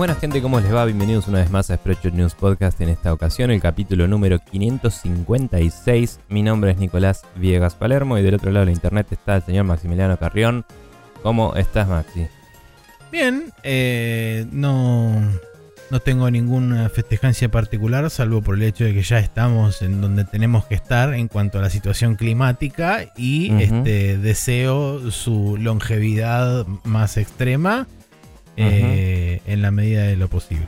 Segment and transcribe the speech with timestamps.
[0.00, 0.86] Buenas, gente, ¿cómo les va?
[0.86, 2.80] Bienvenidos una vez más a Spreadshot News Podcast.
[2.80, 6.20] En esta ocasión, el capítulo número 556.
[6.30, 9.42] Mi nombre es Nicolás Viegas Palermo y del otro lado de la internet está el
[9.42, 10.64] señor Maximiliano Carrión.
[11.22, 12.28] ¿Cómo estás, Maxi?
[13.12, 15.20] Bien, eh, no,
[15.90, 20.24] no tengo ninguna festejancia particular, salvo por el hecho de que ya estamos en donde
[20.24, 27.18] tenemos que estar en cuanto a la situación climática y este, deseo su longevidad más
[27.18, 27.86] extrema
[28.62, 30.66] eh, en la medida de lo posible.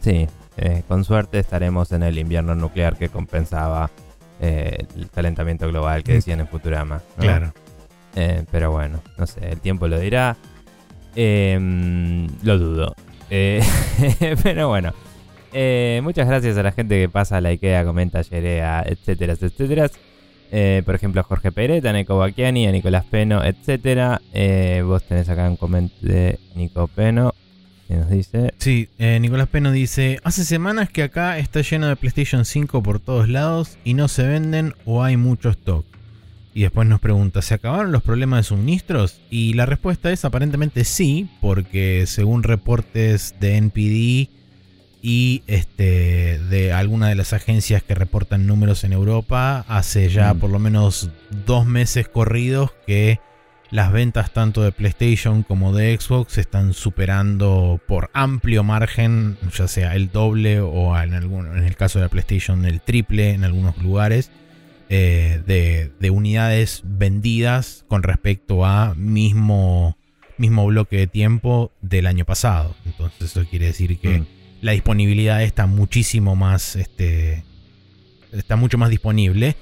[0.00, 3.90] Sí, eh, con suerte estaremos en el invierno nuclear que compensaba
[4.40, 6.14] eh, el calentamiento global que Mm.
[6.16, 7.02] decían en Futurama.
[7.16, 7.22] ¿no?
[7.22, 7.52] Claro.
[8.50, 10.36] Pero bueno, no sé, el tiempo lo dirá.
[11.14, 12.94] Em, lo dudo.
[14.42, 14.92] Pero bueno.
[16.02, 19.90] Muchas gracias a la gente que pasa, la IKEA, comenta, yerea, etcétera, etcétera.
[20.58, 24.22] Eh, por ejemplo, a Jorge Pereta, a Nico Bacchiani, a Nicolás Peno, etcétera.
[24.32, 27.34] Eh, vos tenés acá un comentario de Nico Peno
[27.86, 28.54] que nos dice...
[28.56, 33.00] Sí, eh, Nicolás Peno dice, hace semanas que acá está lleno de PlayStation 5 por
[33.00, 35.84] todos lados y no se venden o hay mucho stock.
[36.54, 39.20] Y después nos pregunta, ¿se acabaron los problemas de suministros?
[39.28, 44.35] Y la respuesta es aparentemente sí, porque según reportes de NPD
[45.08, 50.38] y este, de alguna de las agencias que reportan números en Europa, hace ya Mm.
[50.40, 51.10] por lo menos
[51.46, 53.20] dos meses corridos que
[53.70, 59.94] las ventas tanto de PlayStation como de Xbox están superando por amplio margen, ya sea
[59.94, 63.78] el doble o en, algún, en el caso de la PlayStation el triple en algunos
[63.78, 64.32] lugares,
[64.88, 69.96] eh, de, de unidades vendidas con respecto a mismo,
[70.36, 72.74] mismo bloque de tiempo del año pasado.
[72.84, 74.26] Entonces eso quiere decir que Mm.
[74.66, 77.44] La disponibilidad está muchísimo más, este,
[78.32, 79.54] está mucho más disponible.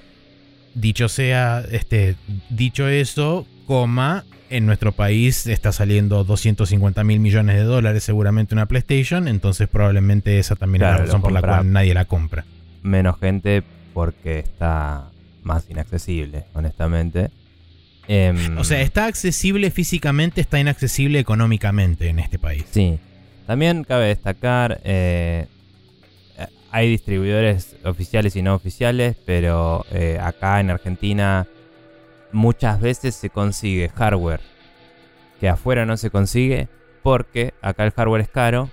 [0.75, 2.17] Dicho sea, este,
[2.49, 8.65] dicho eso, coma, en nuestro país está saliendo 250 mil millones de dólares seguramente una
[8.65, 12.47] PlayStation, entonces probablemente esa también Claro, es la razón por la cual nadie la compra.
[12.83, 13.63] menos gente
[13.93, 15.11] porque está
[15.43, 17.31] más inaccesible, honestamente.
[18.09, 22.65] Em, O sea, está accesible físicamente, está inaccesible económicamente en este país.
[22.71, 22.99] Sí.
[23.47, 25.47] También cabe destacar, eh,
[26.71, 31.47] hay distribuidores oficiales y no oficiales, pero eh, acá en Argentina
[32.33, 34.41] muchas veces se consigue hardware
[35.39, 36.69] que afuera no se consigue
[37.03, 38.71] porque acá el hardware es caro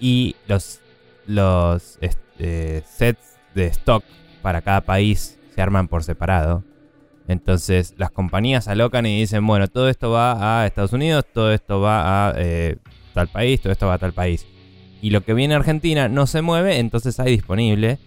[0.00, 0.80] y los,
[1.26, 4.04] los este, sets de stock
[4.40, 6.62] para cada país se arman por separado.
[7.26, 11.80] Entonces las compañías alocan y dicen, bueno, todo esto va a Estados Unidos, todo esto
[11.80, 12.76] va a eh,
[13.18, 14.46] tal país, todo esto va a tal país.
[15.00, 17.98] Y lo que viene a Argentina no se mueve, entonces hay disponible.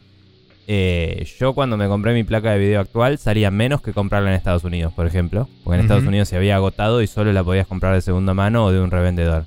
[0.68, 4.36] Eh, yo cuando me compré mi placa de video actual salía menos que comprarla en
[4.36, 5.50] Estados Unidos, por ejemplo.
[5.64, 5.86] Porque en.
[5.86, 8.80] Estados Unidos se había agotado y solo la podías comprar de segunda mano o de
[8.80, 9.46] un revendedor.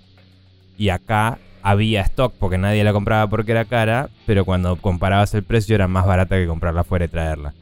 [0.76, 5.44] Y acá había stock porque nadie la compraba porque era cara, pero cuando comparabas el
[5.44, 7.54] precio era más barata que comprarla afuera y traerla.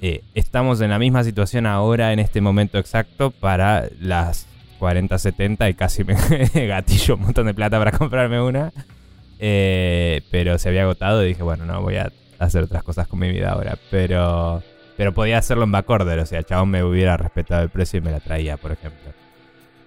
[0.00, 4.46] Eh, estamos en la misma situación ahora en este momento exacto para las
[4.82, 6.04] 40-70 y casi
[6.54, 8.72] me gatillo un montón de plata para comprarme una.
[9.38, 13.20] Eh, pero se había agotado y dije, bueno, no, voy a hacer otras cosas con
[13.20, 13.78] mi vida ahora.
[13.90, 14.62] Pero,
[14.96, 18.02] pero podía hacerlo en backorder, o sea, el chabón me hubiera respetado el precio y
[18.02, 19.12] me la traía, por ejemplo.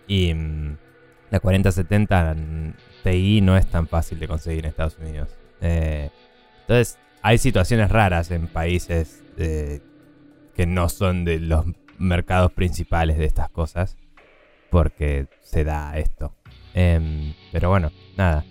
[0.08, 0.78] Y mm,
[1.30, 2.74] la 4070 mm,
[3.04, 5.30] Ti no es tan fácil de conseguir en Estados Unidos.
[5.62, 6.10] Eh,
[6.62, 9.82] entonces, hay situaciones raras en países eh,
[10.56, 11.66] que no son de los
[11.98, 13.98] mercados principales de estas cosas.
[14.76, 16.34] Porque se da esto.
[16.74, 18.44] Em, pero bueno, nada.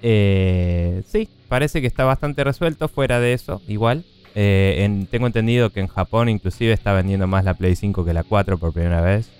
[0.00, 4.04] Eh, sí, parece que está bastante resuelto fuera de eso, igual.
[4.34, 8.14] Eh, en- tengo entendido que en Japón inclusive está vendiendo más la Play 5 que
[8.14, 9.30] la 4 por primera vez.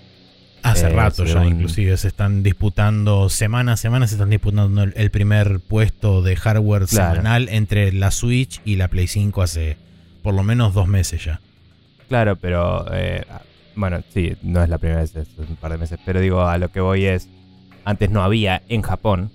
[0.61, 4.93] Hace Eh, rato ya, inclusive se están disputando, semana a semana se están disputando el,
[4.97, 7.15] el primer puesto de hardware Claro.
[7.15, 9.77] semanal entre la Switch y la Play 5 hace
[10.21, 11.39] por lo menos dos meses ya.
[12.09, 13.23] Claro, pero eh,
[13.79, 16.57] bueno, sí, no es la primera vez, es un par de meses, pero digo, a
[16.57, 17.27] lo que voy es,
[17.85, 19.31] antes no había en Japón,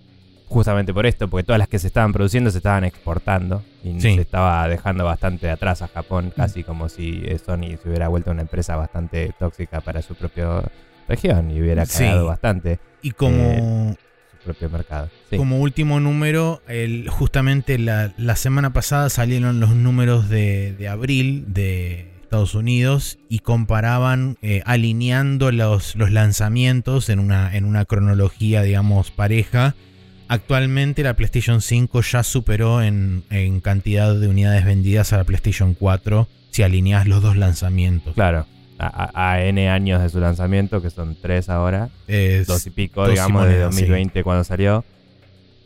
[0.47, 4.15] justamente por esto, porque todas las que se estaban produciendo se estaban exportando y Sí.
[4.15, 8.31] se estaba dejando bastante atrás a Japón, casi como si eh, Sony se hubiera vuelto
[8.31, 10.63] una empresa bastante tóxica para su propia
[11.09, 12.05] región y hubiera Sí.
[12.05, 13.97] cagado bastante Y como,
[14.31, 15.11] su propio mercado.
[15.31, 15.37] Sí.
[15.37, 21.47] como último número, el, justamente la, la semana pasada salieron los números de, de abril
[21.49, 28.63] de Estados Unidos y comparaban, eh, alineando los, los lanzamientos en una, en una cronología,
[28.63, 29.77] digamos, pareja.
[30.27, 35.75] Actualmente la PlayStation 5 ya superó en, en cantidad de unidades vendidas a la PlayStation
[35.75, 38.15] 4 si alineas los dos lanzamientos.
[38.15, 38.47] Claro,
[38.81, 43.11] a, N años de su lanzamiento, que son tres ahora, Es- dos y pico, dos
[43.11, 43.83] y digamos, de moneda, sí.
[43.83, 44.85] 2020 cuando salió.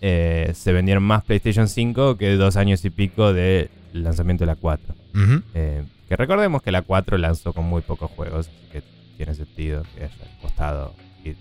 [0.02, 4.56] eh, se vendieron más PlayStation 5 que dos años y pico del lanzamiento de la
[4.56, 4.94] 4.
[5.14, 5.42] Ujú.
[5.54, 8.82] Eh, que recordemos que la 4 lanzó con muy pocos juegos, así que
[9.16, 10.94] tiene sentido que haya costado
[11.24, 11.36] ir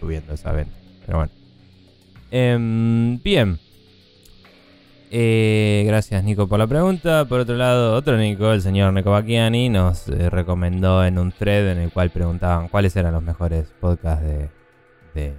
[0.00, 0.74] subiendo esa venta.
[1.06, 1.32] Pero bueno.
[2.30, 3.58] Em, bien.
[5.14, 7.26] Eh, gracias Nico por la pregunta.
[7.26, 11.72] Por otro lado, otro Nico, el señor Nico Bacchiani, nos eh, recomendó en un thread
[11.72, 14.48] en el cual preguntaban cuáles eran los mejores podcasts de,
[15.14, 15.34] de-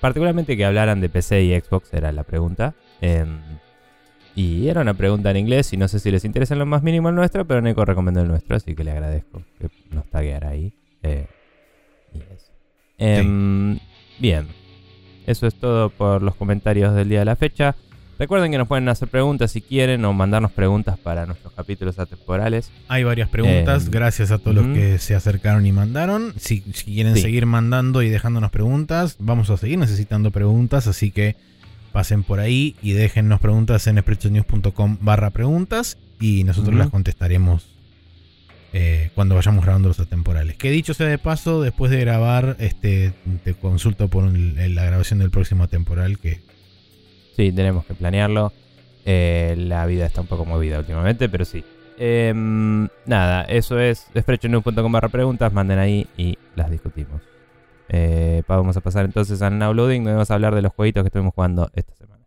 [0.00, 2.74] particularmente que hablaran de PC y Xbox, era la pregunta.
[3.02, 3.40] Em,
[4.40, 6.82] y era una pregunta en inglés y no sé si les interesa en lo más
[6.82, 10.50] mínimo el nuestro, pero Nico recomendó el nuestro, así que le agradezco que nos tagueara
[10.50, 10.72] ahí.
[11.02, 11.26] Eh,
[12.14, 12.52] y eso.
[12.98, 13.78] Em,
[14.20, 14.46] Bien,
[15.26, 17.74] eso es todo por los comentarios del día de la fecha.
[18.18, 22.72] Recuerden que nos pueden hacer preguntas si quieren o mandarnos preguntas para nuestros capítulos atemporales.
[22.88, 26.32] Hay varias preguntas, Eh, gracias a todos los que se acercaron y mandaron.
[26.36, 27.22] Si, si quieren Sí.
[27.22, 31.36] seguir mandando y dejándonos preguntas, vamos a seguir necesitando preguntas, así que
[31.92, 37.66] pasen por ahí y déjennos preguntas en sprechonews.com barra preguntas y nosotros las contestaremos
[38.72, 40.56] eh, cuando vayamos grabando los atemporales.
[40.56, 43.12] Que dicho sea de paso, después de grabar, este
[43.44, 46.40] te consulto por un- la grabación del próximo atemporal que
[47.36, 48.52] Sí, tenemos que planearlo.
[49.04, 51.64] Eh, la vida está un poco movida últimamente, pero sí.
[51.96, 55.52] Em, nada, eso es sprechonews.com barra preguntas.
[55.52, 57.22] Manden ahí y las discutimos.
[57.88, 61.02] Eh, vamos a pasar entonces al Now Loading, donde vamos a hablar de los jueguitos
[61.02, 62.24] que estuvimos jugando esta semana.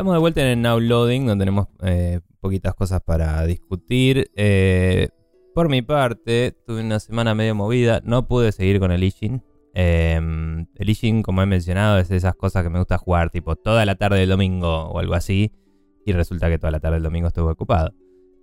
[0.00, 4.30] Estamos de vuelta en el Now Loading, donde tenemos eh, poquitas cosas para discutir.
[4.34, 5.10] Eh,
[5.54, 8.00] por mi parte, tuve una semana medio movida.
[8.02, 9.42] No pude seguir con el Ishin.
[9.74, 10.18] Eh,
[10.74, 13.84] el Ishin, como he mencionado, es de esas cosas que me gusta jugar, tipo toda
[13.84, 15.52] la tarde del domingo o algo así.
[16.06, 17.92] Y resulta que toda la tarde del domingo estuve ocupado.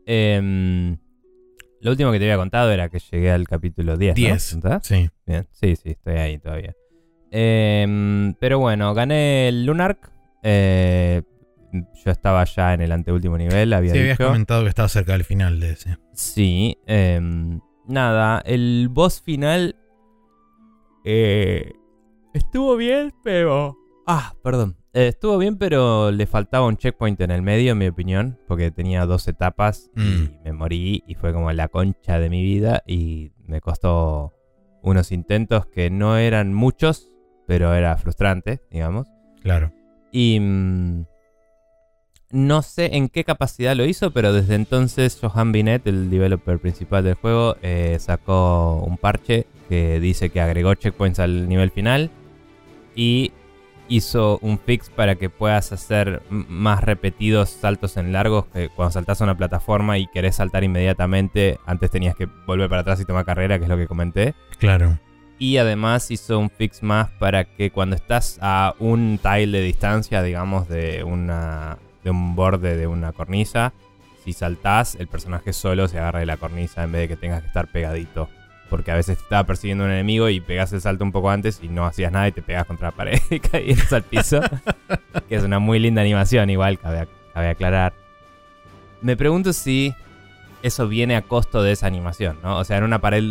[0.06, 0.95] Eh,
[1.81, 4.15] lo último que te había contado era que llegué al capítulo 10.
[4.15, 4.15] ¿no?
[4.15, 4.53] 10.
[4.53, 4.80] ¿Entendés?
[4.83, 5.10] Sí.
[5.25, 6.75] Bien, sí, sí, estoy ahí todavía.
[7.31, 10.12] Em, pero bueno, gané el Lunark.
[10.44, 11.24] Eh,
[12.03, 15.24] yo estaba ya en el anteúltimo nivel, había Sí, habías comentado que estaba cerca del
[15.24, 15.97] final de ese.
[16.13, 19.75] Sí, em, nada, el boss final
[21.03, 21.71] eh,
[22.33, 23.77] estuvo bien, pero...
[24.06, 24.77] Ah, perdón.
[24.94, 28.71] Eh, estuvo bien, pero le faltaba un checkpoint en el medio, en mi opinión, porque
[28.71, 30.29] tenía dos etapas y Mm.
[30.45, 34.33] me morí y fue como la concha de mi vida y me costó
[34.81, 37.09] unos intentos que no eran muchos,
[37.47, 39.07] pero era frustrante, digamos.
[39.41, 39.71] Claro.
[40.12, 41.06] Y mm,
[42.31, 47.03] no sé en qué capacidad lo hizo, pero desde entonces Johan Binet, el developer principal
[47.03, 52.10] del juego, eh, sacó un parche que dice que agregó checkpoints al nivel final
[52.96, 53.31] y
[53.89, 59.22] hizo un fix para que puedas hacer más repetidos saltos en largos que cuando saltas
[59.22, 63.25] a una plataforma y querés saltar inmediatamente, antes tenías que volver para atrás y tomar
[63.25, 64.36] carrera, que es lo que comenté.
[64.60, 65.00] Claro.
[65.39, 70.24] Y además hizo un fix más para que cuando estás a un tile de distancia,
[70.24, 73.74] digamos, de una de un borde de una cornisa,
[74.27, 77.42] si saltás, el personaje solo se agarra de la cornisa en vez de que tengas
[77.42, 78.27] que estar pegadito.
[78.70, 81.60] Porque a veces te estaba persiguiendo un enemigo y pegás el salto un poco antes
[81.63, 84.42] y no hacías nada y te pegas contra la pared y caías al piso.
[85.30, 87.94] que es una muy linda animación, igual, cabe, cabe aclarar.
[89.01, 89.96] Me pregunto si
[90.62, 92.58] eso viene a costo de esa animación, ¿no?
[92.58, 93.24] O sea, en una pared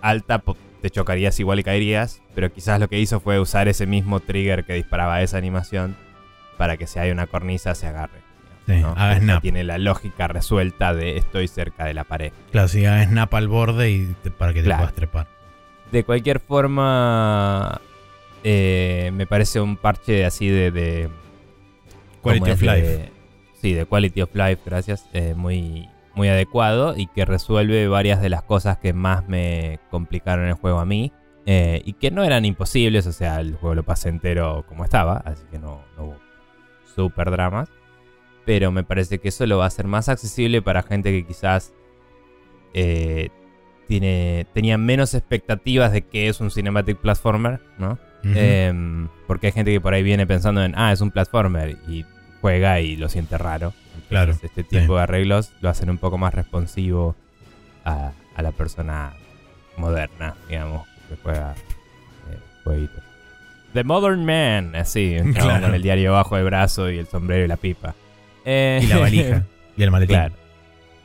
[0.00, 0.40] alta
[0.80, 4.64] te chocarías igual y caerías, pero quizás lo que hizo fue usar ese mismo trigger
[4.64, 5.96] que disparaba esa animación
[6.56, 8.20] para que si hay una cornisa se agarre.
[8.66, 8.88] Sí, ¿no?
[8.92, 9.42] haga Porque snap.
[9.42, 12.32] Tiene la lógica resuelta de estoy cerca de la pared.
[12.50, 14.80] Claro, si haga snap al borde y te- para que te Claro.
[14.82, 15.26] puedas trepar.
[15.92, 17.80] De cualquier forma,
[18.42, 20.70] eh, me parece un parche así de...
[20.70, 21.08] de
[22.22, 22.82] Quality ¿cómo of life.
[22.88, 23.12] De-
[23.60, 25.06] sí, de quality of life, gracias.
[25.12, 30.46] eh, muy, muy adecuado y que resuelve varias de las cosas que más me complicaron
[30.46, 31.12] el juego a mí.
[31.46, 35.18] eh, y que no eran imposibles, o sea, el juego lo pasé entero como estaba,
[35.26, 36.16] así que no, no hubo
[36.94, 37.68] super dramas.
[38.46, 41.72] Pero me parece que eso lo va a hacer más accesible para gente que quizás
[42.74, 43.30] eh,
[43.88, 47.98] tiene, tenía menos expectativas de que es un cinematic platformer, ¿no?
[48.26, 52.06] Em, porque hay gente que por ahí viene pensando en, ah, es un platformer y
[52.40, 53.74] juega y lo siente raro.
[53.88, 54.94] Entonces, Claro, Este tipo sí.
[54.94, 57.16] de arreglos lo hacen un poco más responsivo
[57.84, 59.12] a, a la persona
[59.76, 61.52] moderna, digamos, que juega
[62.30, 63.02] eh, jueguitos.
[63.74, 65.66] The Modern Man, así, Claro.
[65.66, 67.94] con el diario bajo el brazo y el sombrero y la pipa.
[68.46, 69.42] Eh, Y la valija.
[69.76, 70.16] y el maletín.
[70.16, 70.34] Claro.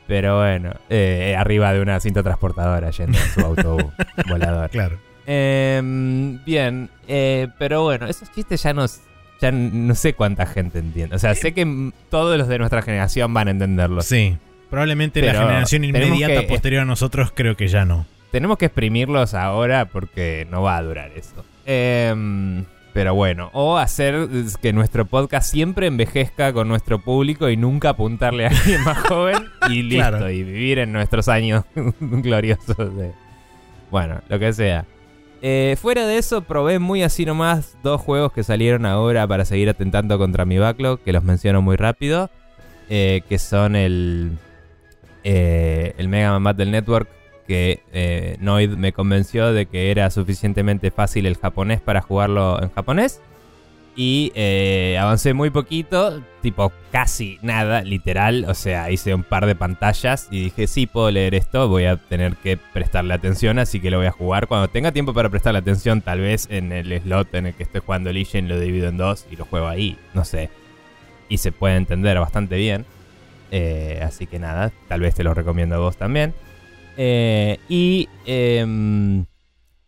[0.07, 3.77] Pero bueno, eh, arriba de una cinta transportadora yendo en su auto
[4.29, 4.69] volador.
[4.71, 4.97] Claro.
[5.27, 8.85] Em, bien, eh, pero bueno, esos chistes ya no,
[9.39, 11.15] ya no sé cuánta gente entiende.
[11.15, 14.05] O sea, sé que todos los de nuestra generación van a entenderlos.
[14.05, 14.37] Sí.
[14.71, 18.05] Probablemente la generación inmediata que- posterior a nosotros creo que ya no.
[18.31, 21.43] Tenemos que exprimirlos ahora porque no va a durar eso.
[21.71, 24.27] Em, pero bueno, o hacer
[24.59, 29.35] que nuestro podcast siempre envejezca con nuestro público y nunca apuntarle a alguien más joven
[29.69, 30.29] y listo, Claro.
[30.31, 31.65] y vivir en nuestros años
[31.99, 33.11] gloriosos de...
[33.91, 34.85] Bueno, lo que sea.
[35.43, 39.69] Eh, fuera de eso, probé muy así nomás dos juegos que salieron ahora para seguir
[39.69, 42.31] atentando contra mi backlog, que los menciono muy rápido,
[42.89, 44.31] eh, que son el,
[45.23, 47.07] eh, el Mega Man Battle Network,
[47.49, 52.69] que eh, Noid me convenció de que era suficientemente fácil el japonés para jugarlo en
[52.69, 53.21] japonés.
[53.95, 58.45] Y eh, avancé muy poquito, tipo casi nada, literal.
[58.47, 61.97] O sea, hice un par de pantallas y dije, sí, puedo leer esto, voy a
[61.97, 64.45] tener que prestarle atención, así que lo voy a jugar.
[64.45, 67.81] Cuando tenga tiempo para prestarle atención, tal vez en el slot en el que estoy
[67.83, 70.51] jugando Legion lo divido en dos y lo juego ahí, no sé.
[71.29, 72.85] Y se puede entender bastante bien.
[73.49, 76.35] Eh, así que nada, tal vez te lo recomiendo a vos también.
[77.01, 79.25] Eh, y em,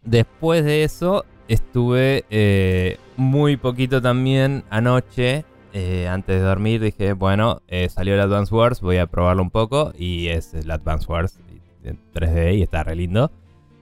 [0.02, 5.44] después de eso estuve eh, muy poquito también anoche.
[5.74, 9.92] eh, antes de dormir dije, bueno, salió el Advance Wars, voy a probarlo un poco.
[9.98, 11.38] Y es el Advance Wars
[11.84, 13.30] en 3D y está re lindo.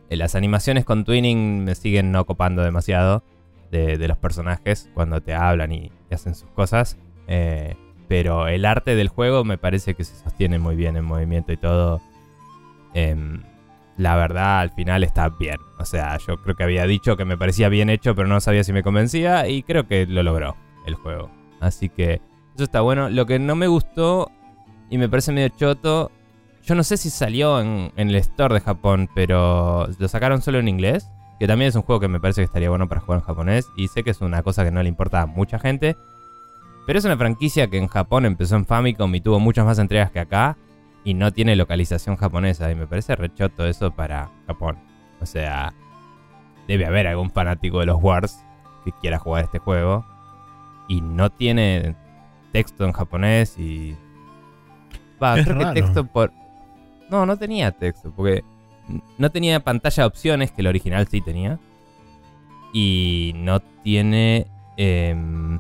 [0.09, 3.24] Las animaciones con Twinning me siguen no copando demasiado
[3.69, 6.98] de, los personajes cuando te hablan y, y hacen sus cosas.
[8.07, 11.57] Pero el arte del juego me parece que se sostiene muy bien en movimiento y
[11.57, 12.01] todo.
[12.93, 13.43] Em,
[13.98, 15.58] la verdad, al final está bien.
[15.77, 18.63] O sea, yo creo que había dicho que me parecía bien hecho, pero no sabía
[18.63, 19.48] si me convencía.
[19.48, 20.55] Y creo que lo logró
[20.86, 21.29] el juego.
[21.60, 22.22] Así que
[22.55, 23.10] eso está bueno.
[23.10, 24.31] Lo que no me gustó
[24.89, 26.12] y me parece medio choto.
[26.63, 30.60] Yo no sé si salió en, en el store de Japón, pero lo sacaron solo
[30.60, 31.10] en inglés.
[31.39, 33.67] Que también es un juego que me parece que estaría bueno para jugar en japonés.
[33.77, 35.98] Y sé que es una cosa que no le importa a mucha gente.
[36.86, 40.10] Pero es una franquicia que en Japón empezó en Famicom y tuvo muchas más entregas
[40.12, 40.58] que acá.
[41.03, 42.70] Y no tiene localización japonesa.
[42.72, 44.77] Y me parece rechoto eso para Japón.
[45.22, 45.74] O sea,
[46.68, 48.44] debe haber algún fanático de los Wars
[48.86, 50.06] que quiera jugar este juego.
[50.88, 51.96] Y no tiene
[52.51, 53.96] texto en japonés y...
[55.22, 55.74] Va, Es creo raro.
[55.74, 56.32] que texto por...
[57.10, 58.44] No, no tenía texto, porque
[59.18, 61.60] no tenía pantalla de opciones, que el original sí tenía.
[62.74, 64.48] Y no tiene...
[64.77, 65.60] em,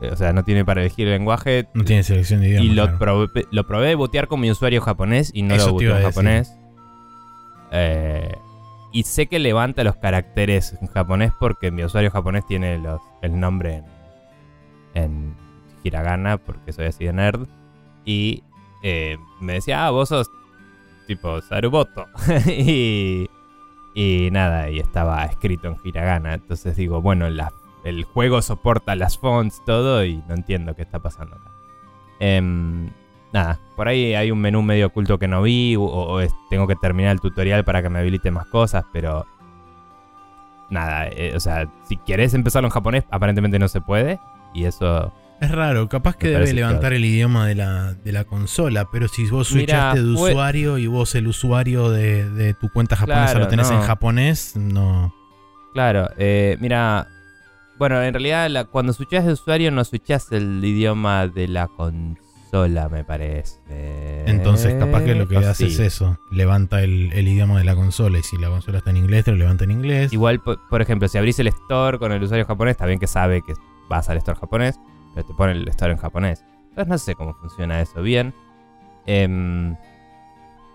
[0.00, 1.68] o sea, no tiene para elegir el lenguaje.
[1.74, 2.64] No tiene selección de idioma.
[2.64, 2.98] Y lo, claro.
[2.98, 6.04] probé, lo probé de botear con mi usuario japonés y no Eso lo iba en
[6.04, 6.52] japonés.
[7.70, 8.32] Eh,
[8.92, 13.38] y sé que levanta los caracteres en japonés porque mi usuario japonés tiene los, el
[13.40, 13.82] nombre
[14.94, 15.34] en, en
[15.82, 17.46] hiragana porque soy así de nerd.
[18.04, 18.42] Y
[18.82, 20.28] eh, me decía, ah, vos sos
[21.06, 22.06] tipo Saruboto.
[22.46, 23.28] y,
[23.94, 26.34] y nada, y estaba escrito en hiragana.
[26.34, 27.52] Entonces digo, bueno, la-
[27.84, 31.50] el juego soporta las fonts, todo, y no entiendo qué está pasando acá.
[32.20, 32.88] Em,
[33.32, 36.66] nada, por ahí hay un menú medio oculto que no vi, o, o es- tengo
[36.66, 39.26] que terminar el tutorial para que me habilite más cosas, pero...
[40.70, 44.18] Nada, eh, o sea, si querés empezarlo en japonés, aparentemente no se puede,
[44.54, 45.12] y eso...
[45.40, 46.96] Es raro, capaz que debe levantar claro.
[46.96, 50.86] el idioma de la, de la consola, pero si vos switchaste de fue- usuario y
[50.86, 53.76] vos el usuario de, de tu cuenta japonesa Claro, lo tenés no.
[53.76, 55.14] en japonés, no.
[55.74, 57.08] Claro, eh, mira,
[57.78, 62.88] bueno, en realidad la- cuando switchás de usuario no switchás el idioma de la consola,
[62.88, 63.58] me parece.
[64.26, 68.18] Entonces, capaz que lo que hace es eso: levanta el, el idioma de la consola.
[68.18, 70.12] Y si la consola está en inglés, te lo levanta en inglés.
[70.12, 73.06] Igual, po- por ejemplo, si abrís el store con el usuario japonés, está bien que
[73.06, 73.54] sabe que
[73.88, 74.78] vas al store japonés,
[75.14, 76.44] pero te pone el store en japonés.
[76.70, 78.34] Entonces no sé cómo funciona eso bien.
[79.06, 79.76] Em,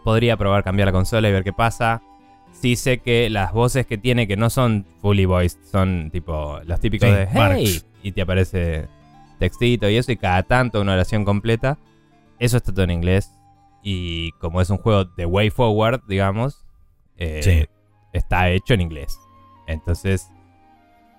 [0.03, 2.01] podría probar cambiar la consola y ver qué pasa.
[2.51, 6.79] Sí sé que las voces que tiene que no son fully voiced, son tipo los
[6.79, 8.87] típicos Sí, de hey y te aparece
[9.39, 11.77] textito y eso y cada tanto una oración completa.
[12.39, 13.31] Eso está todo en inglés
[13.81, 16.65] y como es un juego de way forward, digamos,
[17.17, 17.65] eh, Sí.
[18.13, 19.17] está hecho en inglés.
[19.67, 20.29] Entonces,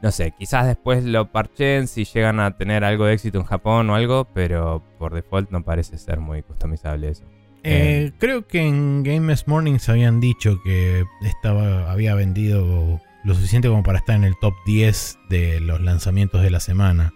[0.02, 3.88] no sé, quizás después lo parchen si llegan a tener algo de éxito en Japón
[3.90, 7.24] o algo, pero por default no parece ser muy customizable eso.
[7.62, 13.68] Eh, creo que en Games Morning se habían dicho que estaba, había vendido lo suficiente
[13.68, 17.12] como para estar en el top 10 de los lanzamientos de la semana.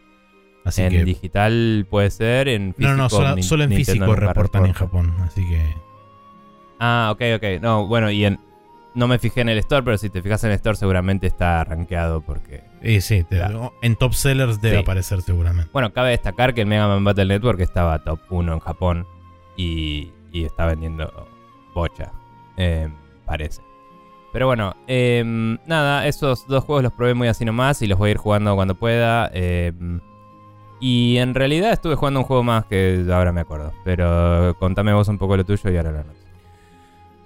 [0.65, 1.05] Así en que.
[1.05, 2.91] digital puede ser, en físico.
[2.97, 3.29] No, no, solo,
[3.65, 4.73] en Nintendo físico reportan en.
[4.73, 5.15] Japón.
[5.21, 5.75] Así que.
[6.81, 7.63] Ah, ok, ok.
[7.63, 8.39] No, bueno, y en.
[8.95, 11.65] no me fijé en el store, pero si te fijas en el store seguramente está
[11.65, 12.63] rankeado porque...
[13.01, 13.73] Sí, te- Claro.
[13.83, 14.83] en top sellers debe Sí.
[14.83, 15.71] aparecer seguramente.
[15.73, 19.07] Bueno, cabe destacar que el Mega Man Battle Network estaba top 1 en Japón
[19.57, 21.11] y, y está vendiendo
[21.75, 22.13] bocha,
[22.57, 22.89] eh,
[23.25, 23.63] parece.
[24.33, 25.23] Pero bueno, eh,
[25.67, 28.55] nada, esos dos juegos los probé muy así nomás y los voy a ir jugando
[28.57, 29.31] cuando pueda.
[29.33, 29.73] eh,
[30.81, 33.73] y en realidad estuve jugando un juego más que ahora me acuerdo.
[33.85, 36.19] Pero contame vos un poco lo tuyo y ahora lo anoto.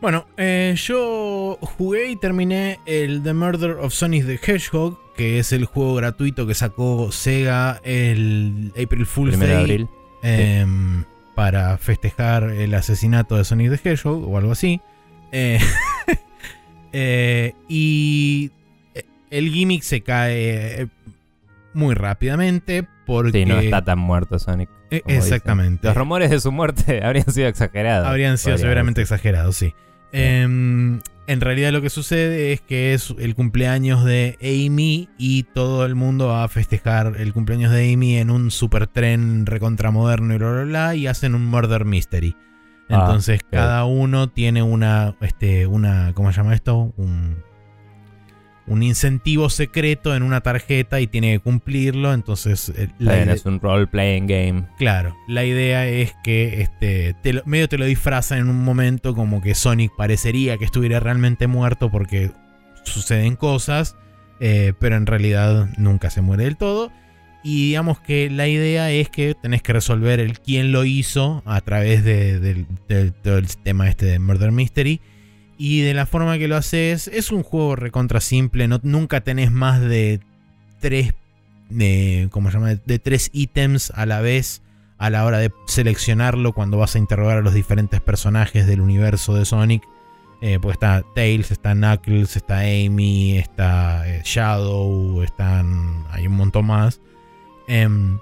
[0.00, 5.52] Bueno, eh, yo jugué y terminé el The Murder of Sonic the Hedgehog, que es
[5.52, 9.88] el juego gratuito que sacó Sega el April Fool's Primero de Day abril.
[10.22, 11.04] em,
[11.38, 14.80] para festejar el asesinato de Sonic the Hedgehog o algo así.
[15.30, 15.60] Eh,
[16.92, 18.50] eh, y
[18.96, 20.88] eh, el gimmick se cae eh,
[21.74, 23.44] muy rápidamente porque...
[23.44, 24.68] Sí, no está tan muerto Sonic.
[24.90, 25.02] Dicen.
[25.06, 25.86] exactamente.
[25.86, 28.08] Los rumores de su muerte habrían sido exagerados.
[28.08, 29.74] Habrían sido severamente exagerados, sí.
[30.12, 35.84] Em, en realidad lo que sucede es que es el cumpleaños de Amy y todo
[35.84, 40.38] el mundo va a festejar el cumpleaños de Amy en un super tren recontramoderno y
[40.38, 42.34] bla bla bla y hacen un murder mystery.
[42.88, 46.94] Ah, Entonces cada uno tiene una, este, una, ¿cómo se llama esto?
[46.96, 47.44] Un,
[48.68, 52.12] un incentivo secreto en una tarjeta y tiene que cumplirlo.
[52.14, 54.64] Entonces eh, Está bien, ide- es un role-playing game.
[54.78, 59.14] Claro, la idea es que este, te lo- medio te lo disfrazan en un momento
[59.14, 62.30] como que Sonic parecería que estuviera realmente muerto porque
[62.84, 63.96] suceden cosas,
[64.40, 66.90] eh, pero en realidad nunca se muere del todo.
[67.44, 71.60] Y digamos que la idea es que tenés que resolver el quién lo hizo a
[71.60, 75.00] través de, del- del- todo el tema este de Murder Mystery.
[75.58, 78.68] Y de la forma que lo haces, es un juego recontra simple.
[78.68, 80.20] No, nunca tenés más de
[80.80, 81.14] tres.
[81.68, 82.74] De, ¿Cómo se llama?
[82.74, 84.62] De tres ítems a la vez
[84.98, 89.34] a la hora de seleccionarlo cuando vas a interrogar a los diferentes personajes del universo
[89.34, 89.82] de Sonic.
[90.40, 96.04] Eh, pues está Tails, está Knuckles, está Amy, está eh, Shadow, están.
[96.10, 97.00] hay un montón más.
[97.66, 98.18] Em,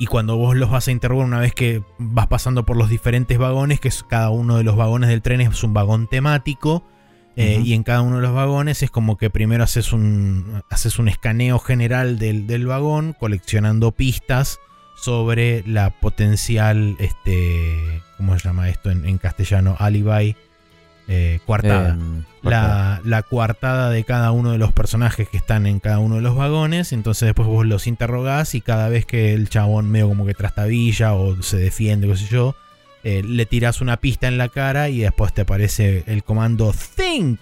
[0.00, 3.36] y cuando vos los vas a interrogar una vez que vas pasando por los diferentes
[3.36, 6.82] vagones, que es cada uno de los vagones del tren es un vagón temático.
[7.36, 7.60] eh.
[7.62, 11.08] Y en cada uno de los vagones es como que primero haces un, haces un
[11.08, 14.58] escaneo general del, del vagón, coleccionando pistas
[14.96, 19.76] sobre la potencial, este, ¿cómo se llama esto en, en castellano?
[19.78, 20.34] Alibi,
[21.10, 25.78] eh, coartada Em, la, la coartada de cada uno de los personajes que están en
[25.78, 26.92] cada uno de los vagones.
[26.92, 31.12] Entonces después vos los interrogás y cada vez que el chabón medio como que trastabilla
[31.14, 32.54] o se defiende, qué sé yo,
[33.04, 37.40] eh, le tirás una pista en la cara y después te aparece el comando Think.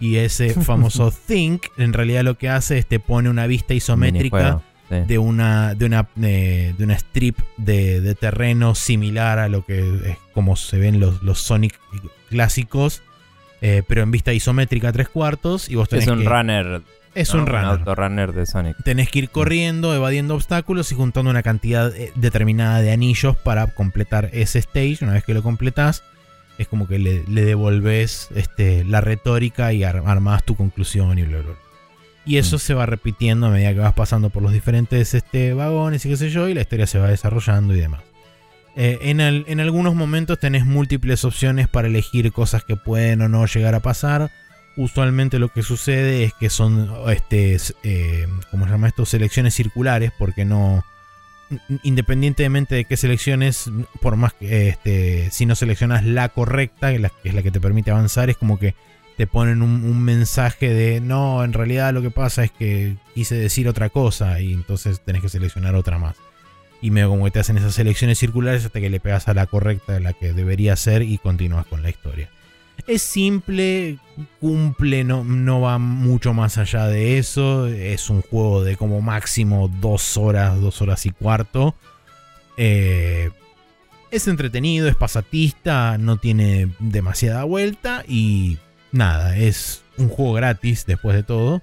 [0.00, 4.60] Y ese famoso Think en realidad lo que hace es te pone una vista isométrica
[4.88, 4.96] sí.
[5.06, 9.80] de una, de una, eh, de una strip de, de terreno similar a lo que
[10.04, 11.74] es como se ven los, los Sonic
[12.28, 13.02] clásicos,
[13.60, 15.68] eh, pero en vista isométrica tres cuartos.
[15.68, 16.82] Y vos tenés Es un que- runner.
[17.14, 17.40] Es ¿no?
[17.40, 17.64] un runner.
[17.64, 18.76] autorunner de Sonic.
[18.84, 23.66] Tenés que ir corriendo, evadiendo obstáculos y juntando una cantidad eh, determinada de anillos para
[23.68, 24.98] completar ese stage.
[25.00, 26.04] Una vez que lo completás,
[26.58, 31.22] es como que le, le devolves este, la retórica y ar- armás tu conclusión y
[31.22, 31.54] bla, bla, bla.
[32.24, 32.60] Y eso Mm.
[32.60, 36.16] se va repitiendo a medida que vas pasando por los diferentes este, vagones y qué
[36.18, 38.02] sé yo, y la historia se va desarrollando y demás.
[38.80, 43.28] Eh, en, al- en algunos momentos tenés múltiples opciones para elegir cosas que pueden o
[43.28, 44.30] no llegar a pasar.
[44.76, 49.04] Usualmente lo que sucede es que son, este, eh, ¿cómo se llama esto?
[49.04, 50.84] Selecciones circulares, porque no,
[51.68, 53.68] in- independientemente de qué selecciones,
[54.00, 57.90] por más que, este, si no seleccionas la correcta, que es la que te permite
[57.90, 58.76] avanzar, es como que
[59.16, 63.34] te ponen un, un mensaje de, no, en realidad lo que pasa es que quise
[63.34, 66.14] decir otra cosa y entonces tenés que seleccionar otra más.
[66.80, 69.46] Y medio como que te hacen esas selecciones circulares hasta que le pegas a la
[69.46, 72.30] correcta, la que debería ser, y continúas con la historia.
[72.86, 73.98] Es simple,
[74.40, 77.66] cumple, no, no va mucho más allá de eso.
[77.66, 81.74] Es un juego de como máximo dos horas, dos horas y cuarto.
[82.56, 83.30] Eh,
[84.10, 88.58] es entretenido, es pasatista, no tiene demasiada vuelta y
[88.90, 91.62] nada, es un juego gratis después de todo.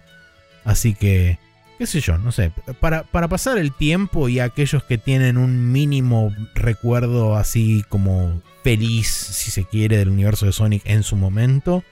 [0.64, 1.40] Así que,
[1.78, 5.72] qué sé yo, no sé, para, para pasar el tiempo y aquellos que tienen un
[5.72, 11.84] mínimo recuerdo así como feliz, si se quiere, del universo de Sonic en su momento,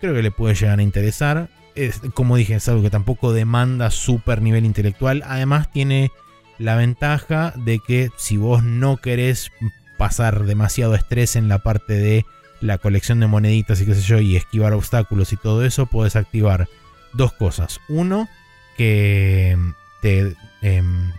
[0.00, 1.48] creo que le puede llegar a interesar.
[1.74, 5.22] Es, como dije, es algo que tampoco demanda super nivel intelectual.
[5.26, 6.12] Además tiene
[6.58, 9.50] la ventaja de que si vos no querés
[9.96, 12.26] pasar demasiado estrés en la parte de
[12.60, 16.16] la colección de moneditas y qué sé yo, y esquivar obstáculos y todo eso, puedes
[16.16, 16.68] activar
[17.12, 17.80] dos cosas.
[17.88, 18.28] Uno,
[18.76, 19.56] que
[20.02, 21.12] te, em,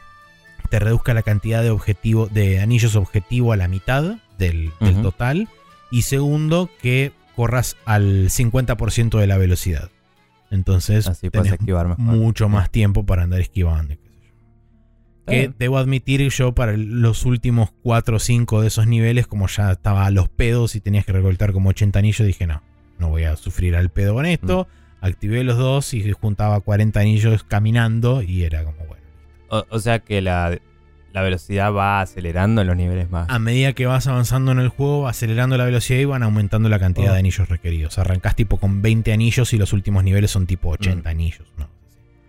[0.69, 5.47] te reduzca la cantidad de objetivo, de anillos objetivo a la mitad del, total.
[5.91, 9.89] Y segundo, que corras al 50% de la velocidad.
[10.51, 12.03] Entonces Así tenés esquivar mejor.
[12.05, 13.95] mucho más tiempo para andar esquivando.
[15.27, 19.71] Que debo admitir yo para los últimos 4 o 5 de esos niveles, como ya
[19.71, 22.61] estaba a los pedos y tenías que recolectar como 80 anillos, dije no,
[22.99, 24.67] no voy a sufrir al pedo con esto.
[24.69, 24.84] Mm.
[25.01, 29.03] Activé los dos y juntaba 40 anillos caminando y era como bueno.
[29.49, 30.57] O, o sea que la,
[31.13, 33.29] la velocidad va acelerando en los niveles más.
[33.29, 36.67] A medida que vas avanzando en el juego, va acelerando la velocidad y van aumentando
[36.69, 37.13] la cantidad Oh.
[37.13, 37.99] de anillos requeridos.
[37.99, 41.11] Arrancás tipo con 20 anillos y los últimos niveles son tipo 80 Mm.
[41.11, 41.47] anillos.
[41.57, 41.69] ¿no?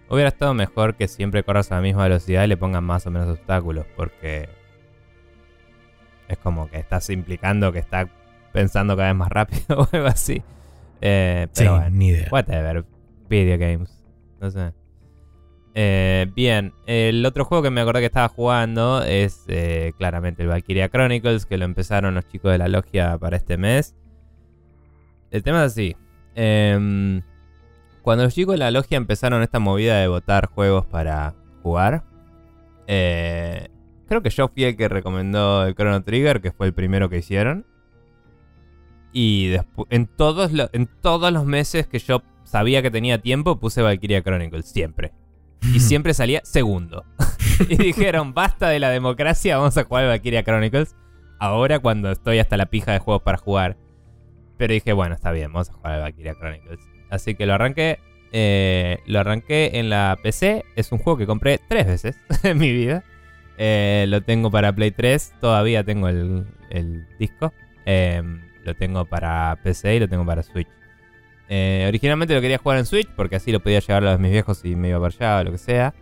[0.08, 3.10] Hubiera estado mejor que siempre corras a la misma velocidad y le pongan más o
[3.10, 4.48] menos obstáculos, porque
[6.28, 8.08] es como que estás implicando que está
[8.52, 10.42] pensando cada vez más rápido o algo así.
[11.00, 12.28] Eh, Sí, pero bueno, ni idea.
[12.30, 12.84] whatever.
[13.28, 14.02] Video games.
[14.40, 14.72] No sé.
[15.74, 20.48] Eh, bien, el otro juego que me acordé que estaba jugando es eh, claramente el
[20.48, 23.94] Valkyria Chronicles, que lo empezaron los chicos de la logia para este mes.
[25.30, 25.96] El tema es así.
[26.34, 27.20] em,
[28.02, 32.04] cuando los chicos de la logia empezaron esta movida de votar juegos para jugar,
[32.86, 33.68] eh,
[34.08, 37.18] creo que yo fui el que recomendó el Chrono Trigger, que fue el primero que
[37.18, 37.66] hicieron.
[39.18, 43.58] Y después, en todos, lo- en todos los meses que yo sabía que tenía tiempo,
[43.58, 45.12] puse Valkyria Chronicles, siempre.
[45.72, 47.02] Y siempre salía segundo.
[47.70, 50.94] y dijeron, basta de la democracia, vamos a jugar al Valkyria Chronicles.
[51.38, 53.78] Ahora cuando estoy hasta la pija de juegos para jugar.
[54.58, 56.80] Pero dije, bueno, está bien, vamos a jugar al Valkyria Chronicles.
[57.08, 57.98] Así que lo arranqué.
[58.32, 60.62] eh, lo arranqué en la PC.
[60.76, 63.02] Es un juego que compré tres veces en mi vida.
[63.56, 65.32] Eh, lo tengo para Play 3.
[65.40, 67.54] Todavía tengo el, el disco.
[67.86, 68.22] Eh,
[68.66, 70.68] lo tengo para PC y lo tengo para Switch.
[71.48, 74.64] Eh, originalmente lo quería jugar en Switch porque así lo podía llevar a mis viejos
[74.64, 75.94] y me iba para allá o lo que sea.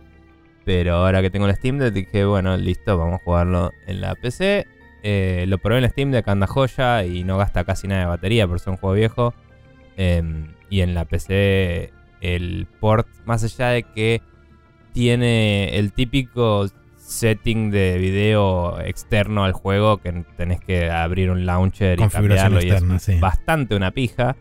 [0.65, 4.15] Pero ahora que tengo el Steam Deck dije, bueno, listo, vamos a jugarlo en la
[4.15, 4.65] PC.
[5.03, 8.07] Eh, lo probé en el Steam Deck, anda joya y no gasta casi nada de
[8.07, 9.33] batería por ser un juego viejo.
[9.97, 14.21] Em, y en la PC el port, más allá de que
[14.93, 16.67] tiene el típico
[17.15, 22.69] setting de video externo al juego que tenés que abrir un launcher y cambiarlo y
[22.69, 23.19] es sí.
[23.19, 24.35] bastante una pija.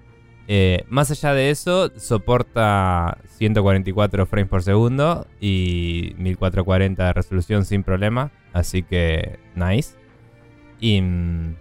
[0.46, 7.82] Eh, más allá de eso, soporta 144 frames por segundo y 1440 de resolución sin
[7.82, 8.30] problema.
[8.52, 9.94] Así que, nice.
[10.80, 11.56] Y mm,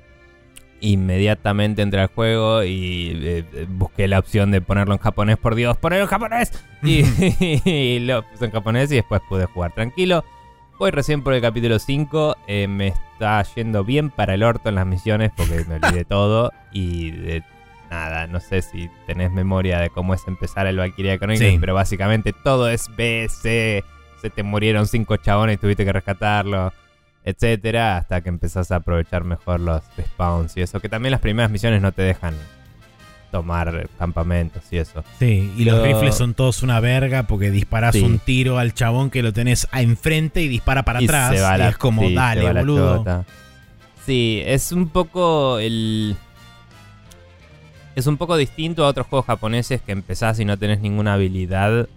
[0.81, 5.37] inmediatamente entré al juego y eh, eh, busqué la opción de ponerlo en japonés.
[5.37, 6.51] Por Dios, ponerlo en japonés.
[6.83, 7.03] Y,
[7.69, 10.25] y lo puse en japonés y después pude jugar tranquilo.
[10.79, 12.35] Voy recién por el capítulo 5.
[12.47, 16.51] eh, me está yendo bien para el orto en las misiones porque me olvidé todo.
[16.71, 17.43] Y de
[17.89, 21.57] nada, no sé si tenés memoria de cómo es empezar el Valkyria Chronicles, Sí.
[21.59, 23.83] pero básicamente todo es B, C.
[24.21, 26.73] Se te murieron cinco chabones y tuviste que rescatarlo,
[27.23, 30.79] etcétera, hasta que empezás a aprovechar mejor los spawns y eso.
[30.79, 32.33] Que también las primeras misiones no te dejan
[33.33, 35.03] tomar campamentos y eso.
[35.17, 38.01] Sí, y los Lo- rifles son todos una verga porque disparas Sí.
[38.03, 41.33] un tiro al chabón que lo tenés a enfrente y dispara para Y atrás.
[41.33, 43.25] y es como, sí, dale, boludo.
[44.05, 46.15] Sí, es un poco el.
[47.95, 51.87] Es un poco distinto a otros juegos japoneses que empezás y no tenés ninguna habilidad.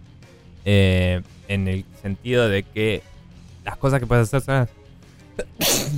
[0.68, 3.02] eh, en el sentido de que
[3.64, 4.68] las cosas que puedes hacer son las.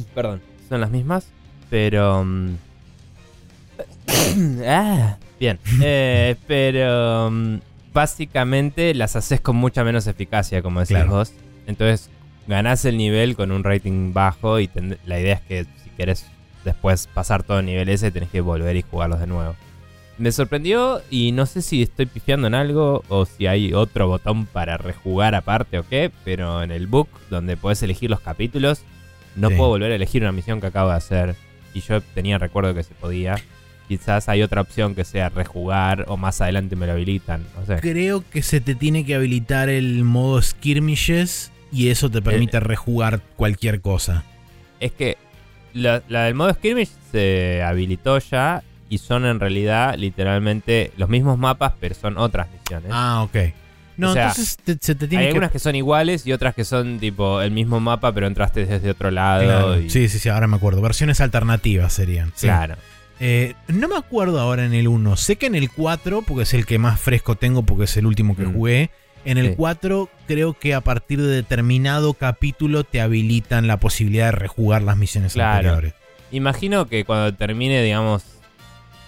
[0.15, 0.43] Perdón.
[0.69, 1.27] Son las mismas.
[1.71, 2.25] Pero.
[2.25, 2.55] mm,
[4.67, 5.59] ah, bien.
[5.83, 7.31] Eh, pero.
[7.31, 7.57] mm,
[7.93, 11.11] básicamente las haces con mucha menos eficacia, como decís Claro.
[11.11, 11.33] vos.
[11.67, 12.11] Entonces
[12.47, 14.71] ganás el nivel con un rating bajo y
[15.05, 16.27] la idea es que si querés
[16.65, 19.55] después pasar todo el nivel ese tenés que volver y jugarlos de nuevo.
[20.17, 24.47] Me sorprendió y no sé si estoy pifiando en algo o si hay otro botón
[24.47, 28.83] para rejugar aparte o qué, pero en el book donde puedes elegir los capítulos
[29.37, 29.55] no Sí.
[29.57, 31.37] puedo volver a elegir una misión que acabo de hacer
[31.75, 33.37] y yo tenía recuerdo que se podía.
[33.89, 37.81] Quizás hay otra opción que sea rejugar o más adelante me lo habilitan, no sé.
[37.81, 43.21] Creo que se te tiene que habilitar el modo skirmishes y eso te permite rejugar
[43.37, 44.25] cualquier cosa.
[44.81, 45.17] Es que
[45.73, 51.39] la, la del modo skirmish se habilitó ya y son en realidad literalmente los mismos
[51.39, 52.91] mapas, pero son otras misiones.
[52.93, 53.37] Ah, ok.
[53.97, 55.29] No, O sea, entonces te- se te Hay tiene que...
[55.31, 58.91] algunas que son iguales y otras que son tipo el mismo mapa, pero entraste desde
[58.91, 59.43] otro lado.
[59.45, 60.81] Claro, y- Sí, sí, sí, ahora me acuerdo.
[60.81, 62.33] Versiones alternativas serían.
[62.37, 62.47] sí.
[62.47, 62.77] claro.
[63.21, 65.17] Eh, no me acuerdo ahora en el 1.
[65.17, 68.07] Sé que en el 4, porque es el que más fresco tengo, porque es el
[68.07, 68.53] último que Mm.
[68.55, 68.91] jugué.
[69.25, 69.55] En el Sí.
[69.57, 74.97] 4 creo que a partir de determinado capítulo te habilitan la posibilidad de rejugar las
[74.97, 75.57] misiones Claro.
[75.71, 75.95] anteriores.
[76.31, 78.23] Imagino que cuando termine, digamos,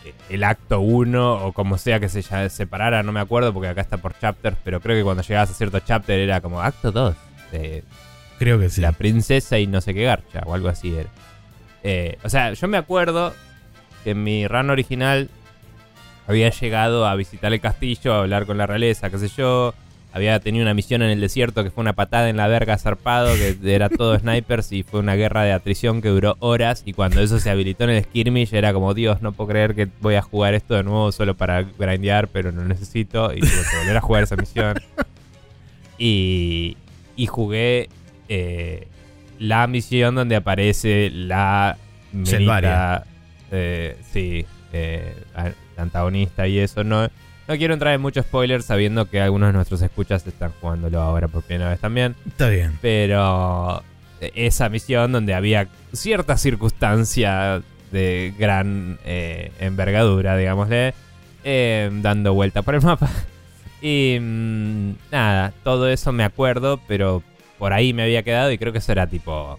[0.04, 3.68] eh, el acto 1 o como sea que se ya- separara, no me acuerdo porque
[3.68, 6.90] acá está por chapters, pero creo que cuando llegabas a cierto chapter era como acto
[6.90, 7.14] 2.
[7.52, 7.84] de
[8.38, 8.80] Creo que sí.
[8.80, 11.10] La princesa y no sé qué garcha o algo así era.
[11.82, 13.34] Eh, o sea, yo me acuerdo
[14.04, 15.30] que en mi run original
[16.26, 19.74] había llegado a visitar el castillo, a hablar con la realeza, qué sé yo.
[20.12, 23.32] Había tenido una misión en el desierto que fue una patada en la verga zarpado,
[23.34, 26.82] que era todo snipers y fue una guerra de atrición que duró horas.
[26.84, 29.88] Y cuando eso se habilitó en el skirmish era como, Dios, no puedo creer que
[30.00, 33.32] voy a jugar esto de nuevo solo para grindear, pero no necesito.
[33.32, 34.80] Y tuve que volver a jugar esa misión.
[36.02, 36.78] Y,
[37.14, 37.90] y jugué
[38.30, 38.88] eh,
[39.38, 41.76] la misión donde aparece la
[42.12, 43.04] menita,
[43.50, 45.14] eh, sí, eh,
[45.76, 46.84] antagonista y eso.
[46.84, 47.08] No,
[47.48, 51.28] no quiero entrar en muchos spoilers sabiendo que algunos de nuestros escuchas están jugándolo ahora
[51.28, 52.14] por primera vez también.
[52.26, 52.78] Está bien.
[52.80, 53.82] Pero
[54.20, 60.94] esa misión donde había cierta circunstancia de gran eh, envergadura, digámosle,
[61.44, 63.10] eh, dando vuelta por el mapa.
[63.82, 67.22] Y mm, nada, todo eso me acuerdo, pero
[67.58, 69.58] por ahí me había quedado y creo que eso era tipo,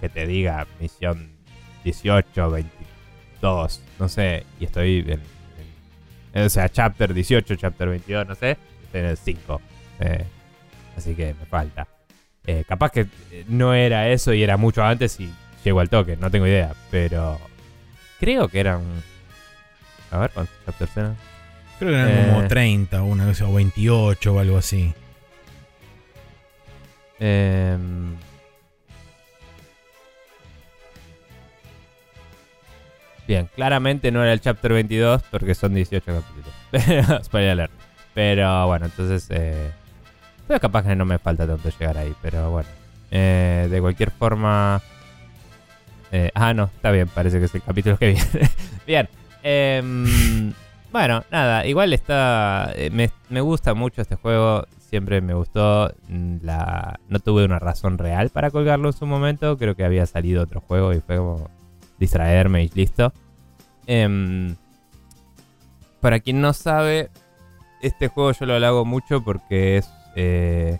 [0.00, 1.32] que te diga, misión
[1.82, 2.50] 18,
[3.42, 5.20] 22, no sé, y estoy en,
[6.34, 9.60] en- o sea, chapter 18, chapter 22, no sé, estoy en el 5.
[10.00, 10.24] eh,
[10.96, 11.86] así que me falta.
[12.46, 15.32] Eh, capaz que eh, no era eso y era mucho antes y
[15.64, 17.38] llego al toque, no tengo idea, pero
[18.20, 18.80] creo que eran...
[20.10, 21.16] A ver, ¿cuántos chapters eran?
[21.78, 22.32] Creo que eran Eh.
[22.34, 24.92] como 30, una cosa, o 28 o algo así.
[27.18, 28.14] Em,
[33.26, 37.24] Bien, claramente no era el chapter 22 porque son 18 capítulos.
[37.24, 37.72] Spoiler alert.
[38.14, 39.26] Pero bueno, entonces...
[39.30, 39.70] Eh,
[40.46, 42.68] pero capaz que no me falta tanto llegar ahí, pero bueno.
[43.10, 44.82] Eh, de cualquier forma...
[46.10, 48.50] eh, ah, no, está bien, parece que es el capítulo que viene.
[48.86, 49.08] bien.
[49.42, 50.52] em,
[50.92, 52.72] bueno, nada, igual está...
[52.74, 55.94] eh, me, me gusta mucho este juego, siempre me gustó.
[56.08, 60.06] mm, La, no tuve una razón real para colgarlo en su momento, creo que había
[60.06, 61.48] salido otro juego y fue como
[62.02, 63.12] distraerme y listo.
[63.86, 64.56] Em,
[66.00, 67.10] para quien no sabe,
[67.80, 69.88] este juego yo lo hago mucho porque es...
[70.16, 70.78] eh,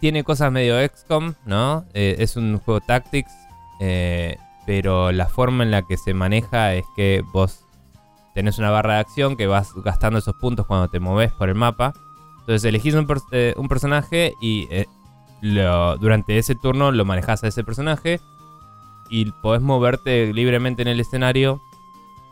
[0.00, 1.84] tiene cosas medio XCOM, ¿no?
[1.94, 3.30] Eh, es un juego Tactics,
[3.80, 7.60] eh, pero la forma en la que se maneja es que vos
[8.34, 11.54] tenés una barra de acción que vas gastando esos puntos cuando te moves por el
[11.54, 11.92] mapa.
[12.40, 14.68] Entonces elegís un, pers- un personaje y
[16.00, 18.20] durante ese turno lo manejás a ese personaje
[19.12, 21.60] y podés moverte libremente en el escenario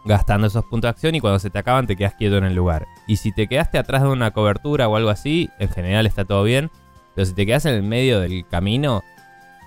[0.06, 2.54] gastando esos puntos de acción y cuando se te acaban te quedas quieto en el
[2.54, 2.86] lugar.
[3.06, 6.42] Y si te quedaste atrás de una cobertura o algo así, en general está todo
[6.42, 6.70] bien.
[7.14, 9.02] Pero si te quedas en el medio del camino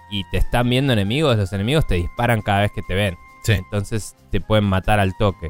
[0.10, 3.15] y te están viendo enemigos, los enemigos te disparan cada vez que te ven.
[3.43, 3.54] Sí.
[3.54, 5.49] Entonces te pueden matar al toque.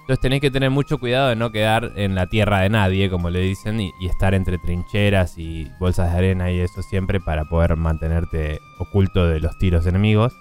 [0.00, 3.28] Entonces tenés que tener mucho cuidado de no quedar en la tierra de nadie, como
[3.28, 7.44] le dicen, y, y estar entre trincheras y bolsas de arena y eso siempre para
[7.44, 10.34] poder mantenerte oculto de los tiros enemigos.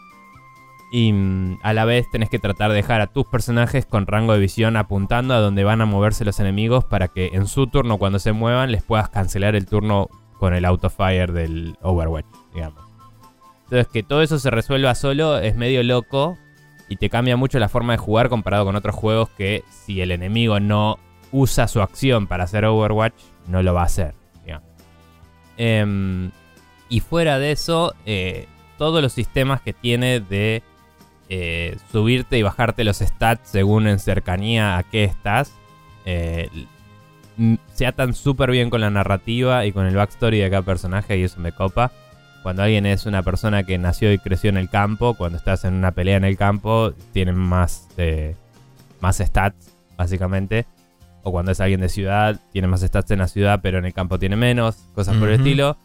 [0.95, 4.33] Y mm, a la vez tenés que tratar de dejar a tus personajes con rango
[4.33, 7.97] de visión apuntando a donde van a moverse los enemigos para que en su turno
[7.97, 12.83] cuando se muevan les puedas cancelar el turno con el autofire del Overwatch, digamos.
[13.63, 16.37] Entonces que todo eso se resuelva solo es medio loco
[16.87, 20.11] y te cambia mucho la forma de jugar comparado con otros juegos que si el
[20.11, 20.99] enemigo no
[21.31, 23.15] usa su acción para hacer Overwatch,
[23.47, 24.13] no lo va a hacer.
[25.57, 26.31] Em,
[26.89, 30.63] y fuera de eso, eh, todos los sistemas que tiene de
[31.35, 35.51] eh, subirte y bajarte los stats según en cercanía a qué estás,
[36.05, 36.47] eh,
[37.73, 41.23] se atan súper bien con la narrativa y con el backstory de cada personaje y
[41.23, 41.91] eso me copa.
[42.43, 45.73] Cuando alguien es una persona que nació y creció en el campo, cuando estás en
[45.73, 48.35] una pelea en el campo, tienen más, eh,
[49.01, 50.67] más stats, básicamente.
[51.23, 53.93] O cuando es alguien de ciudad, tiene más stats en la ciudad, pero en el
[53.93, 55.77] campo tiene menos, cosas por el estilo.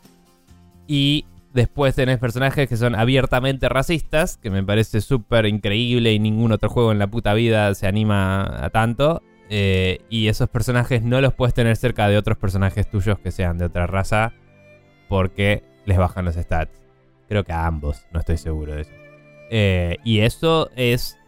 [0.87, 6.53] Y después tenés personajes que son abiertamente racistas, que me parece súper increíble y ningún
[6.53, 9.23] otro juego en la puta vida se anima a tanto.
[9.51, 13.57] Eh, y esos personajes no los puedes tener cerca de otros personajes tuyos que sean
[13.57, 14.33] de otra raza,
[15.09, 16.83] porque les bajan los stats.
[17.29, 18.93] Creo que a ambos, no estoy seguro de eso.
[19.51, 21.19] Eh, y eso es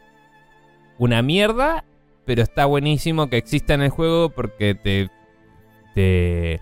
[0.98, 1.84] una mierda,
[2.26, 5.08] pero está buenísimo que exista en el juego porque te,
[5.94, 6.60] te,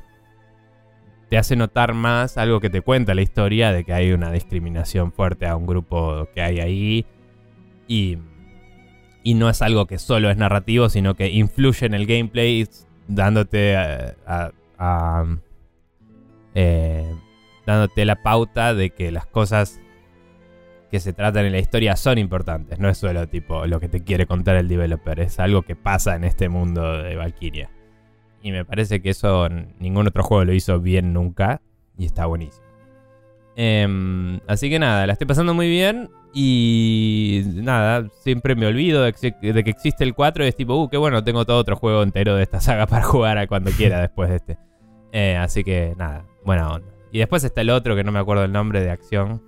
[1.28, 5.12] te hace notar más algo que te cuenta la historia de que hay una discriminación
[5.12, 7.06] fuerte a un grupo que hay ahí.
[7.86, 8.18] Y,
[9.34, 12.66] no es algo que solo es narrativo, sino que influye en el gameplay,
[13.08, 14.52] dándote a,
[16.54, 17.14] eh,
[17.66, 19.80] dándote la pauta de que las cosas
[20.90, 22.78] que se tratan en la historia son importantes.
[22.78, 26.16] No es solo tipo lo que te quiere contar el developer, es algo que pasa
[26.16, 27.70] en este mundo de Valkyria.
[28.48, 29.46] Y me parece que eso
[29.78, 31.60] ningún otro juego lo hizo bien nunca
[31.98, 32.64] y está buenísimo.
[33.56, 36.08] Em, así que nada, la estoy pasando muy bien.
[36.32, 39.34] Y nada, siempre me olvido de que,
[39.66, 42.42] existe el 4 y es tipo, uh, qué bueno, tengo todo otro juego entero de
[42.42, 44.58] esta saga para jugar a cuando quiera después de este.
[45.12, 46.88] Eh, así que nada, buena onda.
[47.12, 49.42] Y después está el otro que no me acuerdo el nombre de acción.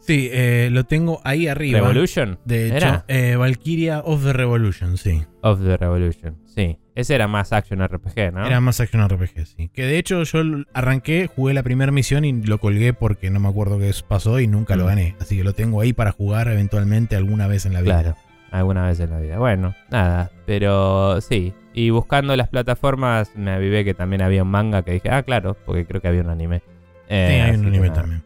[0.00, 1.80] Sí, eh, lo tengo ahí arriba.
[1.80, 2.38] ¿Revolution?
[2.44, 5.24] De hecho, eh, Valkyria of the Revolution, sí.
[5.40, 6.78] Of the Revolution, sí.
[6.96, 8.44] Ese era más action RPG, ¿no?
[8.46, 9.68] Era más Action RPG, sí.
[9.68, 10.40] Que de hecho yo
[10.72, 14.46] arranqué, jugué la primera misión y lo colgué porque no me acuerdo qué pasó y
[14.48, 14.88] nunca lo Mm.
[14.88, 15.16] gané.
[15.20, 18.00] Así que lo tengo ahí para jugar eventualmente alguna vez en la vida.
[18.02, 18.16] Claro,
[18.50, 19.38] alguna vez en la vida.
[19.38, 21.52] Bueno, nada, pero sí.
[21.74, 25.54] Y buscando las plataformas me avivé que también había un manga que dije, ah, claro,
[25.66, 26.62] porque creo que había un anime.
[27.10, 28.00] Eh, Sí, hay un anime nada.
[28.00, 28.22] también.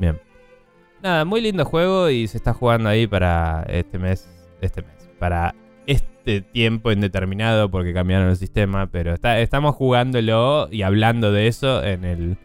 [0.00, 0.20] Bien.
[1.00, 4.28] Nada, muy lindo juego y se está jugando ahí para este mes.
[4.60, 5.08] Este mes.
[5.20, 5.54] Para
[6.36, 8.86] este tiempo indeterminado porque cambiaron el sistema.
[8.86, 12.36] Pero está, estamos jugándolo y hablando de eso en el,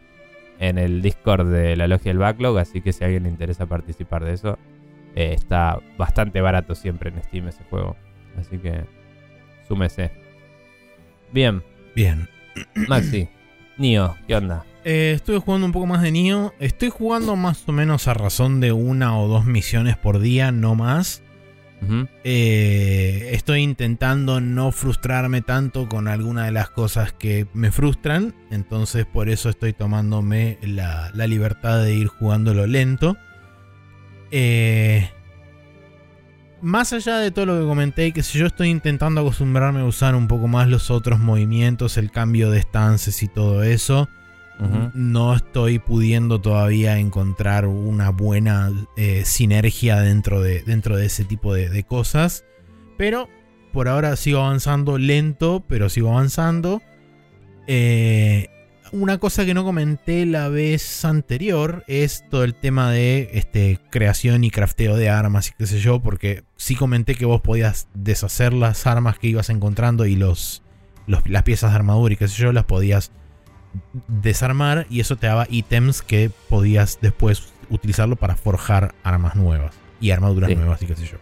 [0.59, 2.57] en el Discord de la Logia del Backlog.
[2.57, 4.57] Así que si a alguien le interesa participar de eso,
[5.15, 7.95] eh, está bastante barato siempre en Steam ese juego.
[8.37, 8.85] Así que
[9.67, 10.11] súmese.
[11.31, 11.61] Bien,
[11.95, 12.27] Bien.
[12.87, 13.29] Maxi.
[13.77, 14.65] Nio, ¿qué onda?
[14.83, 16.53] Eh, estuve jugando un poco más de Nioh.
[16.59, 20.75] Estoy jugando más o menos a razón de una o dos misiones por día, no
[20.75, 21.23] más.
[22.23, 28.33] Eh, estoy intentando no frustrarme tanto con alguna de las cosas que me frustran.
[28.51, 33.17] Entonces por eso estoy tomándome la, la libertad de ir jugándolo lento.
[34.31, 35.09] Eh,
[36.61, 40.15] más allá de todo lo que comenté, que si yo estoy intentando acostumbrarme a usar
[40.15, 44.09] un poco más los otros movimientos, el cambio de stances y todo eso.
[44.93, 51.53] No estoy pudiendo todavía encontrar una buena eh, sinergia dentro de, dentro de ese tipo
[51.53, 52.45] de, de cosas.
[52.97, 53.27] Pero
[53.73, 56.81] por ahora sigo avanzando lento, pero sigo avanzando.
[57.67, 58.47] Eh,
[58.91, 64.43] una cosa que no comenté la vez anterior es todo el tema de este, creación
[64.43, 68.53] y crafteo de armas y qué sé yo, porque sí comenté que vos podías deshacer
[68.53, 70.63] las armas que ibas encontrando y los,
[71.07, 73.11] los- las piezas de armadura y qué sé yo, las podías
[74.07, 80.11] desarmar y eso te daba ítems que podías después utilizarlo para forjar armas nuevas y
[80.11, 80.55] armaduras Sí.
[80.55, 81.17] nuevas y qué sé yo.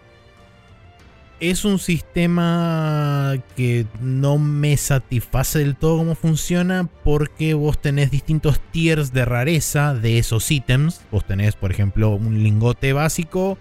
[1.39, 8.61] Es un sistema que no me satisface del todo cómo funciona porque vos tenés distintos
[8.71, 11.01] tiers de rareza de esos ítems.
[11.11, 13.57] Vos tenés, por ejemplo, un lingote básico,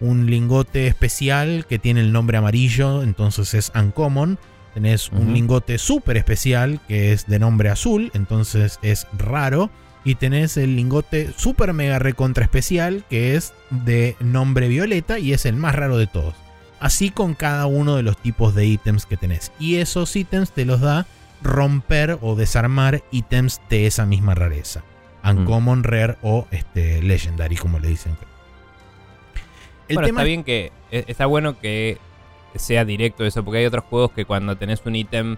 [0.00, 4.38] un lingote especial que tiene el nombre amarillo, entonces es uncommon.
[4.76, 9.70] Tenés un lingote súper especial que es de nombre azul, entonces es raro.
[10.04, 15.46] Y tenés el lingote super mega recontra especial que es de nombre violeta y es
[15.46, 16.34] el más raro de todos.
[16.78, 19.50] Así con cada uno de los tipos de ítems que tenés.
[19.58, 21.06] Y esos ítems te los da
[21.40, 24.82] romper o desarmar ítems de esa misma rareza.
[25.24, 28.14] Uncommon, Rare o este, Legendary, como le dicen.
[29.88, 30.70] El bueno, tema está bien que.
[30.90, 31.96] e- Está bueno que
[32.58, 35.36] sea directo eso, porque hay otros juegos que cuando tenés un ítem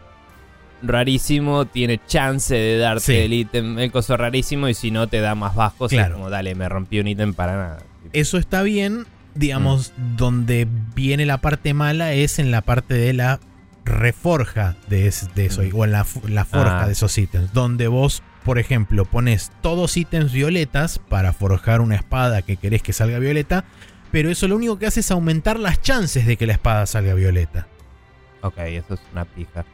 [0.82, 3.16] rarísimo, tiene chance de darte Sí.
[3.16, 6.08] el ítem, el coso rarísimo, y si no te da más bajos, Claro.
[6.08, 7.78] es como, dale, me rompí un ítem para nada.
[8.12, 9.04] eso está bien.
[9.34, 13.38] Digamos, donde viene la parte mala es en la parte de la
[13.84, 15.70] reforja de, es- de eso, Mm.
[15.74, 16.86] o en la forja Ah.
[16.86, 17.52] de esos ítems.
[17.52, 22.92] Donde vos, por ejemplo, pones todos ítems violetas para forjar una espada que querés que
[22.92, 23.64] salga violeta,
[24.12, 27.14] pero eso lo único que hace es aumentar las chances de que la espada salga
[27.14, 27.66] violeta.
[28.42, 29.64] Ok, eso es una pija.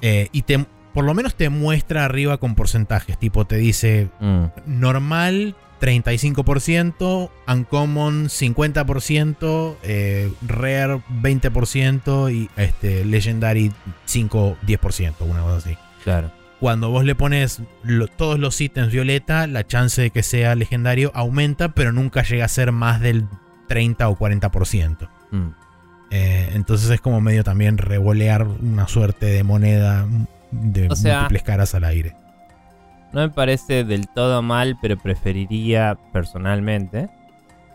[0.00, 0.64] Eh, y te,
[0.94, 8.28] por lo menos te muestra arriba con porcentajes, tipo te dice Mm, normal 35%, uncommon
[8.28, 13.72] 50%, eh, rare 20% y este, legendary
[14.06, 15.76] 5-10%, una cosa así.
[16.04, 16.32] claro.
[16.60, 21.12] Cuando vos le pones lo- todos los ítems violeta, la chance de que sea legendario
[21.14, 23.26] aumenta, pero nunca llega a ser más del
[23.68, 25.08] 30 o 40%.
[25.30, 25.48] Mm.
[26.10, 30.06] Eh, entonces es como medio también revolear una suerte de moneda
[30.50, 32.14] de O sea- múltiples caras al aire.
[33.12, 37.08] No me parece del todo mal, pero preferiría personalmente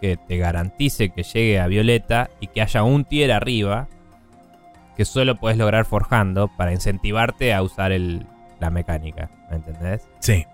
[0.01, 3.87] que te garantice que llegue a Violeta y que haya un tier arriba
[4.97, 8.27] que solo puedes lograr forjando para incentivarte a usar el,
[8.59, 9.29] la mecánica.
[9.49, 10.07] ¿Me entendés?
[10.19, 10.45] Sí.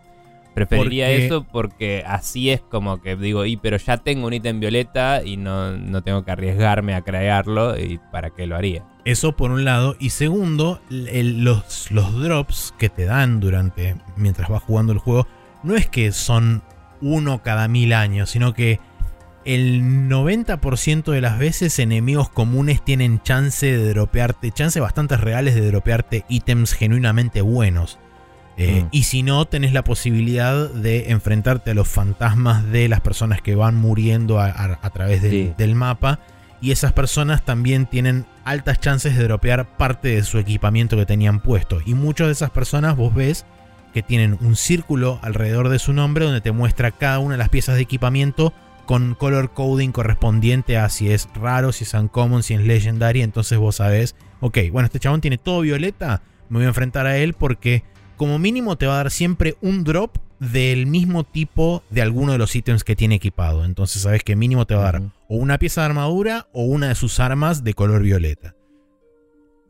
[0.67, 4.59] Preferiría Porque- eso porque así es como que digo, y pero ya tengo un ítem
[4.59, 8.83] violeta y no, no tengo que arriesgarme a crearlo y para qué lo haría.
[9.05, 9.95] Eso por un lado.
[9.99, 13.95] Y segundo, el- los, los drops que te dan durante.
[14.17, 15.27] mientras vas jugando el juego.
[15.63, 16.61] No es que son
[17.01, 18.29] uno cada mil años.
[18.29, 18.79] Sino que
[19.45, 24.51] el 90% de las veces enemigos comunes tienen chance de dropearte.
[24.51, 27.97] Chances bastante reales de dropearte ítems genuinamente buenos.
[28.61, 28.87] Eh, Mm.
[28.91, 33.55] Y si no, tenés la posibilidad de enfrentarte a los fantasmas de las personas que
[33.55, 35.53] van muriendo a, a- a través del, Sí.
[35.57, 36.19] del mapa.
[36.61, 41.39] Y esas personas también tienen altas chances de dropear parte de su equipamiento que tenían
[41.39, 41.79] puesto.
[41.85, 43.45] Y muchas de esas personas vos ves
[43.93, 47.49] que tienen un círculo alrededor de su nombre donde te muestra cada una de las
[47.49, 48.53] piezas de equipamiento
[48.85, 53.21] con color coding correspondiente a si es raro, si es uncommon, si es legendary.
[53.21, 57.15] Entonces vos sabés, ok, bueno, este chabón tiene todo violeta, me voy a enfrentar a
[57.17, 57.83] él porque
[58.19, 62.37] como mínimo te va a dar siempre un drop del mismo tipo de alguno de
[62.37, 63.65] los ítems que tiene equipado.
[63.65, 66.89] Entonces sabes que mínimo te va a dar o una pieza de armadura o una
[66.89, 68.55] de sus armas de color violeta.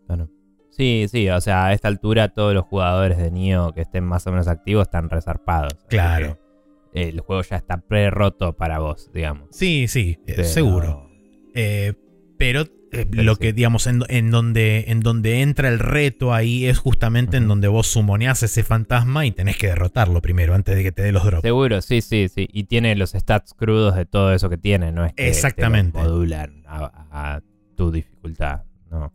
[0.08, 0.30] Claro.
[0.72, 4.26] Sí, sí, o sea, a esta altura todos los jugadores de Nioh que estén más
[4.28, 5.74] o menos activos están resarpados.
[5.88, 6.38] Claro.
[6.94, 9.48] que El juego ya está pre-roto para vos, digamos.
[9.52, 11.10] Sí, sí, eh, Pero- seguro.
[11.54, 11.94] Eh,
[12.38, 16.80] pero eh, lo que, digamos, en, en donde, en donde entra el reto ahí es
[16.80, 20.92] justamente en donde vos sumoneás ese fantasma y tenés que derrotarlo primero antes de que
[20.92, 21.42] te dé los drops.
[21.44, 22.48] Seguro, sí, sí, sí.
[22.52, 25.98] Y tiene los stats crudos de todo eso que tiene, no es que te Exactamente.
[26.00, 27.42] lo modulan a, a
[27.76, 29.14] tu dificultad, no.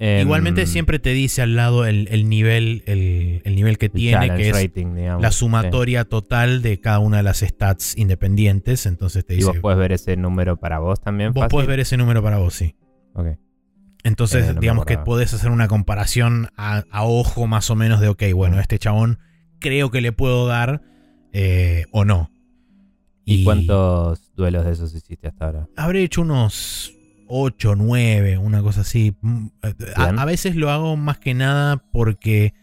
[0.00, 3.92] Em, Igualmente siempre te dice al lado el, el nivel, el, el nivel que el
[3.92, 5.20] tiene, que es rating, digamos.
[5.22, 5.38] la Sí.
[5.40, 8.86] sumatoria total de cada una de las stats independientes.
[8.86, 11.32] Entonces te Y dice, vos podés ver ese número para vos también.
[11.32, 12.76] vos podés ver ese número para vos, sí.
[13.14, 13.26] Ok.
[14.04, 18.00] Entonces, Eh, no digamos que podés hacer una comparación a, a ojo más o menos
[18.00, 19.18] de, ok, bueno, este chabón
[19.58, 20.82] creo que le puedo dar
[21.32, 22.30] eh, o no.
[23.24, 25.68] ¿Y, cuántos duelos de esos hiciste hasta ahora?
[25.76, 26.94] Habré hecho unos
[27.26, 29.14] 8, 9, una cosa así.
[29.20, 29.48] Mm,
[29.96, 32.54] A, veces lo hago más que nada porque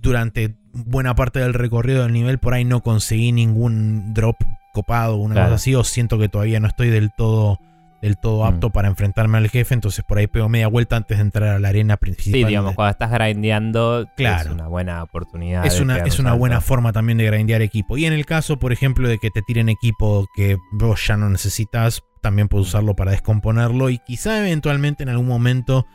[0.00, 4.36] durante buena parte del recorrido del nivel por ahí no conseguí ningún drop
[4.72, 5.46] copado, una Claro.
[5.48, 7.58] cosa así, o siento que todavía no estoy del todo
[8.02, 8.46] del todo Mm.
[8.54, 11.58] apto para enfrentarme al jefe, entonces por ahí pego media vuelta antes de entrar a
[11.58, 12.40] la arena principal.
[12.40, 14.50] Sí, digamos, cuando estás grindeando Claro.
[14.50, 15.66] es una buena oportunidad.
[15.66, 17.96] es una, es un una buena forma también de grindear equipo.
[17.96, 21.28] Y en el caso, por ejemplo, de que te tiren equipo que vos ya no
[21.30, 25.86] necesitas, también puedes usarlo para descomponerlo y quizá eventualmente en algún momento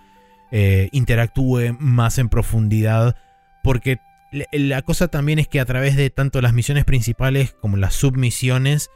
[0.52, 3.16] eh, interactúe más en profundidad.
[3.64, 3.98] Porque
[4.52, 8.90] la cosa también es que a través de tanto las misiones principales como las submisiones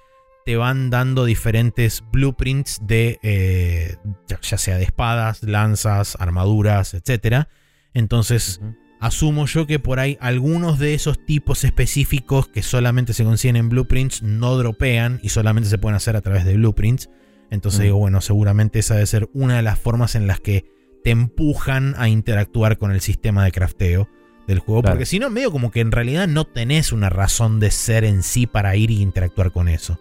[0.47, 3.97] te van dando diferentes blueprints de eh,
[4.29, 7.49] ya, sea de espadas, lanzas, armaduras, etcétera.
[7.93, 8.61] Entonces
[9.01, 13.67] asumo yo que por ahí algunos de esos tipos específicos que solamente se consiguen en
[13.67, 17.09] blueprints no dropean y solamente se pueden hacer a través de blueprints.
[17.51, 20.63] Entonces digo, bueno, seguramente esa debe ser una de las formas en las que
[21.03, 24.07] te empujan a interactuar con el sistema de crafteo
[24.47, 24.81] del juego.
[24.81, 24.95] Claro.
[24.95, 28.23] Porque si no, medio como que en realidad no tenés una razón de ser en
[28.23, 29.99] sí para ir y interactuar con eso.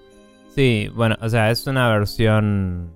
[0.57, 2.91] Sí, bueno, o sea, es una versión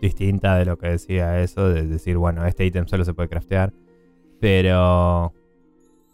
[0.00, 3.72] distinta de lo que decía eso, de decir, bueno, este ítem solo se puede craftear.
[4.40, 5.32] Pero...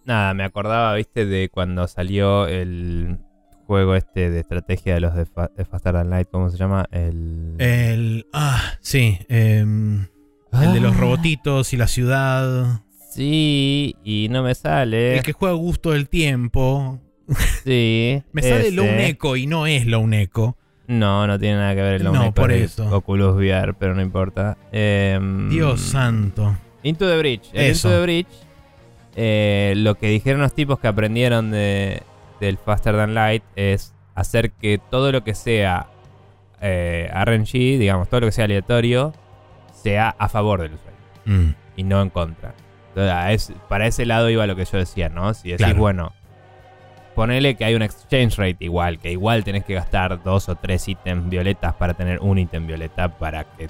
[0.05, 3.19] Nada, me acordaba, viste, de cuando salió el
[3.67, 6.87] juego este de estrategia de los de, Fa- de Faster Than Light, ¿cómo se llama?
[6.91, 7.55] El...
[7.59, 8.27] El...
[8.33, 9.19] Ah, sí.
[9.29, 10.07] em,
[10.53, 12.83] el de los Ah, robotitos y la ciudad.
[13.11, 15.17] Sí, y no me sale.
[15.19, 17.01] El que juega a gusto del tiempo.
[17.65, 18.23] Sí.
[18.33, 20.57] Me sale Echo y no es Lone Echo.
[20.89, 22.95] No, no tiene nada que ver el Lone No, por es eso.
[22.95, 24.57] Oculus VR, pero no importa.
[24.73, 26.57] Em, Dios santo.
[26.83, 27.21] Into the.
[27.21, 27.89] El Eso.
[27.89, 28.27] Into the Breach,
[29.15, 32.03] eh, lo que dijeron los tipos que aprendieron de,
[32.41, 35.87] del Faster Than Light es hacer que todo lo que sea
[36.61, 39.13] eh, RNG, digamos, todo lo que sea aleatorio,
[39.73, 40.93] sea a favor del usuario
[41.25, 42.53] Mm, y no en contra.
[42.89, 45.33] Entonces, es- para ese lado iba lo que yo decía, ¿no?
[45.35, 45.79] Si decís, Claro.
[45.79, 46.13] bueno,
[47.15, 50.89] ponele que hay un exchange rate igual, que igual tenés que gastar dos o tres
[50.89, 53.69] ítems violetas para tener un ítem violeta para que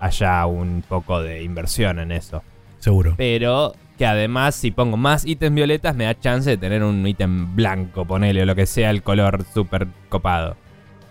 [0.00, 2.42] haya un poco de inversión en eso.
[2.78, 3.14] seguro.
[3.16, 7.54] Pero que además, si pongo más ítems violetas, me da chance de tener un ítem
[7.54, 10.56] blanco, ponele, o lo que sea el color súper copado.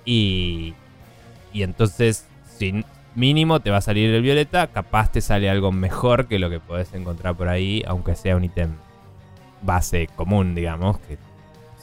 [0.05, 0.73] Y.
[1.53, 2.27] Y entonces,
[2.57, 2.83] si
[3.15, 6.59] mínimo te va a salir el violeta, capaz te sale algo mejor que lo que
[6.59, 8.71] podés encontrar por ahí, aunque sea un ítem
[9.61, 11.17] base común, digamos, que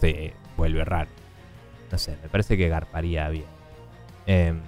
[0.00, 1.10] se vuelve raro.
[1.90, 3.44] No sé, me parece que garparía bien.
[4.26, 4.60] Em,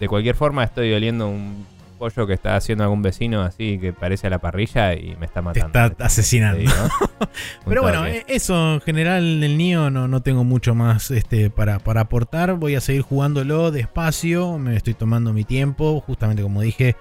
[0.00, 1.66] de cualquier forma, estoy oliendo un
[1.98, 5.40] pollo que está haciendo algún vecino así que parece a la parrilla y me está
[5.40, 5.86] Te matando.
[5.86, 6.56] está asesinando.
[6.58, 6.74] Te digo.
[7.20, 7.28] Un
[7.66, 11.78] Pero bueno, eh, eso en general del Nio no, no tengo mucho más este, para,
[11.78, 12.54] para aportar.
[12.54, 14.58] Voy a seguir jugándolo despacio.
[14.58, 16.00] Me estoy tomando mi tiempo.
[16.00, 16.96] Justamente como dije,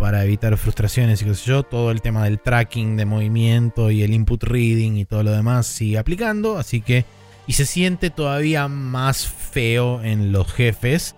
[0.00, 1.62] para evitar frustraciones y qué sé yo.
[1.62, 5.66] Todo el tema del tracking de movimiento y el input reading y todo lo demás
[5.66, 6.58] sigue aplicando.
[6.58, 7.04] Así que.
[7.46, 11.16] Y se siente todavía más feo en los jefes.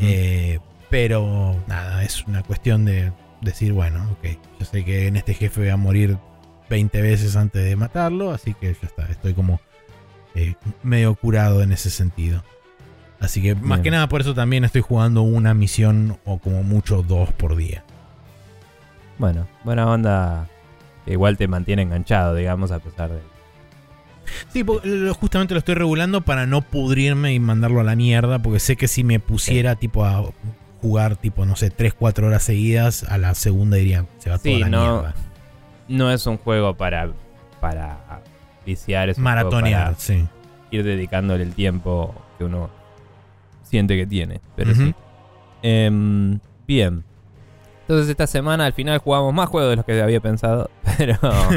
[0.00, 0.58] Eh,
[0.90, 5.60] pero nada, es una cuestión de decir, bueno, ok, yo sé que en este jefe
[5.60, 6.18] voy a morir
[6.70, 9.60] 20 veces antes de matarlo, así que ya está, estoy como
[10.34, 12.42] eh, medio curado en ese sentido.
[13.20, 17.02] Así que más que nada por eso también estoy jugando una misión o como mucho
[17.02, 17.84] dos por día.
[19.18, 20.46] Bueno, buena onda.
[21.06, 23.20] Igual te mantiene enganchado, digamos, a pesar de.
[24.52, 24.64] Sí,
[25.18, 28.86] justamente lo estoy regulando para no pudrirme y mandarlo a la mierda, porque sé que
[28.86, 30.22] si me pusiera tipo a
[30.82, 34.50] jugar tipo, no sé, 3, 4 horas seguidas, a la segunda diría, se va Sí,
[34.50, 35.14] toda la no, mierda.
[35.88, 37.10] No es un juego para.
[37.60, 38.20] para
[38.66, 40.26] viciar, es Maratonear, para sí.
[40.70, 42.68] ir dedicándole el tiempo que uno
[43.62, 44.42] siente que tiene.
[44.56, 44.94] Pero sí.
[45.62, 47.02] Em, bien.
[47.88, 50.70] Entonces esta semana al final jugamos más juegos de los que había pensado.
[50.98, 51.14] Pero,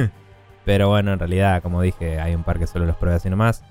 [0.66, 3.64] pero bueno, en realidad, como dije, hay un par que solo los pruebas así nomás.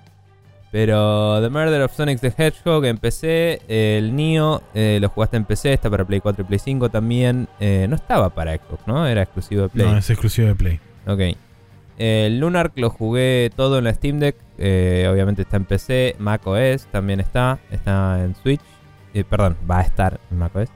[0.72, 5.44] Pero The Murder of Sonic the Hedgehog en PC, el Nio eh, lo jugaste en
[5.44, 7.48] PC, está para Play 4 y Play 5 también.
[7.60, 9.06] Eh, no estaba para Xbox, ¿no?
[9.06, 9.86] Era exclusivo de Play.
[9.86, 10.80] No, es exclusivo de Play.
[11.06, 11.20] Ok.
[11.98, 14.36] El Lunark lo jugué todo en la Steam Deck.
[14.58, 16.16] eh, obviamente está en PC.
[16.18, 17.58] Mac OS también está.
[17.70, 18.60] Está en Switch.
[19.14, 20.68] eh, perdón, va a estar en Mac OS.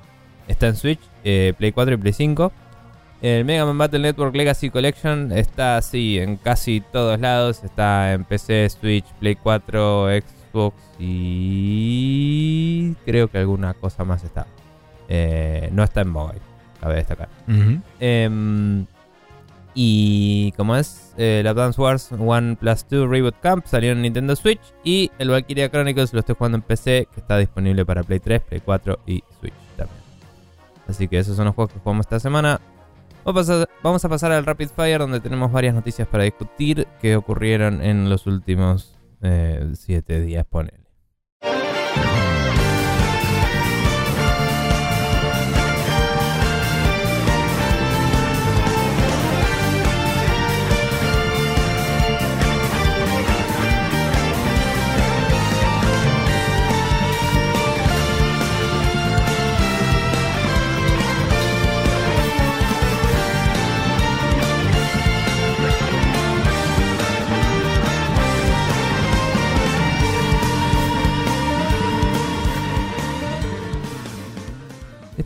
[0.49, 2.53] Está en Switch, eh, Play 4 y Play 5.
[3.23, 7.65] El Mega Man Battle Network Legacy Collection está así en casi todos lados.
[7.65, 14.47] Está en PC, Switch, Play 4, Xbox y creo que alguna cosa más está.
[15.09, 16.41] Eh, no está en mobile,
[16.81, 17.29] cabe destacar.
[17.99, 18.85] Em,
[19.75, 24.37] y como es eh, el Advance Wars 1 Plus 2 Reboot Camp salió en Nintendo
[24.37, 28.21] Switch y el Valkyria Chronicles lo estoy jugando en PC que está disponible para Play
[28.21, 29.64] 3, Play 4 y Switch.
[30.95, 32.61] Así que esos son los juegos que jugamos esta semana.
[33.83, 38.09] Vamos a, pasar al Rapid Fire donde tenemos varias noticias para discutir que ocurrieron en
[38.09, 40.85] los últimos 7 días, ponele.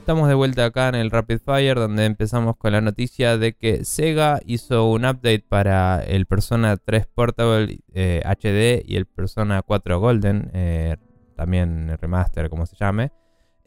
[0.08, 3.84] Estamos de vuelta acá en el Rapid Fire donde empezamos con la noticia de que
[3.84, 10.00] Sega hizo un update para el Persona 3 Portable eh, HD y el Persona 4
[10.00, 10.96] Golden, eh,
[11.36, 13.12] también remaster como se llame,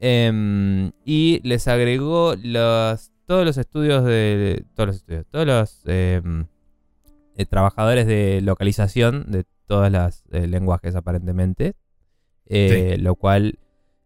[0.03, 6.47] Em, y les agregó los, todos los estudios de todos los estudios, todos los em,
[7.37, 11.75] eh, trabajadores de localización de todas las eh, lenguajes aparentemente,
[12.47, 13.59] eh, lo cual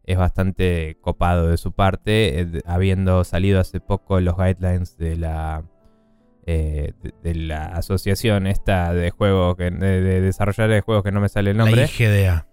[0.06, 5.64] es bastante copado de su parte, eh, habiendo salido hace poco los guidelines de la
[6.46, 11.12] eh, de, de la asociación esta de juegos que de, de desarrolladores de juegos que
[11.12, 11.78] no me sale el nombre.
[11.78, 12.48] La IGDA.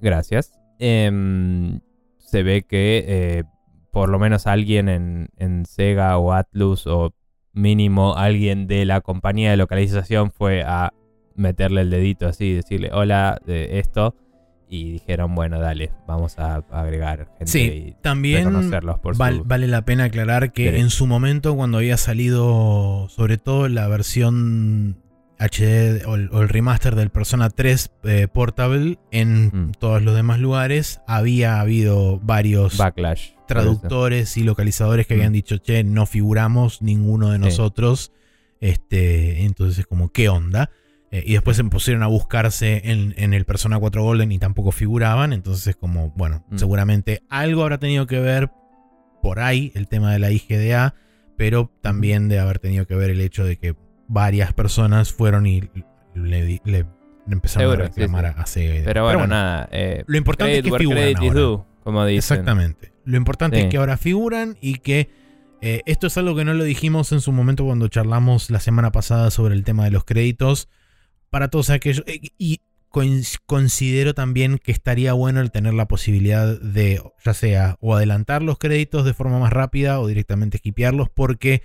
[0.00, 0.58] Gracias.
[0.78, 1.80] Em,
[2.18, 3.44] se ve que eh,
[3.90, 7.14] por lo menos alguien en, en Sega o Atlus o
[7.52, 10.92] mínimo alguien de la compañía de localización fue a
[11.36, 14.16] meterle el dedito así, decirle hola de esto
[14.74, 18.50] y dijeron bueno dale vamos a agregar gente Sí, y también
[19.02, 23.68] por val- vale la pena aclarar que en su momento cuando había salido sobre todo
[23.68, 24.96] la versión
[25.38, 29.72] HD o el, o el remaster del Persona 3 eh, Portable en Mm.
[29.78, 33.30] todos los demás lugares había habido varios backlash.
[33.48, 35.18] traductores y localizadores que Mm.
[35.18, 37.44] habían dicho, che, no figuramos ninguno de Sí.
[37.44, 38.12] nosotros.
[38.60, 40.70] Este, entonces, como, ¿qué onda?
[41.16, 44.72] Eh, y después se pusieron a buscarse en, en el Persona 4 Golden y tampoco
[44.72, 45.32] figuraban.
[45.32, 46.58] Entonces, como, bueno, Mm.
[46.58, 48.50] seguramente algo habrá tenido que ver
[49.22, 50.94] por ahí el tema de la IGDA,
[51.36, 53.76] pero también de haber tenido que ver el hecho de que
[54.08, 55.62] varias personas fueron y
[56.14, 56.60] le,
[57.30, 58.40] empezaron Seguro, a reclamar sí, sí.
[58.42, 58.84] a Sega.
[58.84, 59.68] Pero bueno, nada.
[59.70, 61.40] eh, Lo importante es que figuran ahora.
[61.40, 62.18] due, como dicen.
[62.18, 62.92] Exactamente.
[63.04, 63.62] Lo importante Sí.
[63.64, 65.10] es que ahora figuran y que
[65.60, 68.90] eh, esto es algo que no lo dijimos en su momento cuando charlamos la semana
[68.92, 70.68] pasada sobre el tema de los créditos.
[71.34, 72.04] Para todos aquellos.
[72.06, 72.60] eh, y
[73.44, 78.56] considero también que estaría bueno el tener la posibilidad de, ya sea, o adelantar los
[78.56, 81.64] créditos de forma más rápida o directamente skipearlos, porque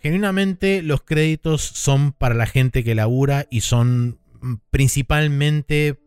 [0.00, 5.98] genuinamente los créditos son para la gente que labura y son mm, principalmente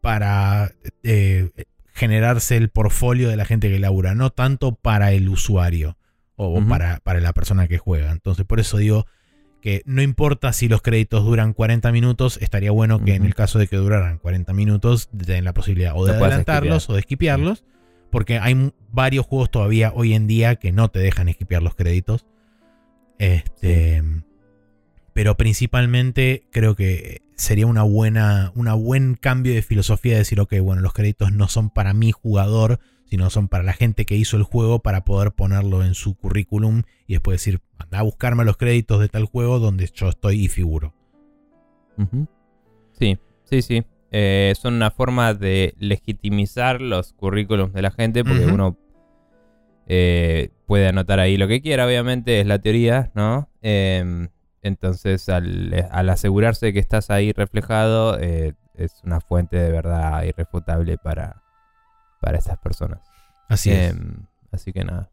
[0.00, 0.72] para
[1.02, 1.50] eh,
[1.92, 5.98] generarse el portfolio de la gente que labura, no tanto para el usuario
[6.36, 8.12] o para, para la persona que juega.
[8.12, 9.04] Entonces, por eso digo
[9.64, 13.58] que no importa si los créditos duran 40 minutos, estaría bueno que en el caso
[13.58, 17.64] de que duraran 40 minutos, den la posibilidad o de adelantarlos o de esquipearlos,
[18.10, 22.26] porque hay varios juegos todavía hoy en día que no te dejan esquipear los créditos.
[23.18, 24.02] Este.
[24.02, 24.24] Pero
[25.14, 30.56] pero principalmente creo que sería una buena, una buen cambio de filosofía de decir, ok,
[30.60, 34.36] bueno, los créditos no son para mi jugador, sino son para la gente que hizo
[34.36, 38.56] el juego para poder ponerlo en su currículum y después decir, anda a buscarme los
[38.56, 40.94] créditos de tal juego donde yo estoy y figuro.
[42.98, 43.84] Sí, sí, sí.
[44.10, 48.76] Eh, son una forma de legitimizar los currículums de la gente porque uno
[49.86, 53.50] eh, puede anotar ahí lo que quiera, obviamente, es la teoría, ¿no?
[53.60, 54.28] Em,
[54.62, 61.43] entonces, al, asegurarse que estás ahí reflejado, eh, es una fuente de verdad irrefutable para,
[62.24, 63.00] para estas personas.
[63.48, 63.90] Así es.
[63.90, 65.10] Em, así que nada.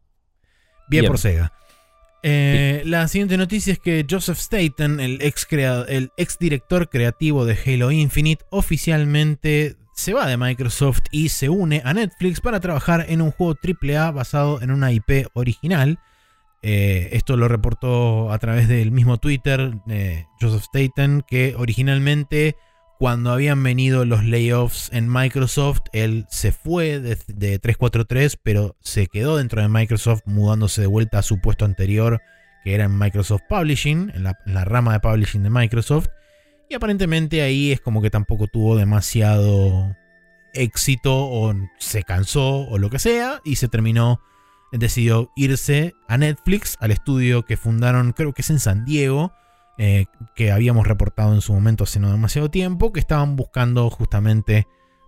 [0.87, 1.51] Bien, por Sega.
[2.23, 7.57] Eh, la siguiente noticia es que Joseph Staten, el ex, el ex director creativo de
[7.65, 13.21] Halo Infinite, oficialmente se va de Microsoft y se une a Netflix para trabajar en
[13.21, 15.99] un juego AAA basado en una IP original.
[16.61, 22.55] Eh, esto lo reportó a través del mismo Twitter de Joseph Staten, que originalmente
[23.01, 29.37] cuando habían venido los layoffs en Microsoft, él se fue de, 343, pero se quedó
[29.37, 32.21] dentro de Microsoft, mudándose de vuelta a su puesto anterior,
[32.63, 36.09] que era en Microsoft Publishing, en la, rama de Publishing de Microsoft.
[36.69, 39.97] Y aparentemente ahí es como que tampoco tuvo demasiado
[40.53, 44.21] éxito o se cansó o lo que sea y se terminó,
[44.71, 49.33] decidió irse a Netflix, al estudio que fundaron, creo que es en San Diego,
[49.77, 50.05] eh,
[50.35, 54.67] que habíamos reportado en su momento hace no demasiado tiempo, que estaban buscando justamente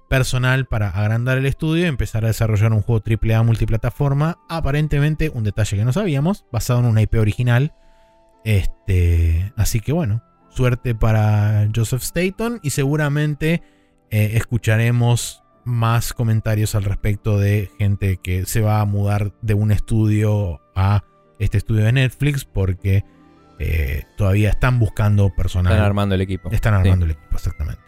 [0.10, 4.38] personal para agrandar el estudio y empezar a desarrollar un juego AAA multiplataforma.
[4.50, 7.74] Aparentemente, un detalle que no sabíamos, basado en una IP original.
[8.46, 13.64] Este, así que bueno, suerte para Joseph Staton y seguramente
[14.12, 19.72] eh, escucharemos más comentarios al respecto de gente que se va a mudar de un
[19.72, 21.04] estudio a
[21.40, 23.04] este estudio de Netflix porque
[23.60, 25.74] eh, todavía están buscando personal.
[25.74, 26.50] Están armando el equipo.
[26.52, 27.82] Están armando el equipo, exactamente.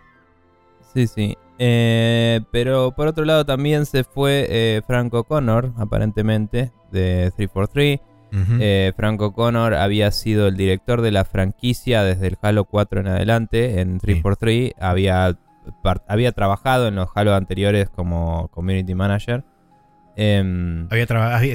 [0.94, 1.38] Sí, sí.
[1.58, 8.00] Eh, pero por otro lado también se fue eh, Franco Connor, aparentemente, de 343.
[8.96, 13.80] Franco Connor había sido el director de la franquicia desde el Halo 4 en adelante
[13.80, 14.74] en 343.
[14.80, 15.38] Había,
[16.08, 19.46] había trabajado en los Halo anteriores como community manager.
[20.18, 21.06] Em, había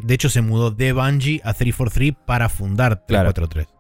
[0.03, 3.80] de hecho, se mudó de Bungie a 343 para fundar 343.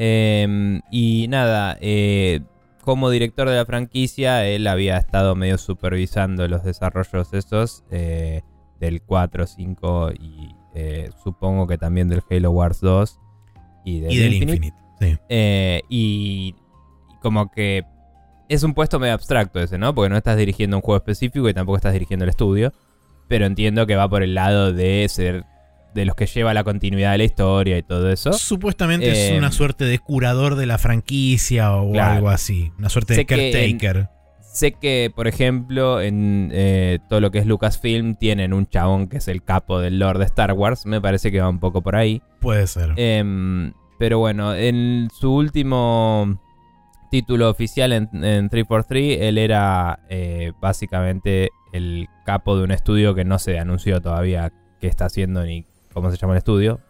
[0.00, 2.40] Em, y nada, eh,
[2.84, 8.42] como director de la franquicia, él había estado medio supervisando los desarrollos esos eh,
[8.78, 13.18] del 4, 5 y eh, supongo que también del Halo Wars 2
[13.84, 14.74] y del, Infinite.
[15.88, 16.54] y,
[17.20, 17.84] como que
[18.48, 19.96] es un puesto medio abstracto ese, ¿no?
[19.96, 22.72] Porque no estás dirigiendo un juego específico y tampoco estás dirigiendo el estudio.
[23.26, 25.44] Pero entiendo que va por el lado de ser
[25.94, 28.32] de los que lleva la continuidad de la historia y todo eso.
[28.32, 32.72] Supuestamente es una em, suerte de curador de la franquicia o algo así.
[32.78, 34.08] Una suerte de caretaker.
[34.40, 39.18] sé que, por ejemplo, en eh, todo lo que es Lucasfilm tienen un chabón que
[39.18, 40.86] es el capo del lore de Star Wars.
[40.86, 42.22] Me parece que va un poco por ahí.
[42.40, 42.92] Puede ser.
[42.96, 46.38] Em, pero bueno, en su último
[47.10, 53.38] título oficial en, 343, él era eh, básicamente el capo de un estudio que no
[53.38, 55.66] se anunció todavía qué está haciendo ni
[56.00, 56.80] cómo se llama el estudio.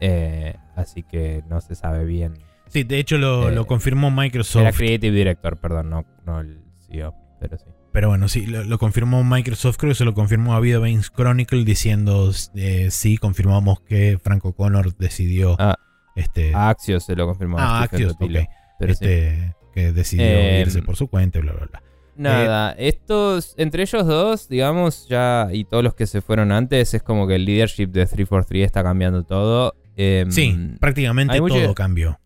[0.00, 2.34] Eh, así que no se sabe bien.
[2.68, 4.62] Sí, de hecho lo, eh, confirmó Microsoft.
[4.62, 7.66] Era Creative Director, perdón, no, no el CEO, pero sí.
[7.92, 11.64] Pero bueno, sí, lo, confirmó Microsoft, creo que se lo confirmó a Video Games Chronicle
[11.64, 15.56] diciendo, eh, sí, confirmamos que Franco Connor decidió...
[15.58, 15.76] Ah,
[16.14, 17.56] este, a Axios se lo confirmó.
[17.58, 18.30] Ah, Axios, ok.
[18.78, 21.82] Pero este, que decidió irse por su cuenta bla, bla, bla.
[22.20, 27.02] Nada, estos, entre ellos dos, digamos, ya, y todos los que se fueron antes, es
[27.02, 29.74] como que el leadership de 343 está cambiando todo.
[29.96, 32.20] Em, sí, prácticamente todo cambió.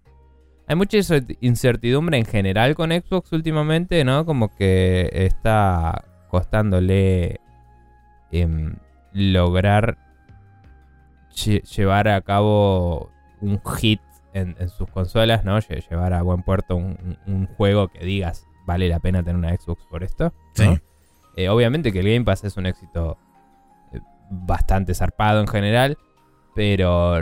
[0.67, 0.99] Hay mucha
[1.41, 4.27] incertidumbre en general con Xbox últimamente, ¿no?
[4.27, 7.39] Como que está costándole
[8.33, 8.75] em,
[9.13, 9.97] lograr
[11.77, 14.01] llevar a cabo un hit
[14.33, 15.57] en, sus consolas, ¿no?
[15.61, 20.03] Llevar a buen puerto un juego que digas, vale la pena tener una Xbox por
[20.03, 20.33] esto.
[21.37, 23.19] Eh, obviamente que el Game Pass es un éxito
[23.93, 24.01] eh,
[24.31, 25.99] bastante zarpado en general,
[26.55, 27.21] pero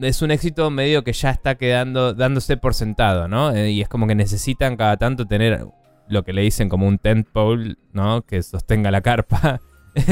[0.00, 3.50] es un éxito medio que ya está quedando, dándose por sentado, ¿no?
[3.50, 5.66] Eh, y es como que necesitan cada tanto tener
[6.08, 8.22] lo que le dicen como un tent pole, ¿no?
[8.22, 9.60] Que sostenga la carpa.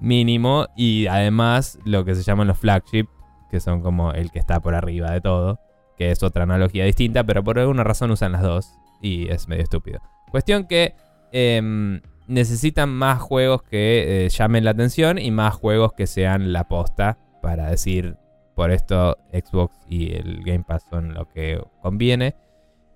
[0.00, 3.06] mínimo y además lo que se llaman los flagship,
[3.50, 5.58] que son como el que está por arriba de todo
[5.96, 9.62] que es otra analogía distinta, pero por alguna razón usan las dos y es medio
[9.62, 10.00] estúpido.
[10.30, 10.94] Cuestión que
[11.32, 16.64] em, necesitan más juegos que eh, llamen la atención y más juegos que sean la
[16.64, 18.16] posta para decir
[18.54, 22.34] por esto Xbox y el Game Pass son lo que conviene.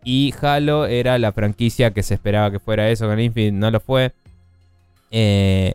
[0.05, 3.81] Y Halo era la franquicia que se esperaba que fuera eso con Infinite, no lo
[3.81, 4.13] fue.
[5.11, 5.75] Eh,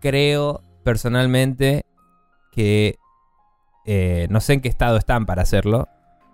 [0.00, 1.84] creo personalmente
[2.52, 2.98] que
[3.86, 5.88] eh, no sé en qué estado están para hacerlo,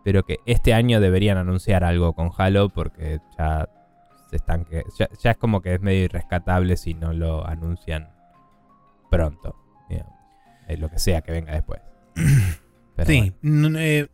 [0.04, 3.68] pero que este año deberían anunciar algo con Halo porque ya
[4.30, 8.08] se están que ya, es como que es medio irrescatable si no lo anuncian
[9.10, 9.56] pronto,
[10.68, 11.80] Es lo que sea que venga después.
[13.06, 14.06] sí, eh,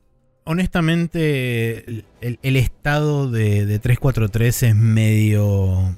[0.44, 5.96] honestamente el, estado de, de 343 es medio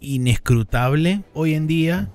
[0.00, 2.08] inescrutable hoy en día.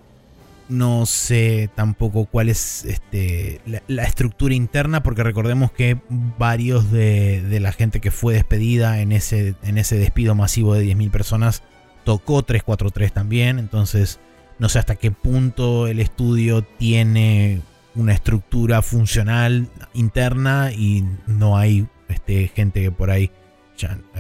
[0.67, 7.71] No sé tampoco cuál es este, la, estructura interna, porque recordemos que varios de, la
[7.71, 11.63] gente que fue despedida en ese, en despido masivo de 10.000 personas
[12.03, 13.59] tocó 343 también.
[13.59, 14.19] Entonces,
[14.57, 17.61] no sé hasta qué punto el estudio tiene
[17.95, 23.31] una estructura funcional interna y no hay este, gente que por ahí,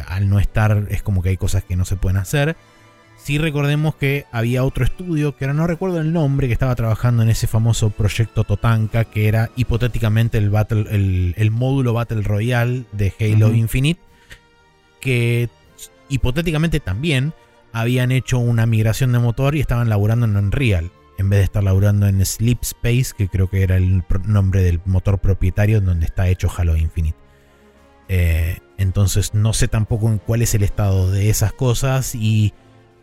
[0.07, 2.55] al no estar, es como que hay cosas que no se pueden hacer.
[3.25, 7.23] Si recordemos que había otro estudio, que ahora no recuerdo el nombre, que estaba trabajando
[7.23, 10.85] en ese famoso proyecto Totanka, que era hipotéticamente el, battle,
[11.35, 13.99] el, módulo Battle Royale de Halo Infinite,
[15.01, 15.49] que
[16.07, 17.33] hipotéticamente también
[17.73, 21.63] habían hecho una migración de motor y estaban laburando en Unreal, en vez de estar
[21.63, 26.27] laburando en Sleep Space, que creo que era el nombre del motor propietario donde está
[26.27, 27.17] hecho Halo Infinite.
[28.07, 32.53] Eh, entonces no sé tampoco en cuál es el estado de esas cosas y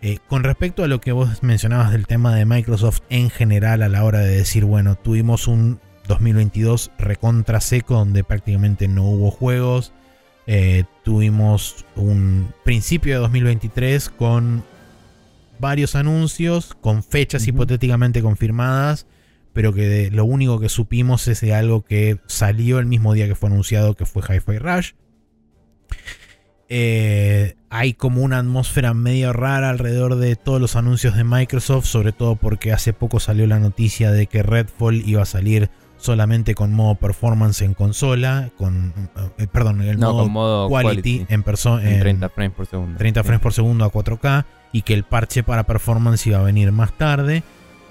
[0.03, 3.89] eh, con respecto a lo que vos mencionabas del tema de Microsoft en general a
[3.89, 9.93] la hora de decir, bueno, tuvimos un 2022 recontra seco donde prácticamente no hubo juegos.
[10.49, 14.65] Eh, tuvimos un principio de 2023 con
[15.61, 19.07] varios anuncios, con fechas hipotéticamente confirmadas,
[19.53, 23.37] pero que lo único que supimos es de algo que salió el mismo día que
[23.37, 24.93] fue anunciado, que fue Hi-Fi Rush.
[26.69, 32.12] Eh, hay como una atmósfera medio rara alrededor de todos los anuncios de Microsoft, sobre
[32.12, 36.75] todo porque hace poco salió la noticia de que Redfall iba a salir solamente con
[36.75, 38.93] modo performance en consola, con
[39.39, 42.99] eh, perdón, el modo, quality, en, persona en 30 frames por segundo.
[42.99, 46.73] 30 frames por segundo a 4K y que el parche para performance iba a venir
[46.73, 47.43] más tarde.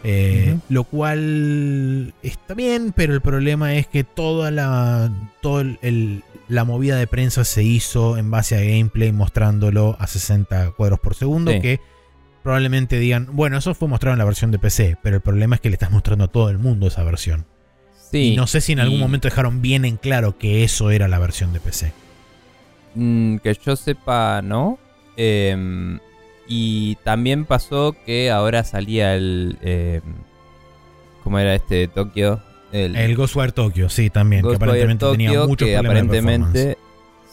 [0.04, 6.64] Eh, lo cual está bien, pero el problema es que toda la, todo el, la
[6.64, 11.52] movida de prensa se hizo en base a gameplay mostrándolo a 60 cuadros por segundo.
[11.62, 11.80] Que
[12.44, 15.62] probablemente digan, bueno, eso fue mostrado en la versión de PC, pero el problema es
[15.62, 17.46] que le estás mostrando a todo el mundo esa versión.
[18.12, 21.20] y no sé si en algún momento dejaron bien en claro que eso era la
[21.20, 21.94] versión de PC.
[22.96, 24.80] Mm, que yo sepa, no.
[25.16, 26.00] Em,
[26.54, 29.58] y también pasó que ahora salía el.
[29.62, 30.02] Eh,
[31.24, 32.42] ¿Cómo era este de Tokio?
[32.74, 34.46] El, Ghostwire Tokyo, sí, también.
[34.46, 36.78] que aparentemente tenía muchos que aparentemente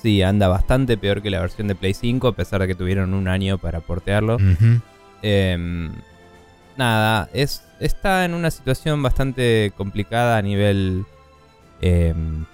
[0.00, 3.12] sí, anda bastante peor que la versión de Play 5, a pesar de que tuvieron
[3.12, 4.36] un año para portearlo.
[5.22, 5.90] Em,
[6.76, 11.06] nada, es, está en una situación bastante complicada a nivel.
[11.80, 12.44] Em,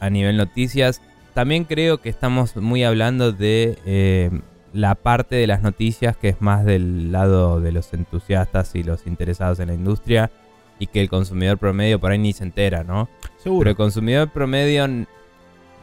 [0.00, 1.02] a nivel noticias.
[1.34, 4.40] También creo que estamos muy hablando de em,
[4.72, 9.06] la parte de las noticias que es más del lado de los entusiastas y los
[9.06, 10.30] interesados en la industria
[10.78, 13.08] y que el consumidor promedio por ahí ni se entera, ¿no?
[13.36, 13.60] Seguro.
[13.60, 14.86] Pero el consumidor promedio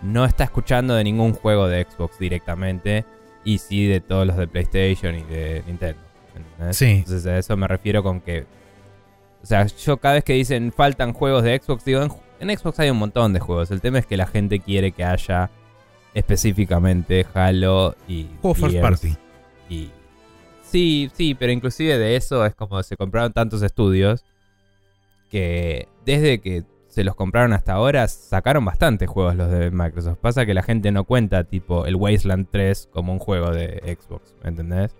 [0.02, 3.06] no está escuchando de ningún juego de Xbox directamente
[3.44, 6.02] y sí de todos los de PlayStation y de Nintendo.
[6.72, 6.86] Sí.
[6.86, 8.46] Entonces a eso me refiero con que...
[9.42, 12.02] O sea, yo cada vez que dicen faltan juegos de Xbox, digo,
[12.40, 13.72] en, Xbox hay un montón de juegos.
[13.72, 15.50] El tema es que la gente quiere que haya
[16.18, 18.26] específicamente Halo y...
[18.41, 19.15] Juego First Party.
[19.70, 19.91] Y,
[20.63, 24.26] sí, sí, pero inclusive de eso es como se compraron tantos estudios
[25.30, 30.18] que desde que se los compraron hasta ahora sacaron bastantes juegos los de Microsoft.
[30.18, 34.34] Pasa que la gente no cuenta tipo el Wasteland 3 como un juego de Xbox,
[34.41, 34.95] ¿me entendés?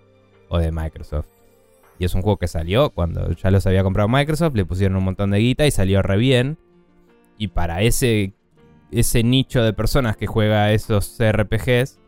[0.48, 1.26] O de Microsoft.
[1.98, 5.02] Y es un juego que salió cuando ya los había comprado Microsoft, le pusieron un
[5.02, 6.58] montón de guita y salió re bien.
[7.38, 8.34] Y para ese,
[8.90, 11.98] ese nicho de personas que juega esos RPGs,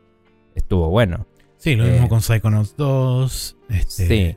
[0.55, 1.26] estuvo bueno.
[1.57, 3.57] Sí, lo mismo eh, con Psychonauts 2.
[3.68, 4.07] Este...
[4.07, 4.37] Sí.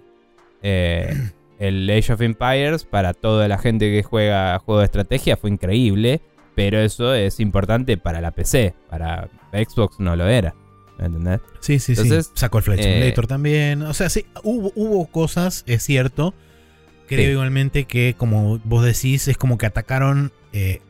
[0.62, 5.50] Eh, el Age of Empires para toda la gente que juega juego de estrategia fue
[5.50, 6.22] increíble,
[6.56, 10.56] pero eso es importante para la PC, para Xbox no lo era.
[10.98, 11.39] ¿Me entendés?
[11.60, 12.10] Sí, sí, sí.
[12.34, 13.82] Sacó el Flight eh, Simulator también.
[13.84, 16.34] O sea, sí, hubo, hubo cosas, es cierto.
[17.08, 20.82] Creo igualmente que, como vos decís, es como que atacaron eh,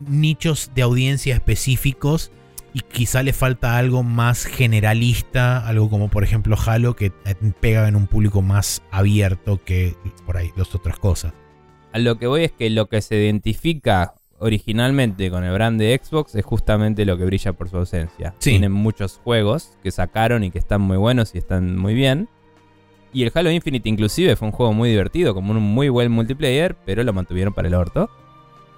[0.00, 2.30] nichos de audiencia específicos
[2.74, 7.12] y quizá le falta algo más generalista, algo como por ejemplo Halo, que
[7.60, 9.94] pega en un público más abierto que
[10.24, 11.34] por ahí las otras cosas.
[11.92, 16.00] A lo que voy es que lo que se identifica, originalmente con el brand de
[16.02, 18.34] Xbox es justamente lo que brilla por su ausencia.
[18.38, 18.50] Sí.
[18.50, 22.28] Tienen muchos juegos que sacaron y que están muy buenos y están muy bien.
[23.12, 26.74] Y el Halo Infinite inclusive fue un juego muy divertido, como un muy buen multiplayer,
[26.86, 28.08] pero lo mantuvieron para el orto.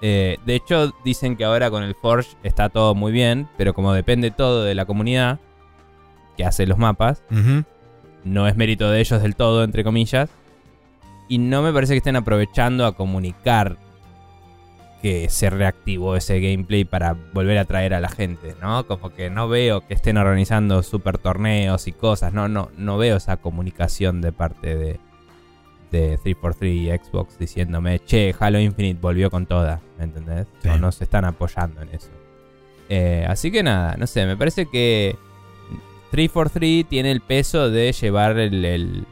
[0.03, 3.93] Eh, de hecho, dicen que ahora con el Forge está todo muy bien, pero como
[3.93, 5.39] depende todo de la comunidad
[6.37, 7.23] que hace los mapas,
[8.25, 10.31] no es mérito de ellos del todo, entre comillas.
[11.29, 13.79] Y no me parece que estén aprovechando a comunicar
[15.01, 18.87] que se reactivó ese gameplay para volver a traer a la gente, ¿no?
[18.87, 23.19] Como que no veo que estén organizando super torneos y cosas, no, no, no veo
[23.19, 25.01] esa comunicación de parte de,
[25.95, 30.47] de 343 y Xbox diciéndome, che, Halo Infinite volvió con toda, ¿me entendés?
[30.63, 30.69] Sí.
[30.69, 32.11] No, no se están apoyando en eso.
[32.89, 35.17] Eh, así que nada, no sé, me parece que
[36.11, 39.07] 343 tiene el peso de llevar el, el-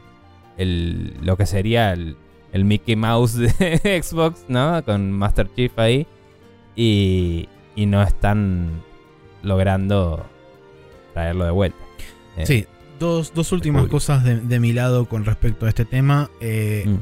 [0.57, 2.15] el- lo que sería el,
[2.51, 4.83] el Mickey Mouse de Xbox, ¿no?
[4.85, 6.05] Con Master Chief ahí.
[6.75, 8.81] Y, y no están
[9.41, 10.25] logrando
[11.13, 11.77] traerlo de vuelta.
[12.37, 12.65] Eh, Sí,
[13.03, 16.29] dos, dos últimas cosas de, de mi lado con respecto a este tema.
[16.41, 16.97] Eh, mm,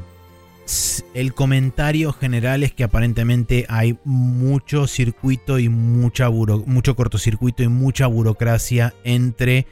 [1.14, 7.68] el comentario general es que aparentemente hay mucho circuito y mucha buro- mucho cortocircuito y
[7.68, 9.66] mucha burocracia entre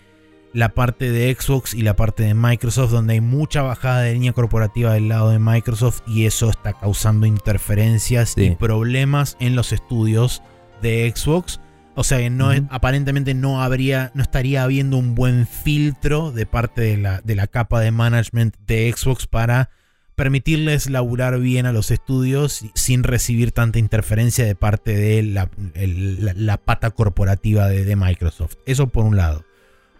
[0.52, 4.32] la parte de Xbox y la parte de Microsoft, donde hay mucha bajada de línea
[4.32, 10.42] corporativa del lado de Microsoft y eso está causando interferencias y problemas en los estudios
[10.82, 11.60] de Xbox.
[12.00, 16.80] O sea que no aparentemente no habría, no estaría habiendo un buen filtro de parte
[16.80, 19.68] de la, de la capa de management de Xbox para
[20.14, 26.24] permitirles laburar bien a los estudios sin recibir tanta interferencia de parte de la, el-
[26.24, 28.54] la- la pata corporativa de, de Microsoft.
[28.66, 29.44] Eso por un lado.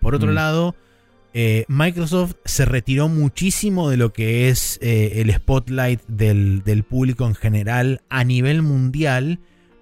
[0.01, 0.35] Por otro Mm.
[0.35, 0.75] lado,
[1.35, 7.27] eh, Microsoft se retiró muchísimo de lo que es eh, el spotlight del, del público
[7.27, 9.41] en general a nivel mundial,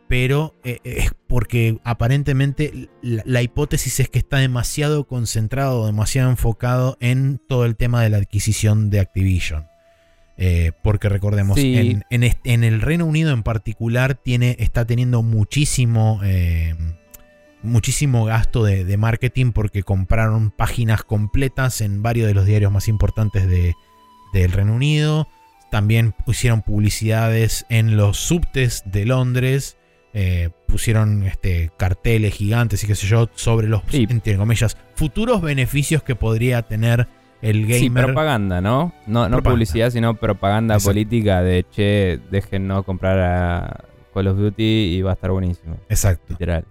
[0.08, 6.96] pero eh, es porque aparentemente la, la hipótesis es que está demasiado concentrado, demasiado enfocado
[7.00, 9.66] en todo el tema de la adquisición de Activision.
[10.40, 11.76] Eh, porque recordemos, Sí.
[11.76, 12.04] en,
[12.44, 16.74] en el Reino Unido en particular tiene, está teniendo muchísimo, eh,
[17.62, 22.86] muchísimo gasto de, de marketing porque compraron páginas completas en varios de los diarios más
[22.88, 23.74] importantes de-
[24.32, 25.26] del Reino Unido.
[25.72, 29.76] También pusieron publicidades en los subtes de Londres.
[30.14, 34.06] Eh, pusieron este, carteles gigantes y qué sé yo sobre los, Sí.
[34.08, 37.06] entre comillas, futuros beneficios que podría tener
[37.42, 37.78] el gamer.
[37.78, 38.92] Sí, propaganda, ¿no?
[39.06, 39.50] No, no Propaganda.
[39.50, 40.90] publicidad, sino propaganda Exacto.
[40.90, 44.62] política de che, dejen no comprar a Call of Duty
[44.96, 45.76] y va a estar buenísimo.
[45.88, 46.24] Exacto.
[46.30, 46.64] Literal.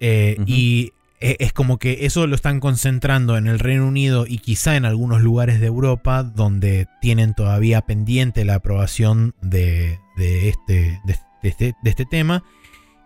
[0.00, 0.36] Eh.
[0.46, 4.76] Y e- es como que eso lo están concentrando en el Reino Unido y quizá
[4.76, 11.16] en algunos lugares de Europa donde tienen todavía pendiente la aprobación de, de este, de,
[11.46, 12.44] de este, de este tema.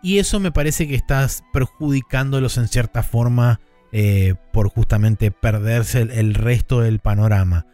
[0.02, 3.60] Y eso me parece que estás perjudicándolos en cierta forma
[3.92, 7.66] eh, por justamente perderse el, el resto del panorama.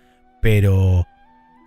[0.43, 1.07] Pero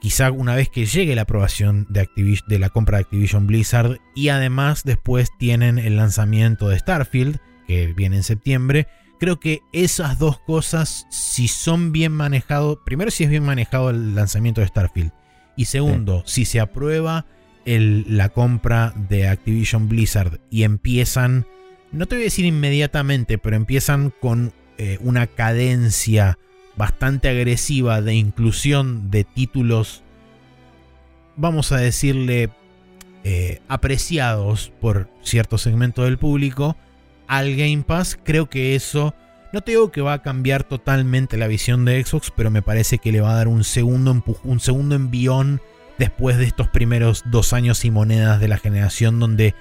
[0.02, 2.08] quizá una vez que llegue la aprobación de,
[2.48, 7.94] de la compra de Activision Blizzard y además después tienen el lanzamiento de Starfield, que
[7.94, 8.88] viene en septiembre,
[9.20, 14.16] creo que esas dos cosas, si son bien manejados, primero si es bien manejado el
[14.16, 15.12] lanzamiento de Starfield,
[15.56, 17.26] y segundo, si se aprueba
[17.78, 21.46] la compra de Activision Blizzard y empiezan,
[21.92, 26.40] no te voy a decir inmediatamente, pero empiezan con eh, una cadencia
[26.76, 30.04] bastante agresiva de inclusión de títulos,
[31.36, 32.50] vamos a decirle,
[33.24, 36.78] eh, apreciados por cierto segmento del público
[37.28, 39.14] al Game Pass, creo que eso,
[39.54, 42.98] no te digo que va a cambiar totalmente la visión de Xbox, pero me parece
[42.98, 45.62] que le va a dar un segundo un segundo envión
[46.00, 49.54] después de estos primeros dos años y monedas de la generación donde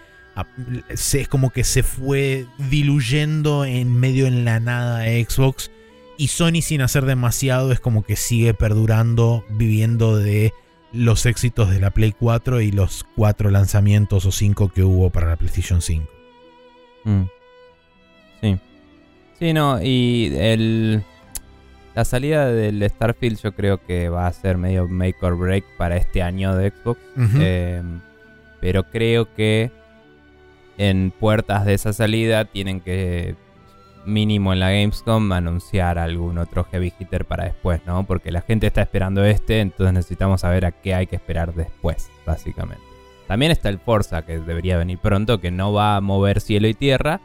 [0.88, 5.70] es como que se fue diluyendo en medio en la nada Xbox
[6.16, 10.52] y Sony sin hacer demasiado es como que sigue perdurando, viviendo de
[10.92, 15.28] los éxitos de la Play 4 y los cuatro lanzamientos o cinco que hubo para
[15.28, 16.08] la PlayStation 5.
[17.04, 17.22] Mm.
[18.40, 18.58] Sí.
[19.38, 21.04] Sí, no, y el,
[21.98, 25.96] la salida del Starfield yo creo que va a ser medio make or break para
[25.96, 27.00] este año de Xbox.
[27.40, 27.82] Eh,
[28.60, 29.72] pero creo que
[30.76, 33.34] en puertas de esa salida tienen que,
[34.06, 38.06] mínimo en la Gamescom, anunciar algún otro heavy hitter para después, ¿no?
[38.06, 42.12] Porque la gente está esperando este, entonces necesitamos saber a qué hay que esperar después,
[42.24, 42.84] básicamente.
[43.26, 46.74] También está el Forza, que debería venir pronto, que no va a mover cielo y
[46.74, 47.20] tierra,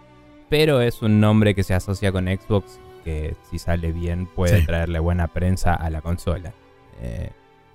[0.49, 4.66] pero es un nombre que se asocia con Xbox, que si sale bien puede Sí.
[4.66, 6.54] traerle buena prensa a la consola.
[7.01, 7.30] Eh,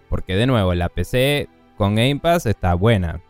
[0.09, 3.21] porque de nuevo, la PC con Game Pass está buena.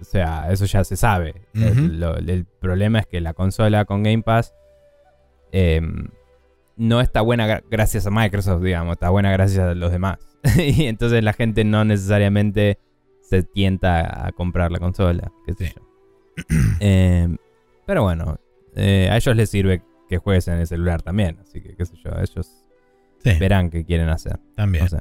[0.00, 1.34] o sea, eso ya se sabe.
[1.54, 4.54] El, lo- el problema es que la consola con Game Pass
[5.50, 6.08] em,
[6.76, 10.18] no está buena gra- gracias a Microsoft, digamos, está buena gracias a los demás.
[10.58, 12.78] y entonces la gente no necesariamente
[13.20, 15.74] se tienta a comprar la consola, qué sé Sí.
[15.76, 15.82] yo.
[16.80, 17.36] Em,
[17.86, 18.38] pero bueno,
[18.74, 19.82] eh, a ellos les sirve
[20.12, 22.64] que juegues en el celular también, así que qué sé yo, ellos
[23.24, 24.38] Sí, verán qué quieren hacer.
[24.54, 24.84] también.
[24.84, 24.98] No sé.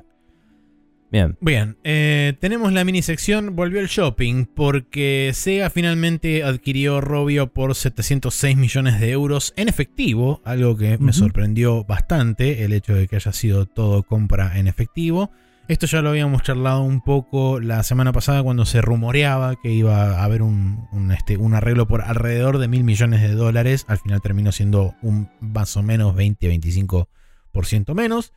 [1.11, 1.35] Bien.
[1.41, 7.75] Bien, eh, tenemos la mini sección Volvió el shopping porque Sega finalmente adquirió Robio por
[7.75, 13.17] 706 millones de euros en efectivo, algo que me sorprendió bastante, el hecho de que
[13.17, 15.31] haya sido todo compra en efectivo.
[15.67, 20.19] Esto ya lo habíamos charlado un poco la semana pasada cuando se rumoreaba que iba
[20.19, 23.85] a haber un, un, este, un arreglo por alrededor de mil millones de dólares.
[23.87, 28.33] Al final terminó siendo un más o menos 20-25% menos.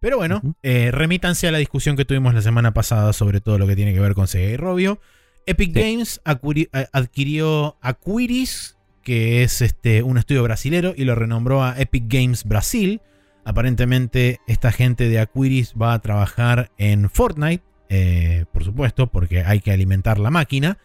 [0.00, 3.68] Pero bueno, eh, remítanse a la discusión que tuvimos la semana pasada sobre todo lo
[3.68, 5.00] que tiene que ver con Sega y Robio.
[5.46, 5.80] Epic Sí.
[5.80, 6.40] Games a-
[6.92, 13.00] adquirió Aquiris, que es este, un estudio brasilero, y lo renombró a Epic Games Brasil.
[13.44, 19.60] Aparentemente, esta gente de Aquiris va a trabajar en Fortnite, eh, por supuesto, porque hay
[19.60, 20.78] que alimentar la máquina.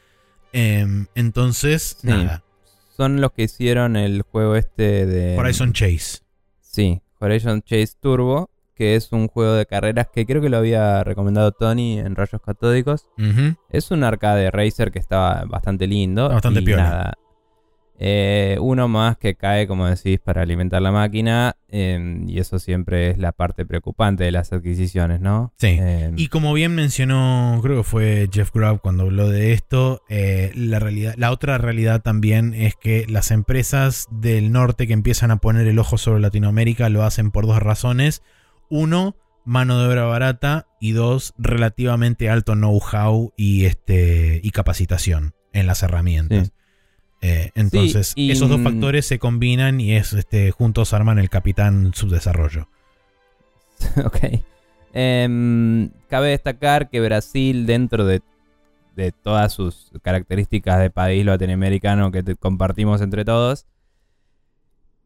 [0.54, 2.08] Em, entonces, Sí.
[2.08, 2.44] nada,
[2.96, 5.38] Son los que hicieron el juego este de...
[5.38, 6.22] Horizon Chase.
[6.62, 11.04] Sí, Horizon Chase Turbo, que es un juego de carreras que creo que lo había
[11.04, 13.08] recomendado Tony en Rayos Catódicos.
[13.70, 16.28] Es un arcade racer que estaba bastante lindo.
[16.30, 16.84] Bastante y piola.
[16.84, 17.14] nada,
[18.00, 21.56] eh, uno más que cae, como decís, para alimentar la máquina.
[21.70, 25.54] eh, y eso siempre es la parte preocupante de las adquisiciones, ¿no?
[25.58, 25.78] Sí.
[25.80, 30.52] Eh, Y como bien mencionó, creo que fue Jeff Grubb cuando habló de esto, eh,
[30.56, 35.38] la, realidad, la otra realidad también es que las empresas del norte que empiezan a
[35.38, 38.22] poner el ojo sobre Latinoamérica lo hacen por dos razones.
[38.70, 45.68] Uno, mano de obra barata y dos, relativamente alto know-how y, este, y capacitación en
[45.68, 46.48] las herramientas.
[46.48, 46.54] Sí.
[47.22, 51.92] Eh, entonces, y- esos dos factores se combinan y es, este, juntos arman el capitán
[51.96, 52.68] subdesarrollo.
[54.06, 54.18] ok.
[54.94, 58.22] Em, cabe destacar que Brasil, dentro de,
[58.96, 63.66] de todas sus características de país latinoamericano que te- compartimos entre todos,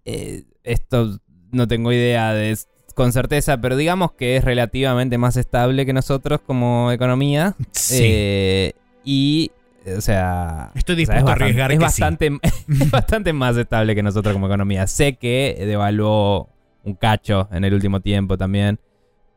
[0.05, 1.20] eh, esto
[1.51, 2.57] no tengo idea de
[2.95, 7.55] con certeza, pero digamos que es relativamente más estable que nosotros como economía.
[7.72, 7.99] Sí.
[8.01, 8.74] Eh,
[9.05, 9.51] y,
[9.97, 10.71] o sea...
[10.75, 12.39] Estoy o sea, dispuesto es a bastante, arriesgar es bastante,
[12.82, 14.88] es bastante más estable que nosotros como economía.
[14.88, 16.49] Sé que devaluó
[16.84, 18.79] un cacho en el último tiempo también,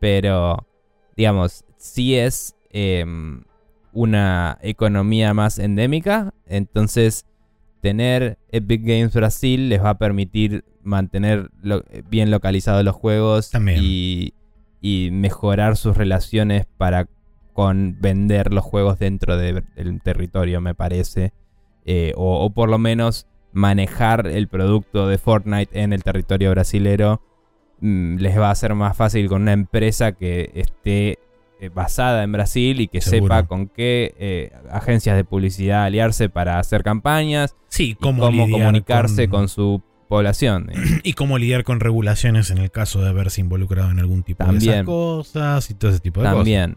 [0.01, 0.67] pero
[1.17, 3.05] digamos, sí es eh,
[3.93, 7.27] una economía más endémica, entonces
[7.81, 13.79] tener Epic Games Brasil les va a permitir mantener lo- bien localizados los juegos También.
[13.83, 14.33] y,
[14.81, 17.07] y mejorar sus relaciones para
[17.55, 21.33] con vender los juegos dentro de- del territorio, me parece.
[21.87, 27.23] Eh, o, o por lo menos manejar el producto de Fortnite en el territorio brasilero
[27.81, 31.19] mm, les va a ser más fácil con una empresa que esté
[31.61, 33.35] eh, basada en Brasil y que Seguro.
[33.37, 39.29] sepa con qué eh, agencias de publicidad aliarse para hacer campañas Sí, y cómo, comunicarse
[39.29, 40.71] con, su población.
[41.05, 44.57] y cómo lidiar con regulaciones en el caso de haberse involucrado en algún tipo de
[44.59, 46.77] esas cosas y todo ese tipo de También.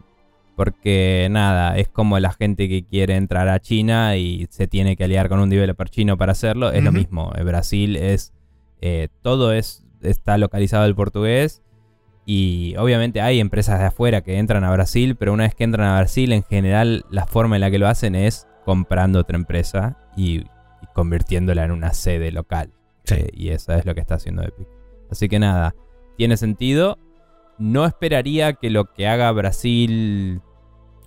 [0.58, 5.04] Porque nada, es como la gente que quiere entrar a China y se tiene que
[5.04, 6.72] aliar con un developer chino para hacerlo.
[6.72, 7.30] Es lo mismo.
[7.36, 8.32] Eh, Brasil es.
[8.80, 9.84] eh, todo es.
[10.02, 11.62] está localizado el portugués.
[12.26, 15.86] Y obviamente hay empresas de afuera que entran a Brasil, pero una vez que entran
[15.90, 19.96] a Brasil, en general, la forma en la que lo hacen es comprando otra empresa
[20.16, 22.72] y, y convirtiéndola en una sede local.
[23.04, 23.14] Sí.
[23.14, 24.66] Eh, y eso es lo que está haciendo Epic.
[25.08, 25.76] Así que nada,
[26.16, 26.98] tiene sentido.
[27.58, 30.42] No esperaría que lo que haga Brasil.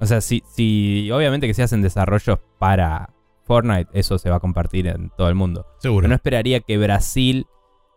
[0.01, 4.39] O sea, si, si obviamente que se hacen desarrollos para Fortnite, eso se va a
[4.39, 5.67] compartir en todo el mundo.
[5.77, 6.01] Seguro.
[6.01, 7.45] Pero no esperaría que Brasil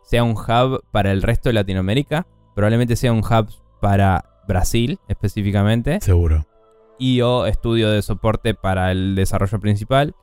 [0.03, 2.27] sea un hub para el resto de Latinoamérica.
[2.55, 3.49] Probablemente sea un hub
[3.81, 5.99] para Brasil específicamente.
[6.03, 6.47] Seguro.
[6.99, 10.15] Y o estudio de soporte para el desarrollo principal.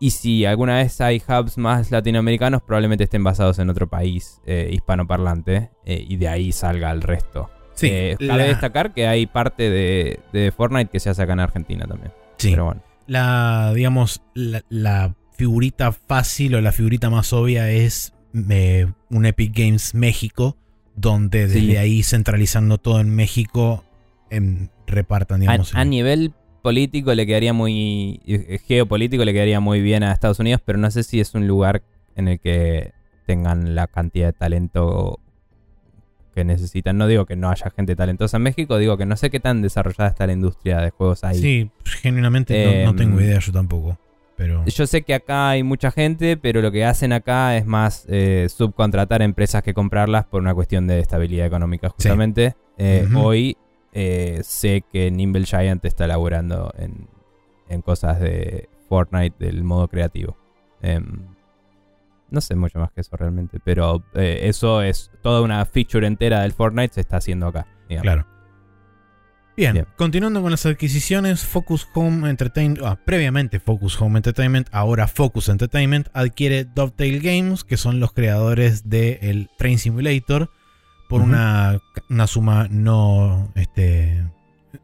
[0.00, 4.68] Y si alguna vez hay hubs más latinoamericanos, probablemente estén basados en otro país eh,
[4.72, 5.70] hispanoparlante.
[5.84, 7.48] eh, y de ahí salga el resto.
[7.74, 11.32] Sí, Eh, la, cabe destacar que hay parte de, de Fortnite que se hace acá
[11.32, 12.12] en Argentina también.
[12.36, 12.82] sí, Pero bueno.
[13.06, 18.12] la, digamos, la, la figurita fácil o la figurita más obvia es
[18.50, 20.56] eh, un Epic Games México,
[20.94, 21.76] donde desde Sí.
[21.76, 23.84] ahí centralizando todo en México
[24.30, 25.74] em, repartan, A, digamos.
[25.74, 28.20] a el- nivel político le quedaría muy.
[28.26, 31.46] eh, geopolítico le quedaría muy bien a Estados Unidos, pero no sé si es un
[31.48, 31.82] lugar
[32.14, 32.92] en el que
[33.26, 35.18] tengan la cantidad de talento
[36.34, 36.98] que necesitan.
[36.98, 39.62] No digo que no haya gente talentosa en México, digo que no sé qué tan
[39.62, 41.38] desarrollada está la industria de juegos ahí.
[41.38, 43.98] Sí, genuinamente no, no tengo Em, idea yo tampoco.
[44.36, 48.06] Pero Yo sé que acá hay mucha gente, pero lo que hacen acá es más
[48.08, 52.56] eh, subcontratar empresas que comprarlas por una cuestión de estabilidad económica, justamente.
[52.78, 53.06] Eh.
[53.14, 53.56] Hoy
[53.92, 57.06] eh, sé que Nimble Giant está laburando en,
[57.68, 60.36] en cosas de Fortnite del modo creativo.
[62.32, 66.40] No sé mucho más que eso realmente, pero eh, eso es toda una feature entera
[66.40, 67.66] del Fortnite se está haciendo acá.
[67.88, 68.02] digamos.
[68.02, 68.26] Claro.
[69.54, 69.86] Bien, Bien.
[69.96, 76.08] continuando con las adquisiciones, Focus Home Entertainment, ah, previamente Focus Home Entertainment, ahora Focus Entertainment
[76.14, 80.50] adquiere Dovetail Games, que son los creadores del Train Simulator,
[81.06, 81.78] por una,
[82.08, 84.24] una suma no, este,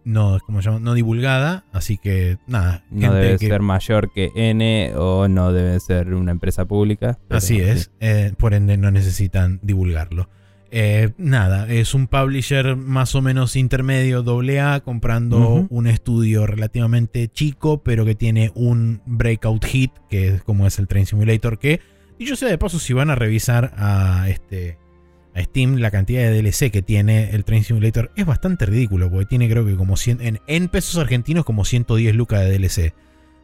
[0.04, 0.80] no, ¿cómo se llama?
[0.80, 5.78] no divulgada, así que nada, No debe que- ser mayor que N o no debe
[5.80, 7.18] ser una empresa pública.
[7.30, 7.60] Así sí.
[7.60, 10.28] es, eh, por ende no necesitan divulgarlo.
[10.70, 17.82] Eh, nada, es un publisher más o menos intermedio AA comprando un estudio relativamente chico,
[17.82, 21.80] pero que tiene un breakout hit, que es como es el Train Simulator, que,
[22.18, 24.76] y yo sé de paso, si van a revisar a este
[25.38, 29.26] a Steam, la cantidad de DLC que tiene el Train Simulator es bastante ridículo, porque
[29.26, 32.94] tiene creo que como 100, en, en pesos argentinos como 110 lucas de DLC.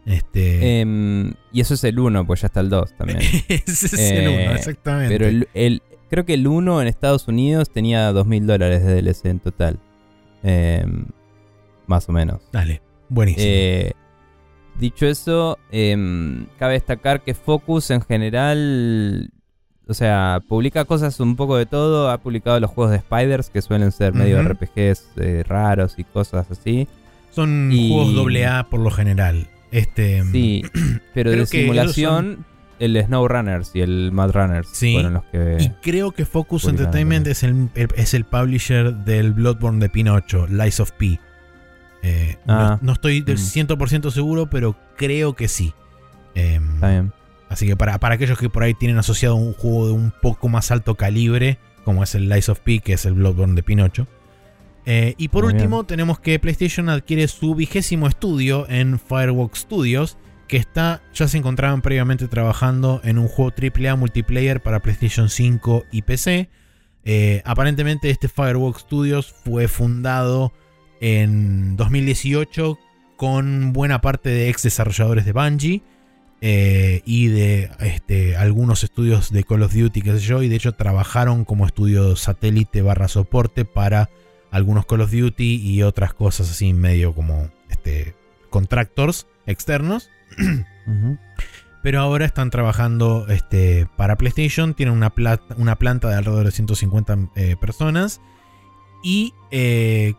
[0.06, 3.18] Este, Em, y eso es el 1, pues ya está el 2 también.
[3.48, 5.14] ese es el eh, uno, exactamente.
[5.14, 9.24] Pero el, el- creo que el 1 en Estados Unidos tenía 2.000 dólares de DLC
[9.26, 9.78] en total.
[10.42, 11.06] Em,
[11.86, 12.42] más o menos.
[12.52, 13.46] Dale, buenísimo.
[13.48, 13.92] Eh,
[14.78, 19.30] dicho eso, em, cabe destacar que Focus en general,
[19.86, 22.10] o sea, publica cosas un poco de todo.
[22.10, 24.42] Ha publicado los juegos de Spiders, que suelen ser medio.
[24.42, 26.88] RPGs eh, raros y cosas así.
[27.30, 29.48] Son y- juegos doble A por lo general.
[29.72, 30.62] Este, Sí,
[31.14, 32.44] pero de simulación,
[32.78, 35.56] el Snow Runners y el Mad Runners Sí, fueron los que...
[35.60, 40.46] Y creo que Focus Entertainment es el, el- es el publisher del Bloodborne de Pinocho,
[40.46, 41.18] Lies of P.
[42.02, 42.78] Eh, Ah.
[42.80, 43.40] no, no estoy del Mm.
[43.40, 45.72] 100% seguro, pero creo que sí.
[46.34, 47.12] Em, Está bien.
[47.54, 50.48] Así que para, para aquellos que por ahí tienen asociado un juego de un poco
[50.48, 54.06] más alto calibre, como es el Lies of P, que es el Bloodborne de Pinocho.
[54.86, 60.18] Eh, y por Muy último, tenemos que PlayStation adquiere su vigésimo estudio en Firewalk Studios,
[60.48, 65.84] que está, ya se encontraban previamente trabajando en un juego AAA multiplayer para PlayStation 5
[65.90, 66.50] y PC.
[67.04, 70.52] Eh, aparentemente este Firewalk Studios fue fundado
[71.00, 72.78] en 2018
[73.16, 75.82] con buena parte de ex desarrolladores de Bungie
[76.46, 80.56] eh, y de este, algunos estudios de Call of Duty, qué sé yo, y de
[80.56, 84.10] hecho trabajaron como estudio satélite barra soporte para
[84.50, 88.14] algunos Call of Duty y otras cosas así medio como este,
[88.50, 90.10] contractors externos.
[91.82, 94.74] Pero ahora están trabajando este, para PlayStation.
[94.74, 98.20] Tienen una, pla- una planta de alrededor de 150 eh, personas.
[99.02, 100.12] Y eh,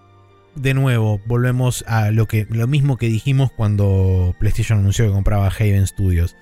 [0.56, 5.48] de nuevo, volvemos a lo, que, lo mismo que dijimos cuando PlayStation anunció que compraba
[5.48, 6.36] Haven Studios.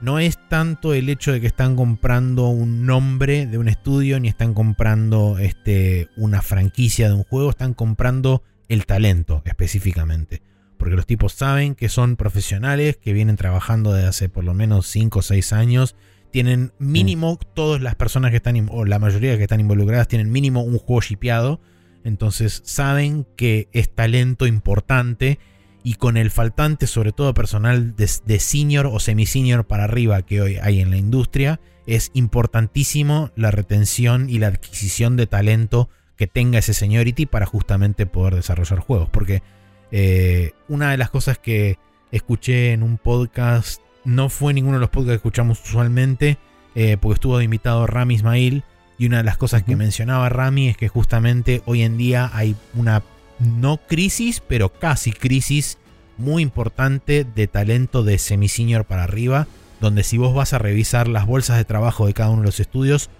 [0.00, 4.28] No es tanto el hecho de que están comprando un nombre de un estudio, ni
[4.28, 10.42] están comprando este, una franquicia de un juego, están comprando el talento específicamente.
[10.76, 14.86] Porque los tipos saben que son profesionales, que vienen trabajando desde hace por lo menos
[14.88, 15.96] 5 o 6 años.
[16.30, 20.62] Tienen mínimo, todas las personas que están, o la mayoría que están involucradas, tienen mínimo
[20.62, 21.60] un juego shipeado.
[22.06, 25.40] Entonces saben que es talento importante.
[25.82, 30.56] Y con el faltante, sobre todo personal de, senior o semi-senior para arriba que hoy
[30.56, 36.60] hay en la industria, es importantísimo la retención y la adquisición de talento que tenga
[36.60, 39.08] ese seniority para justamente poder desarrollar juegos.
[39.10, 39.42] Porque
[39.90, 41.76] eh, una de las cosas que
[42.12, 46.38] escuché en un podcast, no fue ninguno de los podcasts que escuchamos usualmente,
[46.76, 48.64] eh, porque estuvo de invitado Rami Ismail,
[48.98, 52.56] y una de las cosas que mencionaba Rami es que justamente hoy en día hay
[52.74, 53.02] una,
[53.38, 55.78] no crisis, pero casi crisis
[56.18, 59.46] muy importante de talento de semi-senior para arriba,
[59.80, 62.60] donde si vos vas a revisar las bolsas de trabajo de cada uno de los
[62.60, 63.10] estudios,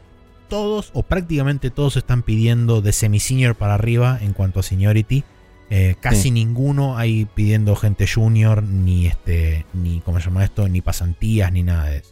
[0.48, 5.24] todos o prácticamente todos están pidiendo de semi-senior para arriba en cuanto a seniority.
[5.68, 6.30] Eh, casi Sí.
[6.30, 10.68] ninguno hay pidiendo gente junior, ni este, ni ¿cómo se llama esto?
[10.68, 12.10] Ni pasantías, ni nada de eso.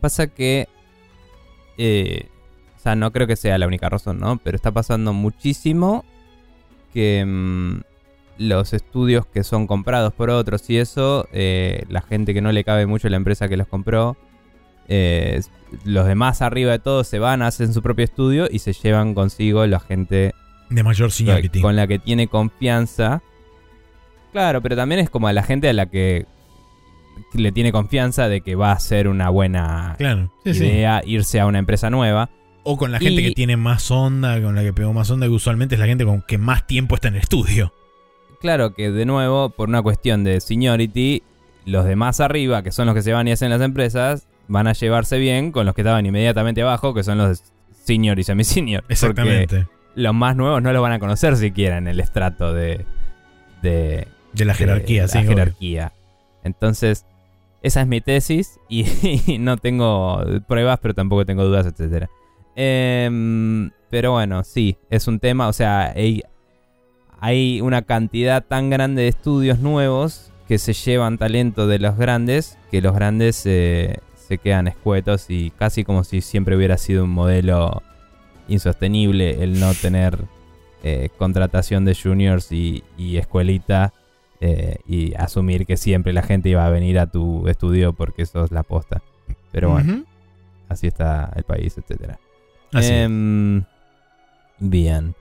[0.00, 0.68] Pasa que.
[1.78, 2.28] eh,
[2.84, 4.36] sea, no creo que sea la única razón, ¿no?
[4.38, 6.04] Pero está pasando muchísimo
[6.92, 7.80] que mm,
[8.38, 12.64] los estudios que son comprados por otros y eso, eh, la gente que no le
[12.64, 14.16] cabe mucho a la empresa que los compró,
[14.88, 15.40] eh,
[15.84, 19.66] los demás arriba de todo se van, hacen su propio estudio y se llevan consigo
[19.66, 20.32] la gente
[20.70, 21.60] De mayor seniority.
[21.60, 23.22] con la que tiene confianza.
[24.32, 26.26] Claro, pero también es como a la gente a la que
[27.32, 30.64] le tiene confianza de que va a ser una buena Claro, sí, sí.
[30.66, 32.30] idea irse a una empresa nueva.
[32.64, 35.26] O con la gente Y- que tiene más onda, con la que pegó más onda,
[35.26, 37.72] que usualmente es la gente con que más tiempo está en el estudio.
[38.40, 41.22] Claro que de nuevo, por una cuestión de seniority,
[41.66, 44.66] los de más arriba, que son los que se van y hacen las empresas, van
[44.66, 47.42] a llevarse bien con los que estaban inmediatamente abajo, que son los
[47.84, 48.84] senior y semi-senior.
[48.88, 49.66] Exactamente.
[49.94, 52.84] los más nuevos no los van a conocer siquiera en el estrato de,
[53.62, 55.18] de, De la de jerarquía, sí.
[55.18, 55.92] la jerarquía.
[56.42, 57.06] Entonces,
[57.62, 58.84] esa es mi tesis y,
[59.38, 62.10] no tengo pruebas, pero tampoco tengo dudas, etcétera.
[62.56, 66.22] Em, pero bueno, sí, es un tema, o sea, hay,
[67.20, 72.58] hay una cantidad tan grande de estudios nuevos que se llevan talento de los grandes,
[72.70, 77.10] que los grandes eh, se quedan escuetos y casi como si siempre hubiera sido un
[77.10, 77.82] modelo
[78.48, 80.18] insostenible el no tener
[80.82, 83.92] eh, contratación de juniors y, y escuelita
[84.40, 88.44] eh, y asumir que siempre la gente iba a venir a tu estudio porque eso
[88.44, 89.02] es la posta.
[89.50, 90.04] Pero bueno,
[90.68, 92.18] así está el país, etcétera.
[92.74, 92.92] Así.
[92.92, 93.62] Em,
[94.58, 95.14] bien.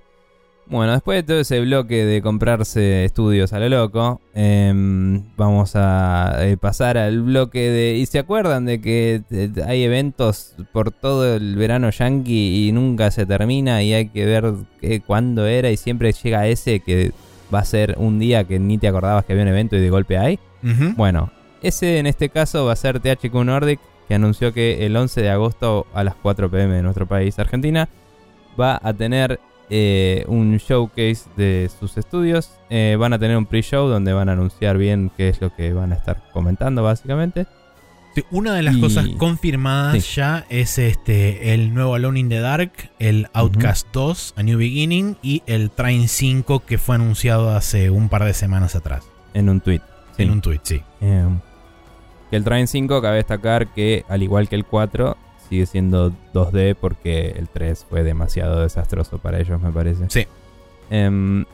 [0.65, 6.37] Bueno, después de todo ese bloque de comprarse estudios a lo loco, em, vamos a
[6.39, 7.97] eh, pasar al bloque de...
[7.97, 9.21] ¿Y se acuerdan de que
[9.67, 14.53] hay eventos por todo el verano yankee y nunca se termina y hay que ver
[14.79, 17.11] qué- cuándo era y siempre llega ese que
[17.53, 19.89] va a ser un día que ni te acordabas que había un evento y de
[19.89, 20.39] golpe hay?
[20.95, 21.29] Bueno,
[21.61, 25.29] ese en este caso va a ser THQ Nordic, que anunció que el 11 de
[25.29, 27.87] agosto a las 4 pm de nuestro país, Argentina,
[28.59, 29.39] va a tener
[29.69, 32.51] eh, un showcase de sus estudios.
[32.69, 35.73] Eh, van a tener un pre-show donde van a anunciar bien qué es lo que
[35.73, 37.47] van a estar comentando, básicamente.
[38.13, 40.17] Sí, una de las Y- cosas confirmadas Sí.
[40.17, 45.17] ya es este el nuevo Alone in the Dark, el Outcast 2, A New Beginning
[45.23, 49.03] y el Train 5 que fue anunciado hace un par de semanas atrás.
[49.33, 49.81] En un tweet.
[50.15, 50.23] Sí.
[50.23, 50.83] En un tweet, sí.
[51.01, 51.25] Eh,
[52.33, 55.15] que el Train 5 cabe destacar que, al igual que el 4,
[55.47, 60.05] sigue siendo 2D porque el 3 fue demasiado desastroso para ellos, me parece.
[60.09, 60.25] Sí.
[60.89, 61.45] Em,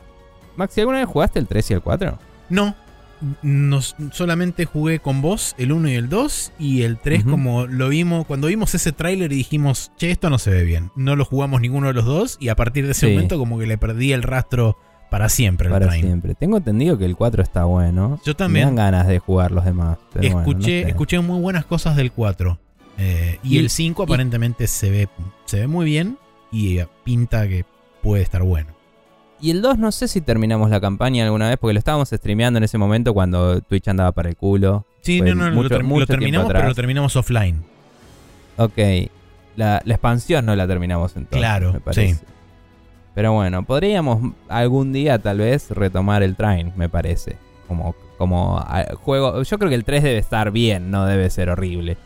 [0.56, 2.18] Maxi, ¿alguna vez jugaste el 3 y el 4?
[2.48, 2.74] No,
[3.42, 7.30] nos, solamente jugué con vos el 1 y el 2 y el 3 Ujú.
[7.30, 10.90] como lo vimos, cuando vimos ese tráiler y dijimos, che, esto no se ve bien.
[10.96, 13.12] No lo jugamos ninguno de los dos y a partir de ese Sí.
[13.12, 14.78] momento como que le perdí el rastro
[15.10, 16.34] para siempre al Para siempre.
[16.34, 18.18] Tengo entendido que el 4 está bueno.
[18.24, 18.66] Yo Me también.
[18.66, 19.98] dan ganas de jugar los demás.
[20.12, 20.88] pero bueno, no escuché, sé.
[20.88, 22.58] escuché muy buenas cosas del 4.
[22.98, 25.08] eh, y, Y- el 5 y- aparentemente se ve,
[25.46, 26.18] se ve muy bien
[26.52, 27.64] y eh, pinta que
[28.02, 28.68] puede estar bueno.
[29.40, 32.58] Y el 2 no sé si terminamos la campaña alguna vez porque lo estábamos streameando
[32.58, 34.84] en ese momento cuando Twitch andaba para el culo.
[35.00, 37.62] Sí, Fue no, no, mucho- lo, ter- mucho lo tiempo terminamos, pero lo terminamos offline.
[38.58, 38.78] Ok.
[39.56, 41.38] La, la expansión no la terminamos entonces.
[41.38, 42.18] Claro, me parece.
[43.14, 47.36] Pero bueno, podríamos algún día tal vez retomar el Train, me parece.
[47.66, 49.42] Como, como ah, juego.
[49.42, 51.96] Yo creo que el 3 debe estar bien, no debe ser horrible.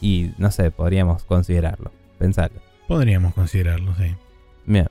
[0.00, 1.90] Y no sé, podríamos considerarlo.
[2.18, 2.60] Pensarlo.
[2.88, 4.14] Podríamos considerarlo, sí.
[4.64, 4.88] Bien.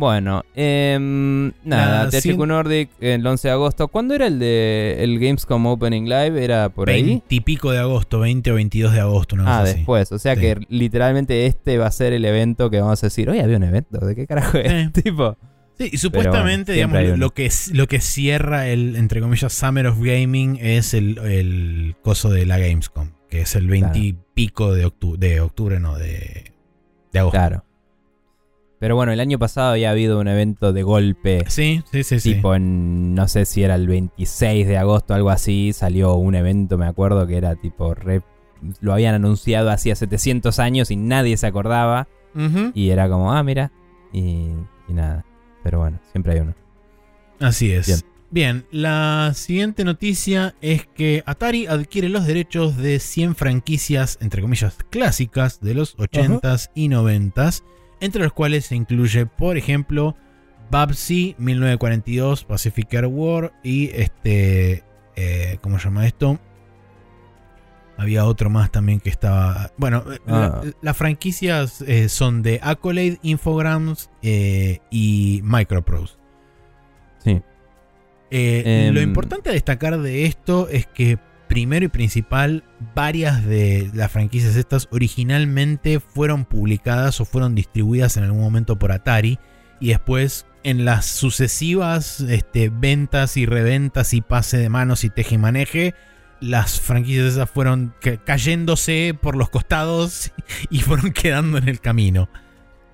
[0.00, 3.88] Bueno, em, nada, La THQ Nordic el 11 de agosto.
[3.88, 6.42] ¿Cuándo era el de el Gamescom Opening Live?
[6.42, 7.02] ¿Era por ahí?
[7.02, 9.74] 20 y pico de agosto, 20 o 22 de agosto, una Ah, así.
[9.74, 10.10] después.
[10.10, 10.40] O sea Sí.
[10.40, 13.62] que literalmente este va a ser el evento que vamos a decir, oye, había un
[13.64, 14.72] evento, ¿de qué carajo es?
[14.94, 15.02] Sí.
[15.02, 15.36] tipo.
[15.78, 19.98] Sí, y supuestamente, bueno, digamos, lo que, lo que cierra el, entre comillas, Summer of
[20.00, 24.86] Gaming es el, el coso de la Gamescom, que es el 20 y pico de
[24.86, 26.52] octubre, de octubre, no, de,
[27.12, 27.36] de agosto.
[27.38, 27.64] Claro.
[28.80, 31.44] Pero bueno, el año pasado había habido un evento de golpe.
[31.48, 32.34] Sí, sí, sí, sí.
[32.34, 36.76] Tipo en, no sé si era el 26 de agosto, algo así, salió un evento,
[36.78, 38.22] me acuerdo, que era tipo, re-
[38.80, 42.08] lo habían anunciado hacía 700 años y nadie se acordaba.
[42.74, 43.70] Y era como, ah, mira.
[44.12, 44.48] Y,
[44.88, 45.24] y nada.
[45.62, 46.54] Pero bueno, siempre hay uno.
[47.38, 47.86] Así es.
[47.86, 48.00] Bien.
[48.32, 48.64] Bien.
[48.70, 55.60] la siguiente noticia es que Atari adquiere los derechos de 100 franquicias, entre comillas, clásicas
[55.60, 57.64] de los 80s y 90s,
[58.00, 60.16] entre los cuales se incluye, por ejemplo,
[60.70, 64.84] Babsy 1942, Pacific Air War y este,
[65.16, 66.38] eh, ¿cómo se llama esto?
[67.96, 69.72] Había otro más también que estaba.
[69.76, 70.62] Bueno, Ah.
[70.64, 76.14] la- las franquicias eh, son de Accolade, Infogrames eh, y Microprose.
[77.18, 77.42] Sí.
[78.30, 78.94] Eh, Em.
[78.94, 81.18] Lo importante a destacar de esto es que,
[81.50, 82.62] primero y principal,
[82.94, 88.92] varias de las franquicias estas originalmente fueron publicadas o fueron distribuidas en algún momento por
[88.92, 89.40] Atari
[89.80, 95.34] y después en las sucesivas este, ventas y reventas y pase de manos y teje
[95.34, 95.94] y maneje,
[96.40, 100.30] las franquicias esas fueron ca- cayéndose por los costados
[100.70, 102.28] y fueron quedando en el camino.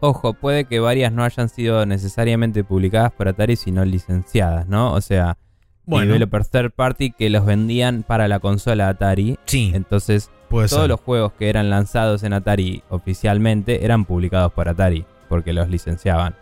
[0.01, 4.95] Ojo, puede que varias no hayan sido necesariamente publicadas por Atari, sino licenciadas, ¿no?
[4.95, 5.37] O sea,
[5.86, 6.06] Bueno.
[6.12, 9.38] developers third party que los vendían para la consola Atari.
[9.44, 10.88] Sí, Entonces, todos ser.
[10.88, 16.34] los juegos que eran lanzados en Atari oficialmente eran publicados por Atari, porque los licenciaban.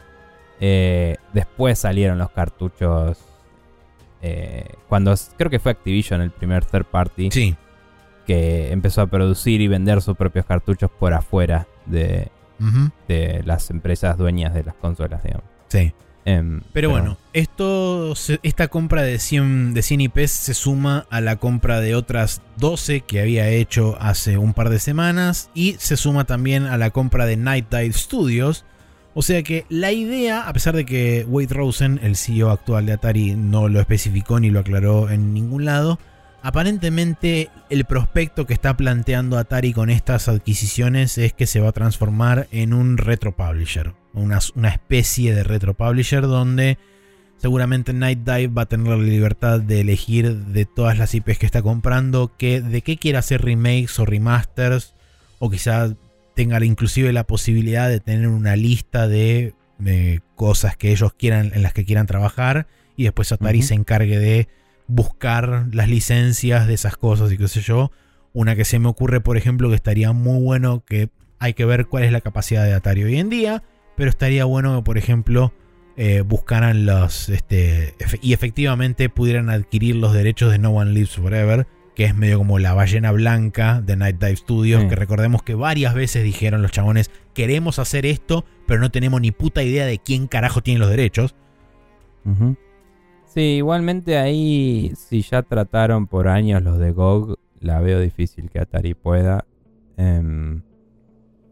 [0.60, 3.18] Eh, después salieron los cartuchos.
[4.22, 7.54] eh, cuando creo que fue Activision el primer third party Sí.
[8.26, 12.30] que empezó a producir y vender sus propios cartuchos por afuera de
[13.44, 15.44] las empresas dueñas de las consolas, digamos.
[15.68, 15.92] Sí.
[16.26, 21.36] Em, Pero bueno, esto, esta compra de 100, de 100 IPs se suma a la
[21.36, 26.24] compra de otras 12 que había hecho hace un par de semanas y se suma
[26.24, 28.64] también a la compra de Night Dive Studios.
[29.12, 32.94] O sea que la idea, a pesar de que Wade Rosen, el CEO actual de
[32.94, 35.98] Atari, no lo especificó ni lo aclaró en ningún lado,
[36.44, 41.72] aparentemente el prospecto que está planteando Atari con estas adquisiciones es que se va a
[41.72, 46.76] transformar en un retro publisher, una, una especie de retro publisher donde
[47.38, 51.46] seguramente Night Dive va a tener la libertad de elegir de todas las IPs que
[51.46, 54.92] está comprando que, de qué quiere hacer remakes o remasters
[55.38, 55.96] o quizá
[56.34, 61.62] tenga inclusive la posibilidad de tener una lista de, de cosas que ellos quieran en
[61.62, 62.66] las que quieran trabajar
[62.98, 64.46] y después Atari se encargue de
[64.86, 67.90] buscar las licencias de esas cosas y qué sé yo.
[68.32, 71.08] Una que se me ocurre, por ejemplo, que estaría muy bueno, que
[71.38, 73.62] hay que ver cuál es la capacidad de Atari hoy en día,
[73.96, 75.52] pero estaría bueno que, por ejemplo,
[75.96, 81.66] eh, buscaran los, este, y efectivamente pudieran adquirir los derechos de No One Lives Forever,
[81.94, 84.88] que es medio como la ballena blanca de Night Dive Studios, Sí.
[84.88, 89.30] que recordemos que varias veces dijeron los chabones, queremos hacer esto, pero no tenemos ni
[89.30, 91.36] puta idea de quién carajo tiene los derechos.
[92.24, 92.56] Ujú.
[93.34, 98.60] Sí, igualmente ahí, si ya trataron por años los de GOG, la veo difícil que
[98.60, 99.44] Atari pueda.
[99.96, 100.62] Em,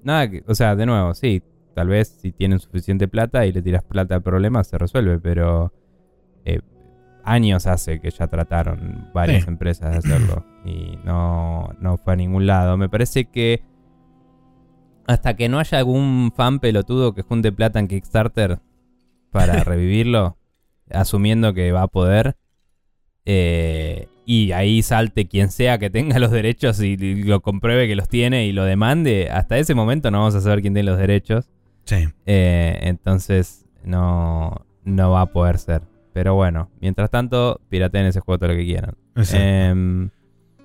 [0.05, 1.43] nada, que, o sea, de nuevo, sí,
[1.75, 5.73] tal vez si tienen suficiente plata y le tiras plata al problema, se resuelve, pero
[6.45, 6.61] eh,
[7.25, 9.51] años hace que ya trataron varias Sí.
[9.51, 12.77] empresas de hacerlo y no, no fue a ningún lado.
[12.77, 13.63] Me parece que
[15.09, 18.61] hasta que no haya algún fan pelotudo que junte plata en Kickstarter
[19.33, 20.37] para revivirlo,
[20.93, 22.36] asumiendo que va a poder,
[23.24, 28.09] eh, y ahí salte quien sea que tenga los derechos y lo compruebe que los
[28.09, 31.51] tiene y lo demande, hasta ese momento no vamos a saber quién tiene los derechos.
[31.85, 32.09] Sí.
[32.27, 35.82] Eh, entonces no, no va a poder ser.
[36.12, 38.94] Pero bueno, mientras tanto, pirateen ese juego todo lo que quieran.
[39.32, 40.10] Em,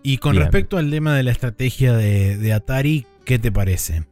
[0.04, 0.44] y con bien.
[0.44, 4.04] respecto al tema de la estrategia de, de Atari, ¿qué te parece?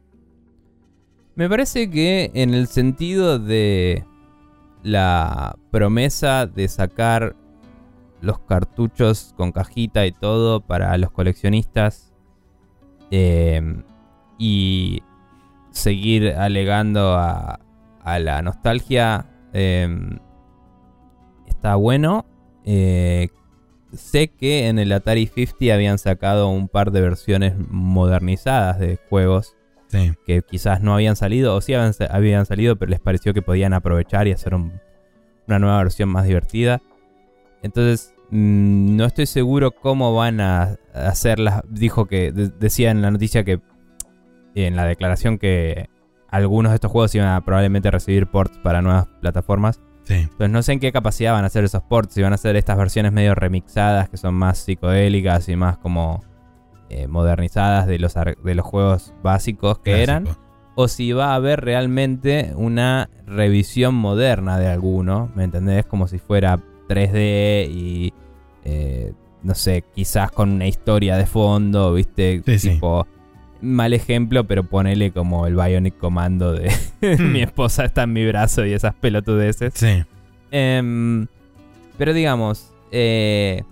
[1.34, 4.04] Me parece que en el sentido de
[4.82, 7.36] la promesa de sacar
[8.20, 12.12] los cartuchos con cajita y todo para los coleccionistas
[13.10, 13.82] eh,
[14.38, 15.02] y
[15.70, 17.60] seguir alegando a,
[18.04, 19.88] la nostalgia eh,
[21.46, 22.24] está bueno.
[22.64, 23.30] Eh,
[23.92, 29.55] sé que en el Atari 50 habían sacado un par de versiones modernizadas de juegos
[29.88, 30.12] Sí.
[30.26, 33.72] que quizás no habían salido, o sí habían, habían salido, pero les pareció que podían
[33.72, 34.80] aprovechar y hacer un-
[35.46, 36.82] una nueva versión más divertida.
[37.62, 41.62] Entonces, mm, no estoy seguro cómo van a hacerlas.
[41.68, 43.60] Dijo que, de- decía en la noticia que,
[44.54, 45.88] en la declaración que
[46.28, 49.80] algunos de estos juegos iban a probablemente recibir ports para nuevas plataformas.
[50.04, 50.14] Sí.
[50.14, 52.56] Entonces no sé en qué capacidad van a hacer esos ports, si van a hacer
[52.56, 56.22] estas versiones medio remixadas que son más psicodélicas y más como
[56.90, 60.28] eh, modernizadas de los, de los juegos básicos que eran,
[60.74, 65.86] o si va a haber realmente una revisión moderna de alguno, ¿me entendés?
[65.86, 66.58] Como si fuera
[66.88, 68.12] 3D y
[68.64, 72.42] eh, no sé, quizás con una historia de fondo, ¿viste?
[72.44, 72.70] Sí, sí.
[72.70, 73.06] tipo,
[73.60, 77.32] mal ejemplo, pero ponele como el Bionic Commando de Hmm.
[77.32, 79.74] mi esposa está en mi brazo y esas pelotudeces.
[79.74, 80.02] Sí.
[80.50, 81.26] Em,
[81.98, 83.62] pero digamos, eh,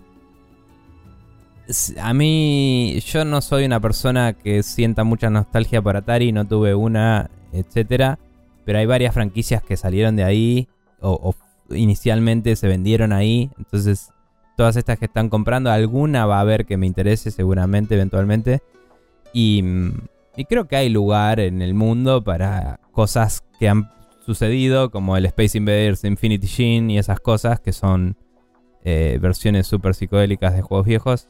[2.00, 6.74] a mí yo no soy una persona que sienta mucha nostalgia por Atari, no tuve
[6.74, 8.18] una, etcétera.
[8.64, 10.68] Pero hay varias franquicias que salieron de ahí
[11.00, 11.34] o,
[11.70, 13.50] inicialmente se vendieron ahí.
[13.58, 14.10] Entonces,
[14.56, 18.62] todas estas que están comprando, alguna va a haber que me interese seguramente, eventualmente.
[19.32, 19.92] Y, mm,
[20.48, 23.90] creo que hay lugar en el mundo para cosas que han
[24.24, 28.16] sucedido, como el Space Invaders Infinity Gene y esas cosas que son
[28.84, 31.28] eh, versiones super psicodélicas de juegos viejos.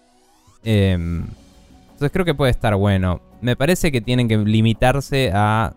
[0.64, 1.26] Em,
[1.92, 3.20] entonces creo que puede estar bueno.
[3.40, 5.74] Me parece que tienen que limitarse a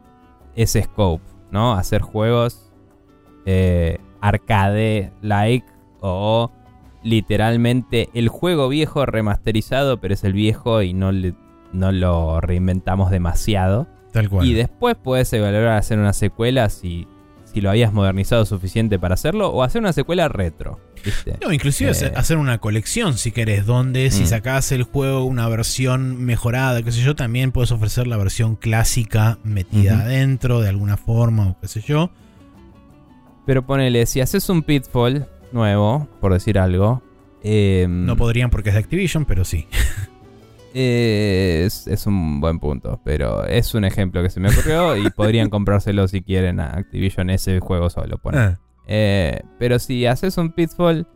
[0.56, 1.74] ese scope, ¿no?
[1.74, 2.72] Hacer juegos
[3.46, 5.66] eh, arcade-like
[6.02, 6.52] o
[7.04, 11.36] literalmente el juego viejo remasterizado, pero es el viejo y no, le-
[11.74, 13.88] no lo reinventamos demasiado.
[14.12, 14.46] Tal cual.
[14.46, 17.08] Y después puedes evaluar hacer una secuela si,
[17.58, 20.80] si lo habías modernizado suficiente para hacerlo, o hacer una secuela retro.
[21.42, 22.12] No, inclusive Eh.
[22.16, 24.28] hacer una colección si querés, donde si Mm.
[24.28, 29.40] sacás el juego una versión mejorada, qué sé yo, también puedes ofrecer la versión clásica
[29.44, 32.12] metida adentro de alguna forma o qué sé yo.
[33.48, 37.02] Pero ponele, si haces un Pitfall nuevo, por decir algo.
[37.44, 39.68] eh, No podrían porque es de Activision, pero sí.
[40.74, 45.10] eh, es, es un buen punto, pero es un ejemplo que se me ocurrió y
[45.16, 48.20] podrían comprárselo si quieren a Activision ese juego solo.
[48.34, 48.58] Ah,
[48.88, 51.08] Eh, pero si haces un Pitfall,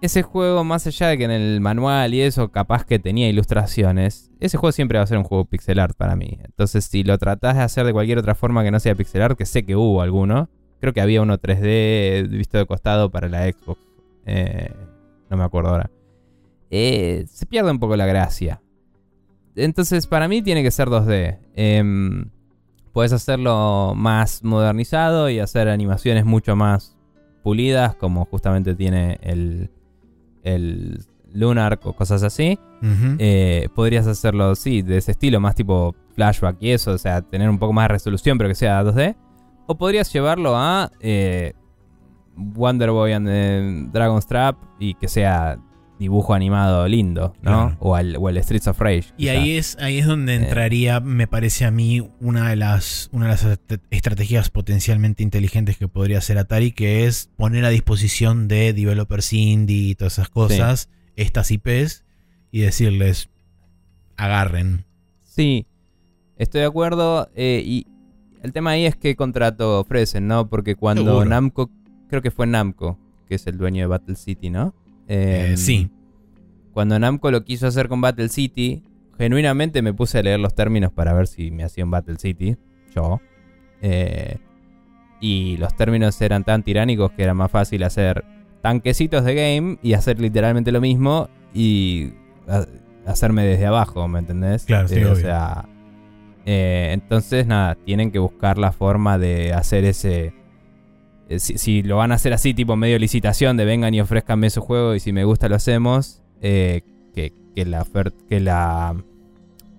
[0.00, 4.30] ese juego, más allá de que en el manual y eso, capaz que tenía ilustraciones,
[4.40, 6.38] ese juego siempre va a ser un juego pixel art para mí.
[6.42, 9.36] Entonces, si lo tratás de hacer de cualquier otra forma que no sea pixel art,
[9.36, 10.48] que sé que hubo alguno,
[10.80, 13.80] creo que había uno 3D visto de costado para la Xbox.
[14.24, 14.72] Eh,
[15.28, 15.90] no me acuerdo ahora.
[16.70, 18.62] Eh, se pierde un poco la gracia.
[19.56, 21.38] Entonces, para mí tiene que ser 2D.
[21.54, 22.30] Em,
[22.92, 26.96] Puedes hacerlo más modernizado y hacer animaciones mucho más
[27.44, 29.70] pulidas, como justamente tiene el,
[30.42, 32.58] el Lunar o cosas así.
[33.18, 37.48] Eh, podrías hacerlo, sí, de ese estilo, más tipo flashback y eso, o sea, tener
[37.48, 39.14] un poco más de resolución, pero que sea 2D.
[39.66, 41.52] O podrías llevarlo a eh,
[42.34, 45.60] Wonder Boy and Dragon's Trap y que sea
[46.00, 47.50] dibujo animado lindo, ¿no?
[47.50, 47.76] Claro.
[47.78, 49.04] O, al, o el Streets of Rage.
[49.16, 49.32] Y quizá.
[49.32, 50.36] ahí es, ahí es donde Eh.
[50.36, 55.76] entraría, me parece a mí, una de las, una de las est- estrategias potencialmente inteligentes
[55.76, 60.30] que podría hacer Atari, que es poner a disposición de developers indie y todas esas
[60.30, 62.04] cosas, estas IPs,
[62.50, 63.28] y decirles,
[64.16, 64.84] agarren.
[65.22, 65.66] Sí,
[66.36, 67.28] estoy de acuerdo.
[67.34, 67.86] eh, y
[68.42, 70.48] el tema ahí es qué contrato ofrecen, ¿no?
[70.48, 71.24] Porque cuando Seguro.
[71.26, 71.70] Namco,
[72.08, 72.98] creo que fue Namco,
[73.28, 74.74] que es el dueño de Battle City, ¿no?
[75.12, 75.90] Eh, Em, sí.
[76.72, 78.84] Cuando Namco lo quiso hacer con Battle City,
[79.18, 82.56] genuinamente me puse a leer los términos para ver si me hacía un Battle City,
[82.94, 83.20] yo.
[83.82, 84.36] Eh,
[85.20, 88.24] y los términos eran tan tiránicos que era más fácil hacer
[88.62, 92.12] tanquecitos de game y hacer literalmente lo mismo y
[92.48, 92.66] ha-
[93.06, 94.64] hacerme desde abajo, ¿me entendés?
[94.64, 95.68] Claro, sí, Eh, o sea,
[96.46, 100.32] eh, entonces nada, tienen que buscar la forma de hacer ese...
[101.30, 104.60] eh, Si, lo van a hacer así, tipo medio licitación, de vengan y ofrezcanme su
[104.60, 106.82] juego y si me gusta lo hacemos, eh,
[107.14, 107.86] que, que la
[108.28, 108.96] que la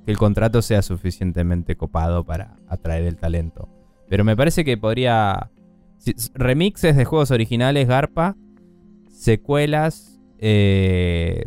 [0.05, 3.69] que el contrato sea suficientemente copado para atraer el talento.
[4.07, 5.51] Pero me parece que podría
[6.33, 8.35] remixes de juegos originales, Garpa,
[9.09, 11.45] secuelas, eh,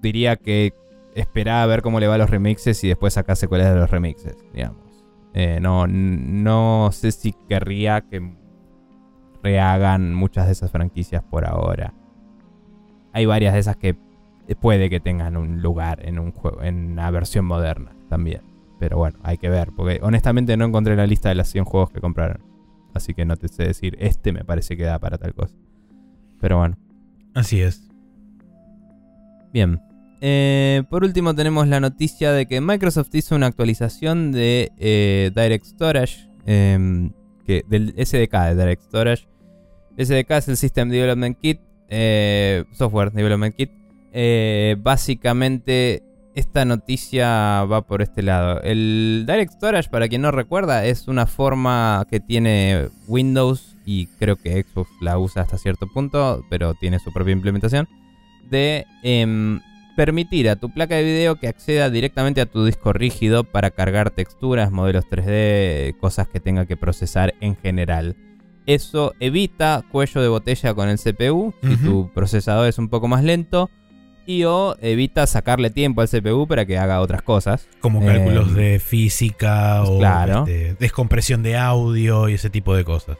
[0.00, 0.72] diría que
[1.14, 3.90] esperá a ver cómo le va a los remixes y después sacar secuelas de los
[3.90, 4.84] remixes, digamos.
[5.60, 8.43] No, no sé si querría que
[9.44, 11.92] rehagan muchas de esas franquicias por ahora.
[13.12, 13.96] Hay varias de esas que
[14.60, 18.42] puede que tengan un lugar en un juego, en una versión moderna también.
[18.80, 21.90] Pero bueno, hay que ver, porque honestamente no encontré la lista de los 100 juegos
[21.90, 22.42] que compraron.
[22.94, 25.54] Así que no te sé decir, este me parece que da para tal cosa.
[26.40, 26.76] Pero bueno,
[27.34, 27.88] Así es.
[29.52, 29.80] bien.
[30.20, 35.66] Eh, por último tenemos la noticia de que Microsoft hizo una actualización de eh, Direct
[35.66, 37.12] Storage, em,
[37.44, 39.28] que, del SDK de Direct Storage.
[39.96, 43.70] SDK es el System Development Kit, eh, Software Development Kit.
[44.12, 46.02] Eh, básicamente
[46.34, 48.60] esta noticia va por este lado.
[48.62, 54.36] El Direct Storage, para quien no recuerda, es una forma que tiene Windows y creo
[54.36, 57.88] que Xbox la usa hasta cierto punto, pero tiene su propia implementación,
[58.50, 59.60] de em,
[59.96, 64.10] permitir a tu placa de video que acceda directamente a tu disco rígido para cargar
[64.10, 68.16] texturas, modelos 3D, cosas que tenga que procesar en general.
[68.66, 73.22] Eso evita cuello de botella con el CPU si tu procesador es un poco más
[73.22, 73.70] lento
[74.26, 77.68] y o evita sacarle tiempo al CPU para que haga otras cosas.
[77.80, 80.46] Como Eh, cálculos de física o claro.
[80.46, 83.18] este, descompresión de audio y ese tipo de cosas.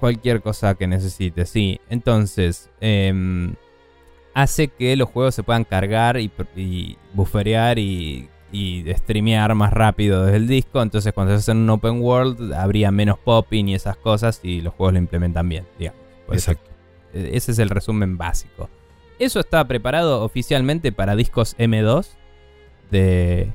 [0.00, 1.80] Cualquier cosa que necesites, sí.
[1.88, 3.54] Entonces, em,
[4.34, 10.24] hace que los juegos se puedan cargar y, y bufferear y, y streamear más rápido
[10.24, 10.82] desde el disco.
[10.82, 14.60] Entonces, cuando se hace en un open world, habría menos popping y esas cosas y
[14.60, 16.00] los juegos lo implementan bien, digamos.
[16.32, 18.68] Eso, eh, ese es el resumen básico.
[19.18, 22.08] Eso está preparado oficialmente para discos M2
[22.90, 23.52] de,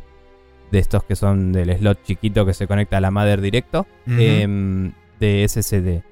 [0.72, 4.91] de estos que son del slot chiquito que se conecta a la Mother directo em,
[5.19, 6.03] de SSD.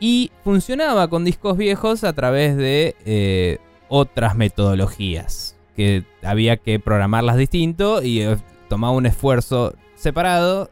[0.00, 3.58] Y funcionaba con discos viejos a través de eh,
[3.88, 5.53] otras metodologías.
[5.76, 8.36] Que había que programarlas distinto y eh,
[8.68, 10.70] tomaba un esfuerzo separado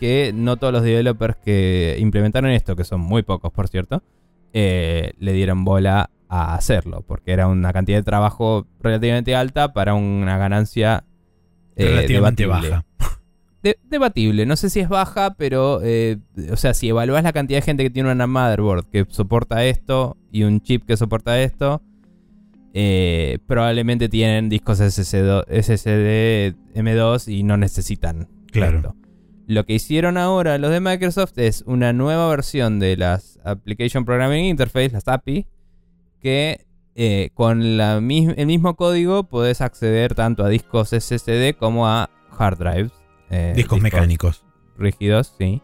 [0.00, 4.02] que no todos los developers que implementaron esto, que son muy pocos por cierto,
[4.52, 9.94] eh, le dieron bola a hacerlo, porque era una cantidad de trabajo relativamente alta para
[9.94, 11.04] una ganancia
[11.76, 12.70] eh, Relativamente debatible.
[12.70, 12.84] baja.
[13.62, 14.46] de- debatible.
[14.46, 15.80] No sé si es baja, pero.
[15.82, 16.18] eh,
[16.52, 20.16] o sea, si evaluás la cantidad de gente que tiene una motherboard que soporta esto
[20.30, 21.82] y un chip que soporta esto,
[22.80, 28.28] eh, probablemente tienen discos SSD, SSD M2 y no necesitan.
[28.52, 28.76] Claro.
[28.78, 28.94] esto.
[29.48, 34.44] Lo que hicieron ahora los de Microsoft es una nueva versión de las Application Programming
[34.44, 35.46] Interface, las API,
[36.20, 42.10] que eh, con la el mismo código podés acceder tanto a discos SSD como a
[42.38, 42.92] hard drives.
[43.30, 44.44] eh, Discos mecánicos.
[44.76, 45.60] rígidos, sí.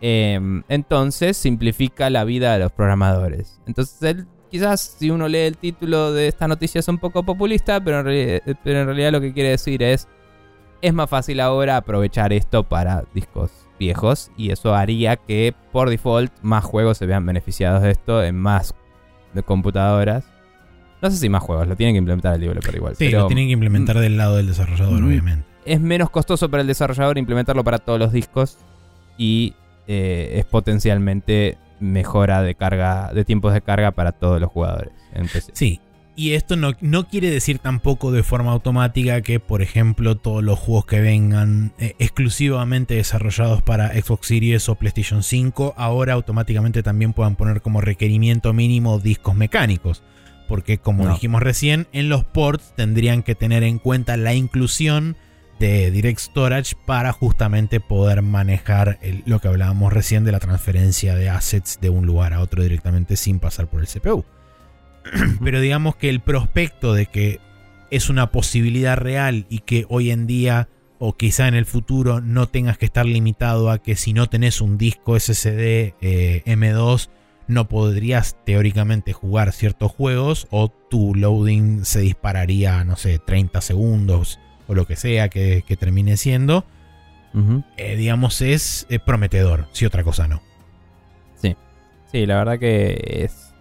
[0.00, 3.60] Em, entonces simplifica la vida de los programadores.
[3.66, 7.82] Entonces, él- quizás si uno lee el título de esta noticia es un poco populista,
[7.82, 10.06] pero en, reali- pero en realidad lo que quiere decir es,
[10.80, 13.50] es más fácil ahora aprovechar esto para discos
[13.80, 18.36] viejos y eso haría que por default más juegos se vean beneficiados de esto en
[18.36, 18.74] más
[19.32, 20.24] de computadoras.
[21.02, 22.94] No sé si más juegos, lo tienen que implementar el developer igual.
[22.94, 25.06] Sí, pero lo tienen que implementar del lado del desarrollador, Mm.
[25.08, 25.44] obviamente.
[25.64, 28.58] es menos costoso para el desarrollador implementarlo para todos los discos
[29.18, 29.54] y
[29.88, 35.28] eh, es potencialmente mejora de carga, de tiempos de carga para todos los jugadores en
[35.28, 35.52] PC.
[35.54, 35.80] Sí.
[36.16, 40.60] Y esto no, no quiere decir tampoco de forma automática que, por ejemplo, todos los
[40.60, 47.14] juegos que vengan eh, exclusivamente desarrollados para Xbox Series o PlayStation 5 ahora automáticamente también
[47.14, 50.04] puedan poner como requerimiento mínimo discos mecánicos.
[50.46, 51.14] Porque como No.
[51.14, 55.16] dijimos recién, en los ports tendrían que tener en cuenta la inclusión
[55.58, 61.28] de Direct Storage para justamente poder manejar lo que hablábamos recién de la transferencia de
[61.28, 64.24] assets de un lugar a otro directamente sin pasar por el CPU.
[65.42, 67.40] Pero digamos que el prospecto de que
[67.90, 70.68] es una posibilidad real y que hoy en día
[70.98, 74.60] o quizá en el futuro no tengas que estar limitado a que si no tenés
[74.60, 77.10] un disco SSD eh, M2
[77.46, 84.38] no podrías teóricamente jugar ciertos juegos o tu loading se dispararía, no sé, 30 segundos
[84.66, 86.64] o lo que sea que, que termine siendo,
[87.76, 90.40] eh, digamos es prometedor, si otra cosa no.
[92.12, 93.52] Sí, la verdad que es,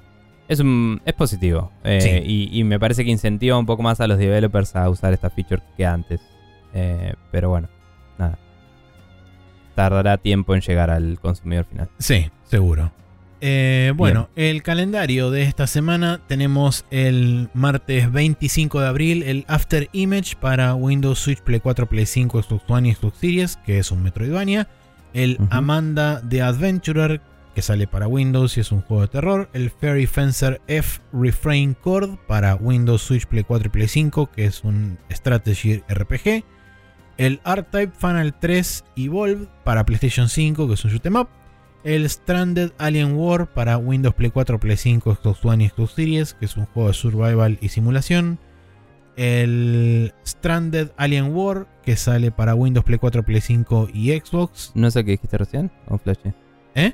[0.47, 1.71] es, un- es positivo.
[1.84, 2.09] Eh, Sí.
[2.23, 5.31] y, y me parece que incentiva un poco más a los developers a usar esta
[5.31, 6.21] feature que antes.
[6.75, 7.67] Eh, pero bueno,
[8.19, 8.38] nada.
[9.73, 11.89] Tardará tiempo en llegar al consumidor final.
[11.97, 12.91] Sí, seguro.
[13.45, 19.90] Eh, bueno, el calendario de esta semana tenemos el martes 25 de abril el After
[19.91, 23.91] Image para Windows, Switch, Play 4, Play 5, Xbox One y Xbox Series, que es
[23.91, 24.70] un Metroidvania.
[25.14, 25.38] El.
[25.49, 27.20] Amanda the Adventurer,
[27.53, 29.49] que sale para Windows y es un juego de terror.
[29.52, 34.45] El Fairy Fencer F Refrain Chord para Windows, Switch, Play 4 y Play 5, que
[34.45, 36.45] es un strategy RPG.
[37.18, 41.28] El R-Type Final 3 Evolved para PlayStation 5, que es un shoot 'em up.
[41.84, 46.34] El Stranded Alien War para Windows Play 4, Play 5, Xbox One y Xbox Series,
[46.34, 48.39] que es un juego de survival y simulación.
[49.18, 54.72] El Stranded Alien War, que sale para Windows Play 4, Play 5 y Xbox.
[54.76, 55.72] ¿No sé qué dijiste recién?
[55.88, 56.34] ¿O Flashe?
[56.73, 56.93] ¿Eh?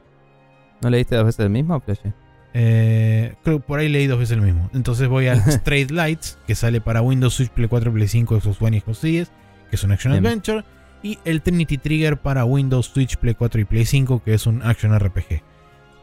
[0.81, 2.13] ¿No leíste dos veces el mismo o Flashe?
[2.55, 4.69] Eh, creo que por ahí leí dos veces el mismo.
[4.73, 8.61] Entonces voy al Straight Lights, que sale para Windows, Switch, Play 4, Play 5, Xbox
[8.61, 9.31] One y Xbox Series,
[9.69, 10.41] que es un Action Bien.
[11.01, 14.61] Y el Trinity Trigger para Windows, Switch, Play 4 y Play 5, que es un
[14.63, 15.41] Action RPG.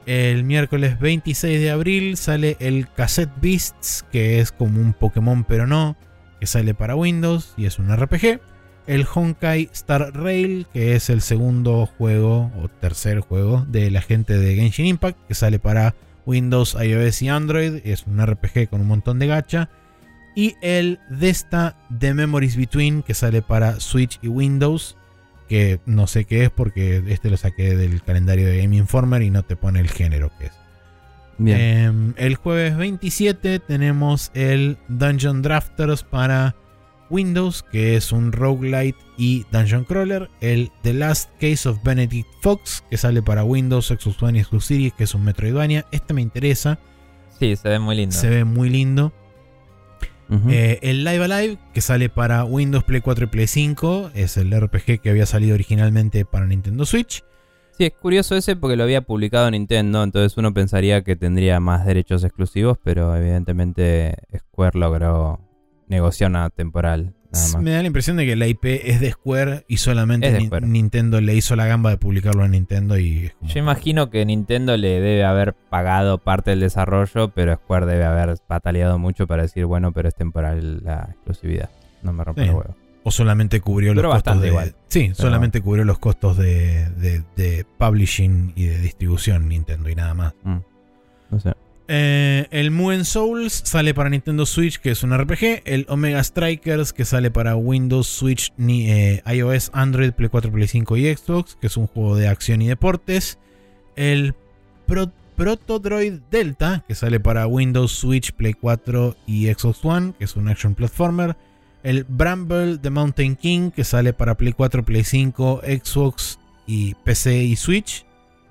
[0.06, 5.66] El miércoles 26 de abril sale el Cassette Beasts, que es como un Pokémon pero
[5.66, 5.96] no,
[6.38, 8.40] que sale para Windows y es un RPG.
[8.86, 14.38] El Honkai Star Rail, que es el segundo juego o tercer juego de la gente
[14.38, 17.80] de Genshin Impact, que sale para Windows, iOS y Android.
[17.84, 19.70] Es un RPG con un montón de gacha.
[20.36, 24.96] Y el Desta The Memories Between, que sale para Switch y Windows.
[25.48, 29.30] Que no sé qué es porque este lo saqué del calendario de Game Informer y
[29.30, 30.52] no te pone el género que es.
[31.38, 31.60] Bien.
[31.60, 36.54] Em, el jueves 27 tenemos el Dungeon Drafters para
[37.10, 40.28] Windows, que es un roguelite y dungeon crawler.
[40.40, 44.64] El The Last Case of Benedict Fox, que sale para Windows, Xbox One y Xbox
[44.64, 45.86] Series, que es un Metroidvania.
[45.92, 46.78] Este me interesa,
[47.38, 48.16] Sí, se ve muy lindo.
[48.16, 49.12] se ve muy lindo.
[50.48, 54.50] Eh, el Live Alive, que sale para Windows, Play 4 y Play 5, es el
[54.50, 57.22] RPG que había salido originalmente para Nintendo Switch.
[57.78, 61.84] Sí, es curioso ese porque lo había publicado Nintendo, entonces uno pensaría que tendría más
[61.84, 65.40] derechos exclusivos, pero evidentemente Square logró
[65.86, 67.14] negociar una temporal.
[67.36, 67.62] Nada más.
[67.62, 70.66] Me da la impresión de que la IP es de Square y solamente Ni- Square.
[70.66, 74.76] Nintendo le hizo la gamba de publicarlo en Nintendo y como- Yo imagino que Nintendo
[74.76, 79.64] le debe haber pagado parte del desarrollo, pero Square debe haber pataleado mucho para decir,
[79.66, 81.70] bueno, pero es temporal la exclusividad.
[82.02, 82.46] No me rompe Sí.
[82.48, 82.76] los huevos.
[83.08, 84.74] o solamente cubrió los costos de igual.
[84.88, 90.12] sí, solamente cubrió los costos de, de- de publishing y de distribución Nintendo y nada
[90.12, 90.34] más.
[91.30, 91.52] No sé.
[91.88, 95.62] Eh, el Mugen Souls sale para Nintendo Switch, que es un RPG.
[95.64, 100.66] El Omega Strikers, que sale para Windows, Switch, ni, eh, iOS, Android, Play 4, Play
[100.68, 103.38] 5 y Xbox, que es un juego de acción y deportes.
[103.94, 104.34] El
[104.86, 110.34] Pro- Protodroid Delta, que sale para Windows, Switch, Play 4 y Xbox One, que es
[110.34, 111.36] un action platformer.
[111.82, 117.44] El Bramble The Mountain King, que sale para Play 4, Play 5, Xbox y PC
[117.44, 118.04] y Switch.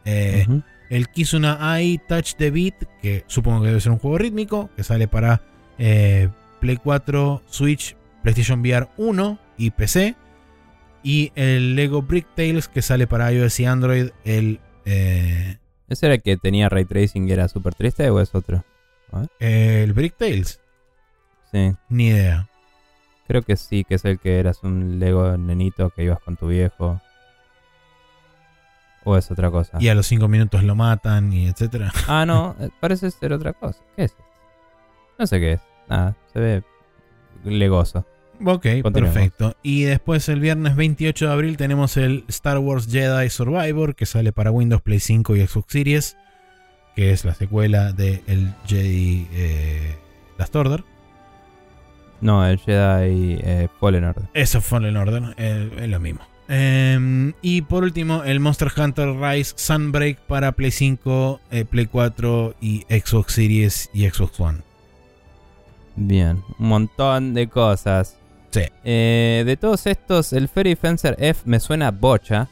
[0.05, 0.45] Eh.
[0.89, 4.83] El Kizuna Ai Touch the Beat, que supongo que debe ser un juego rítmico, que
[4.83, 5.41] sale para
[5.77, 6.29] eh,
[6.59, 10.15] Play 4, Switch, PlayStation VR 1 y PC.
[11.03, 14.09] Y el Lego Brick Tales, que sale para iOS y Android.
[14.23, 15.57] El, eh,
[15.87, 18.63] ¿Ese era el que tenía ray tracing y era súper triste o es otro?
[19.39, 20.59] el Brick Tales,
[21.51, 22.49] Sí, ni idea.
[23.27, 26.47] creo que sí, que es el que eras un Lego nenito que ibas con tu
[26.47, 26.99] viejo.
[29.05, 29.77] ¿O es otra cosa?
[29.79, 31.93] Y a los 5 minutos lo matan y etcétera.
[32.07, 33.79] Ah, no, eh, parece ser otra cosa.
[33.95, 34.15] ¿Qué es?
[35.17, 35.61] No sé qué es.
[35.87, 36.63] Nada, se ve
[37.43, 38.05] legoso.
[38.43, 39.55] Ok, perfecto.
[39.61, 44.33] Y después el viernes 28 de abril tenemos el Star Wars Jedi Survivor que sale
[44.33, 46.17] para Windows, Play 5 y Xbox Series,
[46.95, 49.95] que es la secuela de el Jedi eh,
[50.37, 50.83] Last Order.
[52.21, 54.25] No, el Jedi eh, Fallen Order.
[54.33, 56.21] Eso fue Fallen Order, es lo mismo.
[56.47, 62.55] Eh, y por último, el Monster Hunter Rise Sunbreak para Play 5, eh, Play 4
[62.61, 64.59] y Xbox Series y Xbox One.
[65.95, 68.17] Bien, un montón de cosas.
[68.51, 68.61] Sí.
[68.83, 72.47] Eh, de todos estos, el Fairy Fencer F me suena bocha.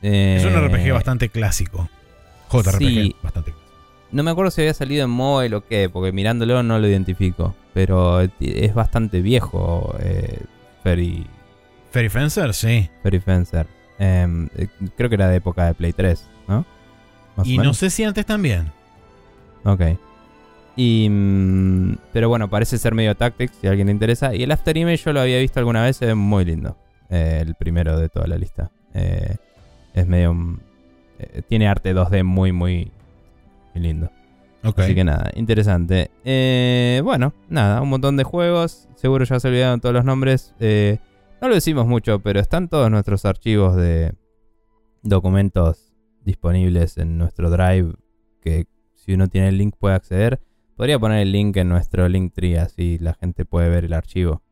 [0.00, 1.88] Eh, Es un RPG bastante clásico.
[2.50, 3.16] JRPG, sí.
[3.22, 3.62] bastante clásico.
[4.10, 7.54] No me acuerdo si había salido en mobile o qué, porque mirándolo no lo identifico.
[7.72, 10.40] Pero es bastante viejo eh,
[10.82, 11.26] Fairy,
[11.92, 12.88] Fairy Fencer, sí.
[13.02, 13.66] Fairy Fencer.
[13.98, 14.66] Em, eh,
[14.96, 16.64] creo que era de época de Play 3, ¿no?
[17.36, 18.72] Más Y no sé si antes también.
[19.64, 19.82] Ok.
[20.76, 24.34] Y, mm, pero bueno, parece ser medio Tactics, si a alguien le interesa.
[24.34, 26.76] Y el After Image yo lo había visto alguna vez, es muy lindo.
[27.10, 28.70] Eh, el primero de toda la lista.
[28.94, 29.36] Eh,
[29.94, 30.32] es medio...
[30.32, 30.60] mm,
[31.18, 32.90] eh, tiene arte 2D muy, muy,
[33.74, 34.10] muy lindo.
[34.64, 34.78] Ok.
[34.78, 36.10] Así que nada, interesante.
[36.24, 38.88] Eh, bueno, nada, un montón de juegos.
[38.96, 40.54] Seguro ya se olvidaron todos los nombres.
[41.42, 44.14] No lo decimos mucho, pero están todos nuestros archivos de
[45.02, 45.92] documentos
[46.24, 47.94] disponibles en nuestro Drive.
[48.40, 50.40] Que si uno tiene el link puede acceder.
[50.76, 54.42] Podría poner el link en nuestro Linktree, así la gente puede ver el archivo.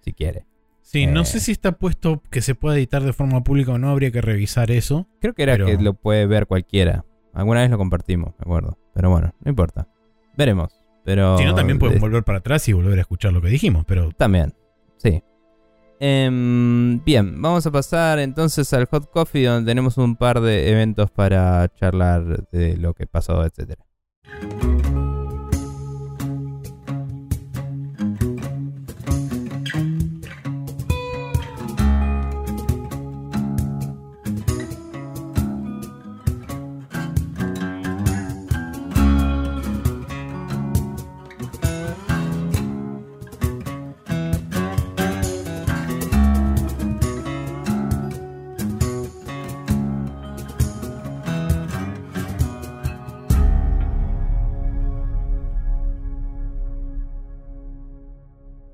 [0.00, 0.46] Si quiere.
[0.80, 1.24] Sí, no Eh.
[1.26, 4.20] sé si está puesto que se pueda editar de forma pública o no, habría que
[4.20, 5.06] revisar eso.
[5.20, 7.04] Creo que era Pero- que lo puede ver cualquiera.
[7.34, 8.78] Alguna vez lo compartimos, me acuerdo.
[8.94, 9.86] Pero bueno, no importa.
[10.36, 10.82] Veremos.
[11.04, 13.48] Pero si no, también de- pueden volver para atrás y volver a escuchar lo que
[13.48, 14.54] dijimos, pero También,
[14.96, 15.22] sí.
[16.02, 21.10] Em, bien, vamos a pasar entonces al Hot Coffee donde tenemos un par de eventos
[21.10, 23.84] para charlar de lo que pasó, etcétera.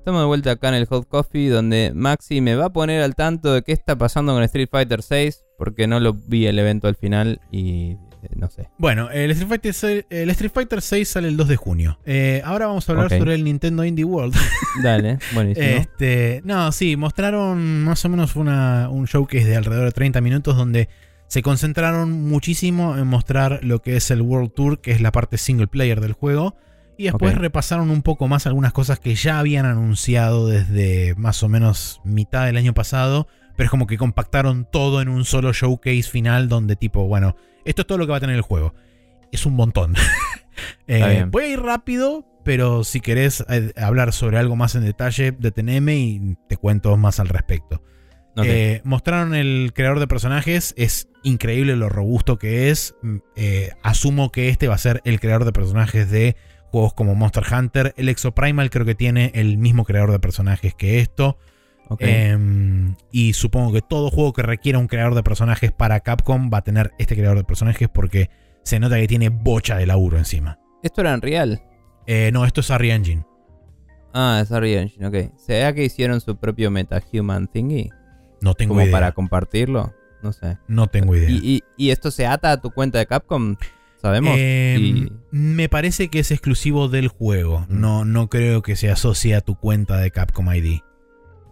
[0.07, 3.13] Estamos de vuelta acá en el Hot Coffee donde Maxi me va a poner al
[3.13, 6.87] tanto de qué está pasando con Street Fighter 6 porque no lo vi el evento
[6.87, 8.69] al final y eh, no sé.
[8.77, 11.99] bueno, el Street Fighter, 6 el Street Fighter 6 sale el 2 de junio.
[12.05, 14.33] Eh, ahora vamos a hablar sobre el Nintendo Indie World.
[14.81, 15.67] Dale, buenísimo.
[15.67, 20.55] Este, no, sí, mostraron más o menos una, un showcase de alrededor de 30 minutos
[20.55, 20.87] donde
[21.27, 25.37] se concentraron muchísimo en mostrar lo que es el World Tour, que es la parte
[25.37, 26.55] single player del juego.
[26.97, 31.49] Y después repasaron un poco más algunas cosas que ya habían anunciado desde más o
[31.49, 33.27] menos mitad del año pasado.
[33.55, 37.81] Pero es como que compactaron todo en un solo showcase final donde tipo, bueno, esto
[37.81, 38.73] es todo lo que va a tener el juego.
[39.31, 39.95] Es un montón.
[40.87, 45.31] Eh, voy a ir rápido, pero si querés eh, hablar sobre algo más en detalle,
[45.31, 47.83] deteneme y te cuento más al respecto.
[48.45, 52.95] Eh, mostraron el creador de personajes, es increíble lo robusto que es.
[53.01, 56.35] Mm, eh, asumo que este va a ser el creador de personajes de
[56.71, 57.93] juegos como Monster Hunter.
[57.97, 61.37] El Exoprimal creo que tiene el mismo creador de personajes que esto.
[61.99, 66.57] Em, y supongo que todo juego que requiera un creador de personajes para Capcom va
[66.59, 68.29] a tener este creador de personajes porque
[68.63, 70.59] se nota que tiene bocha de laburo encima.
[70.83, 71.61] Esto era en real.
[72.05, 73.25] Eh, no, esto es Unreal Engine.
[74.13, 75.37] Ah, es Unreal Engine, ok.
[75.37, 77.89] ¿Será que hicieron su propio MetaHuman thingy?
[78.41, 78.91] No tengo Como idea.
[78.91, 79.93] para compartirlo.
[80.21, 80.57] No sé.
[80.67, 81.29] No tengo idea.
[81.29, 83.55] ¿Y, y, y esto se ata a tu cuenta de Capcom?
[84.07, 84.33] Sabemos.
[84.37, 87.65] Eh, Y- Me parece que es exclusivo del juego.
[87.69, 90.79] No, no creo que se asocie a tu cuenta de Capcom ID.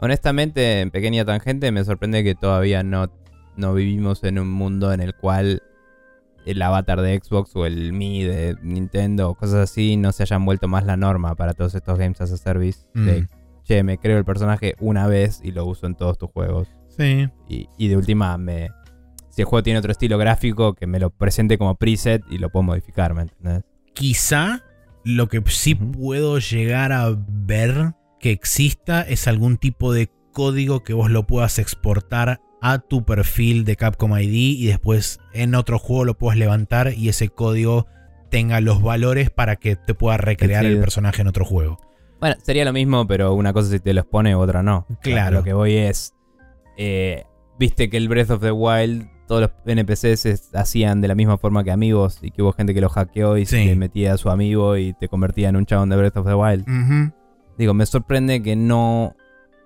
[0.02, 3.12] Honestamente, en pequeña tangente, me sorprende que todavía no,
[3.56, 5.64] no vivimos en un mundo en el cual
[6.46, 10.46] el avatar de Xbox o el Mi de Nintendo o cosas así no se hayan
[10.46, 12.82] vuelto más la norma para todos estos games as a service.
[12.94, 13.28] De, Mm.
[13.64, 16.68] che, me creo el personaje una vez y lo uso en todos tus juegos.
[16.98, 17.28] Sí.
[17.50, 18.70] Y, y de última, me,
[19.36, 22.50] si el juego tiene otro estilo gráfico, que me lo presente como preset y lo
[22.50, 23.64] puedo modificar, ¿me entendés?
[23.94, 24.64] Quizá
[25.04, 30.94] lo que sí puedo llegar a ver que exista es algún tipo de código que
[30.94, 36.06] vos lo puedas exportar a tu perfil de Capcom ID y después en otro juego
[36.06, 37.88] lo puedas levantar y ese código
[38.32, 41.78] tenga los valores para que te pueda recrear el personaje en otro juego.
[42.22, 44.88] Bueno, sería lo mismo, pero una cosa si te los pone, otra no.
[45.02, 45.40] Claro.
[45.40, 46.14] Lo que voy es.
[46.78, 47.26] eh,
[47.60, 51.38] Viste que el Breath of the Wild, todos los NPCs es- hacían de la misma
[51.38, 53.68] forma que amigos y que hubo gente que lo hackeó y Sí.
[53.68, 56.36] se metía a su amigo y te convertía en un chabón de Breath of the
[56.36, 56.66] Wild.
[57.58, 59.16] Digo, me sorprende que no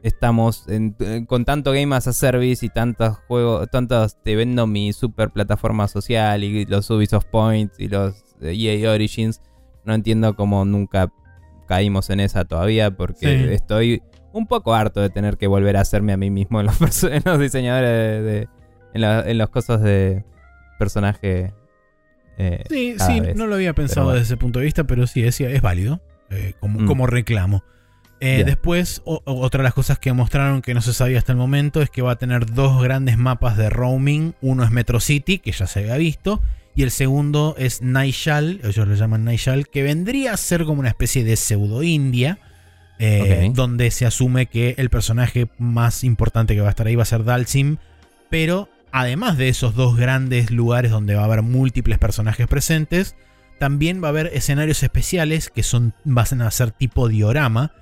[0.04, 4.66] estamos en- eh, con tanto Game as a Service y tantos juegos, tantos te vendo
[4.68, 9.42] mi super plataforma social y los Ubisoft Points y los eh, EA Origins.
[9.84, 11.12] No entiendo cómo nunca
[11.68, 13.54] caímos en esa todavía porque Sí.
[13.54, 17.04] estoy un poco harto de tener que volver a hacerme a mí mismo en los,
[17.04, 18.48] en los diseñadores de, de-
[18.94, 20.24] en, la- en los cosas de
[20.78, 21.54] personaje.
[22.38, 23.36] eh, Sí, sí, vez.
[23.36, 24.20] no lo había pensado bueno.
[24.20, 26.00] desde ese punto de vista, pero sí, es, es válido
[26.30, 26.86] eh, como, Mm.
[26.86, 27.64] como reclamo.
[28.22, 28.44] Eh.
[28.46, 31.82] Después, o- otra de las cosas que mostraron que no se sabía hasta el momento
[31.82, 34.36] es que va a tener dos grandes mapas de roaming.
[34.42, 36.42] Uno es Metro City, que ya se había visto,
[36.76, 40.90] y el segundo es Naishal, ellos lo llaman Naishal, que vendría a ser como una
[40.90, 42.40] especie de pseudo-India.
[43.02, 43.56] eh, Ok.
[43.56, 47.06] Donde se asume que el personaje más importante que va a estar ahí va a
[47.06, 47.78] ser Dalsim.
[48.30, 53.16] Pero además de esos dos grandes lugares donde va a haber múltiples personajes presentes,
[53.60, 57.74] también va a haber escenarios especiales que son, van a ser tipo diorama,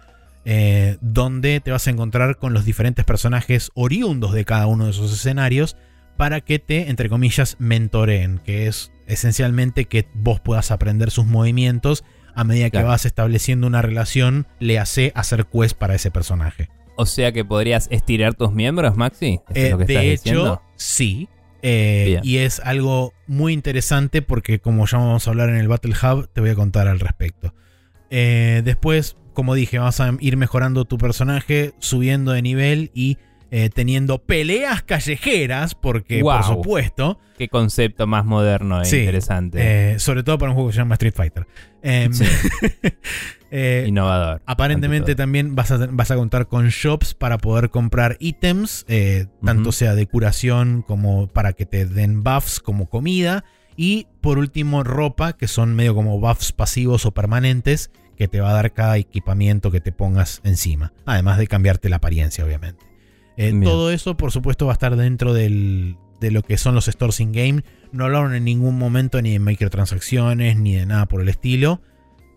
[0.45, 4.91] eh, donde te vas a encontrar con los diferentes personajes oriundos de cada uno de
[4.91, 5.75] esos escenarios
[6.15, 12.03] para que te, entre comillas, mentoreen, que es esencialmente que vos puedas aprender sus movimientos
[12.33, 12.87] a medida que Claro.
[12.89, 16.69] vas estableciendo una relación, le hace hacer quest para ese personaje.
[16.95, 19.39] O sea que podrías estirar tus miembros, Maxi.
[19.49, 20.61] ¿Eso es Eh, lo que estás de hecho, diciendo?
[20.77, 21.27] Sí.
[21.63, 25.95] Eh, y es algo muy interesante porque como ya vamos a hablar en el Battle
[26.01, 27.53] Hub, te voy a contar al respecto.
[28.09, 33.17] Eh, después, como dije, vas a ir mejorando tu personaje, subiendo de nivel y
[33.49, 39.99] eh, teniendo peleas callejeras, porque por supuesto, Qué concepto más moderno e Sí, interesante.
[39.99, 41.47] sobre todo para un juego que se llama Street Fighter.
[41.81, 42.25] Em, Sí.
[43.51, 44.41] eh, Innovador.
[44.45, 49.71] Aparentemente también vas a, vas a contar con shops para poder comprar ítems, eh, tanto
[49.71, 53.43] sea de curación como para que te den buffs como comida.
[53.75, 58.49] Y por último ropa, que son medio como buffs pasivos o permanentes, que te va
[58.49, 60.93] a dar cada equipamiento que te pongas encima.
[61.05, 62.83] Además de cambiarte la apariencia, obviamente.
[63.37, 66.85] Eh, todo eso, por supuesto, va a estar dentro del- de lo que son los
[66.87, 67.63] stores in-game.
[67.91, 71.79] No hablaron en ningún momento ni de microtransacciones ni de nada por el estilo.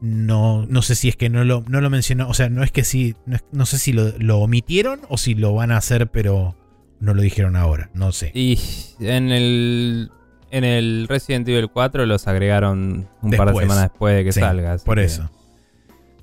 [0.01, 2.29] No, no sé si es que no lo, no lo mencionó.
[2.29, 3.15] O sea, no es que sí.
[3.27, 6.57] No, es- no sé si lo, lo omitieron o si lo van a hacer, pero
[7.01, 7.91] no lo dijeron ahora.
[7.95, 8.31] No sé.
[8.35, 8.59] Y
[9.01, 10.11] en el,
[10.51, 14.41] en el Resident Evil 4 los agregaron un par de semanas después de que Sí,
[14.41, 14.79] salga.
[14.79, 15.31] Por que- eso.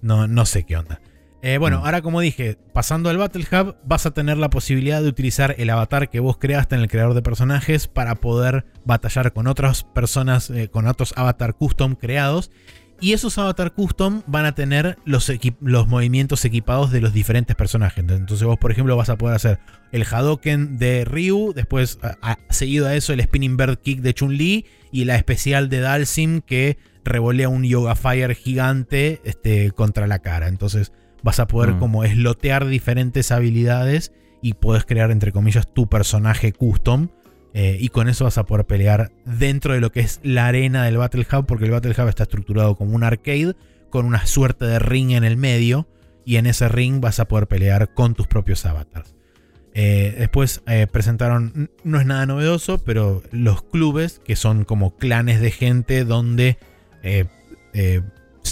[0.01, 0.99] No, no sé qué onda.
[1.43, 1.85] Eh, bueno, Mm.
[1.85, 5.69] ahora como dije, pasando al Battle Hub, vas a tener la posibilidad de utilizar el
[5.69, 10.49] avatar que vos creaste en el creador de personajes para poder batallar con otras personas,
[10.49, 12.49] eh, con otros avatar custom creados.
[12.99, 15.32] Y esos avatar custom van a tener los,
[15.88, 18.03] movimientos equipados de los diferentes personajes.
[18.07, 19.60] Entonces vos, por ejemplo, vas a poder hacer
[19.91, 24.14] el Hadoken de Ryu, después a- a- seguido a eso el Spinning Bird Kick de
[24.14, 30.19] Chun-Li y la especial de Dalsim que revolea un Yoga Fire gigante este, contra la
[30.19, 30.48] cara.
[30.48, 30.91] Entonces
[31.24, 31.80] vas a poder Mm.
[31.80, 34.11] como eslotear diferentes habilidades
[34.41, 37.10] y puedes crear, entre comillas, tu personaje custom.
[37.59, 40.85] Eh, y con eso vas a poder pelear dentro de lo que es la arena
[40.85, 43.55] del Battle Hub, porque el Battle Hub está estructurado como un arcade
[43.89, 45.88] con una suerte de ring en el medio.
[46.23, 49.15] Y en ese ring vas a poder pelear con tus propios avatars.
[49.73, 55.41] Eh, después eh, presentaron, no es nada novedoso, pero los clubes, que son como clanes
[55.41, 56.59] de gente donde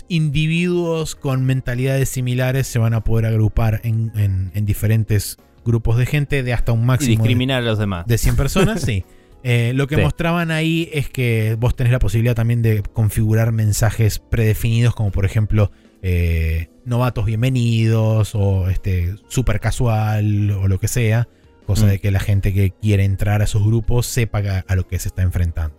[0.07, 6.53] individuos con mentalidades similares se van a poder agrupar en diferentes grupos de gente de
[6.53, 8.05] hasta un Y máximo de, discriminar a los demás.
[8.07, 9.03] de 100 personas, sí.
[9.47, 10.01] Eh, lo que Sí.
[10.01, 15.23] mostraban ahí es que vos tenés la posibilidad también de configurar mensajes predefinidos, como por
[15.23, 15.71] ejemplo
[16.01, 21.27] eh, novatos bienvenidos o este super casual o lo que sea,
[21.67, 21.89] cosa Mm.
[21.89, 24.97] de que la gente que quiere entrar a esos grupos sepa a, a lo que
[24.97, 25.75] se está enfrentando.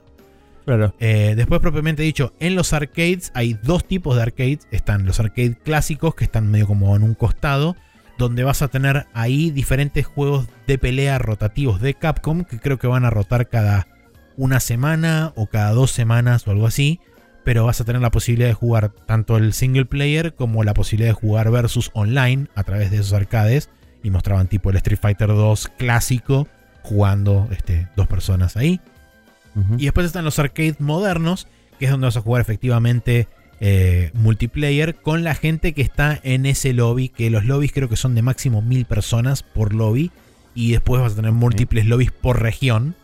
[0.64, 0.94] Claro.
[1.00, 4.60] Eh, después, propiamente dicho, en los arcades hay dos tipos de arcades.
[4.70, 7.74] Están los arcades clásicos, que están medio como en un costado,
[8.18, 12.86] donde vas a tener ahí diferentes juegos de pelea rotativos de Capcom, que creo que
[12.86, 13.86] van a rotar cada
[14.36, 17.00] una semana o cada dos semanas o algo así.
[17.44, 21.10] Pero vas a tener la posibilidad de jugar tanto el single player como la posibilidad
[21.10, 23.70] de jugar versus online a través de esos arcades.
[24.02, 26.48] Y mostraban tipo el Street Fighter 2 clásico
[26.82, 28.80] jugando este, dos personas ahí.
[29.78, 31.48] Y después están los arcades modernos,
[31.78, 33.26] que es donde vas a jugar efectivamente
[33.60, 37.96] eh, multiplayer con la gente que está en ese lobby, que los lobbies creo que
[37.96, 40.10] son de máximo mil personas por lobby.
[40.54, 42.94] Y después vas a tener múltiples lobbies por región,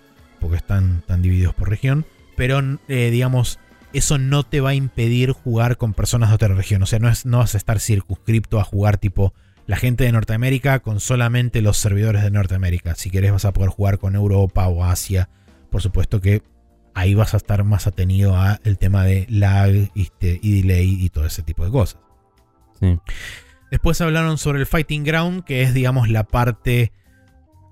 [0.41, 2.07] porque están, están divididos por región.
[2.37, 3.59] Pero eh, digamos,
[3.93, 6.83] eso no te va a impedir jugar con personas de otra región.
[6.83, 9.35] O sea, no, es, no vas a estar circunscripto a jugar tipo
[9.67, 12.95] la gente de Norteamérica con solamente los servidores de Norteamérica.
[12.95, 15.29] Si querés vas a poder jugar con Europa o Asia.
[15.71, 16.43] Por supuesto que
[16.95, 21.09] ahí vas a estar más atenido a el tema de lag este, y delay y
[21.11, 22.01] todo ese tipo de cosas.
[22.81, 22.99] Sí.
[23.71, 26.93] Después hablaron sobre el Fighting Ground, que es digamos la parte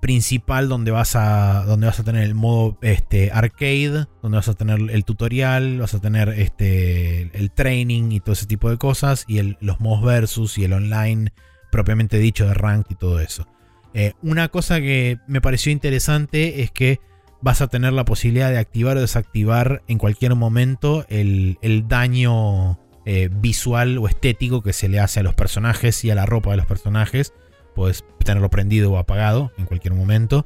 [0.01, 4.55] principal donde vas a donde vas a tener el modo este arcade, donde vas a
[4.55, 9.25] tener el tutorial, vas a tener este el training y todo ese tipo de cosas
[9.27, 11.31] y el- los modos versus y el online
[11.71, 13.47] propiamente dicho de ranked y todo eso.
[13.93, 16.99] Eh, una cosa que me pareció interesante es que
[17.41, 22.79] vas a tener la posibilidad de activar o desactivar en cualquier momento el, el daño
[23.05, 26.51] eh, visual o estético que se le hace a los personajes y a la ropa
[26.51, 27.33] de los personajes.
[27.75, 30.45] Puedes tenerlo prendido o apagado en cualquier momento.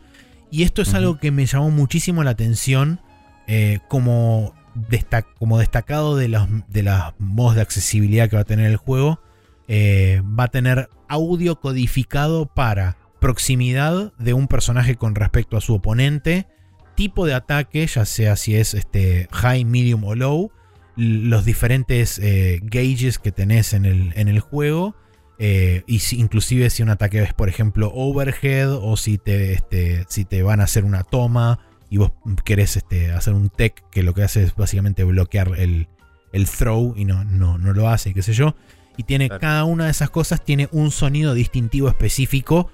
[0.52, 3.02] Y esto es algo que me llamó muchísimo la atención
[3.48, 8.46] eh, como, desta- como destacado de los, de los modos de accesibilidad que va a
[8.46, 9.20] tener el juego.
[9.68, 15.74] Eh, va a tener audio codificado para proximidad de un personaje con respecto a su
[15.74, 16.48] oponente,
[16.96, 20.52] tipo de ataque, ya sea si es este, high, medium o low,
[20.96, 24.96] los diferentes eh, gauges que tenés en el, en el juego.
[25.38, 30.06] eh, y si- inclusive si un ataque es, por ejemplo, overhead o si te, este,
[30.08, 31.60] si te van a hacer una toma
[31.90, 32.12] y vos
[32.46, 35.90] querés este, hacer un tech que lo que hace es básicamente bloquear el,
[36.32, 38.56] el throw y no, no, no lo hace, qué sé yo.
[38.96, 39.42] Y tiene Claro.
[39.42, 42.72] cada una de esas cosas tiene un sonido distintivo específico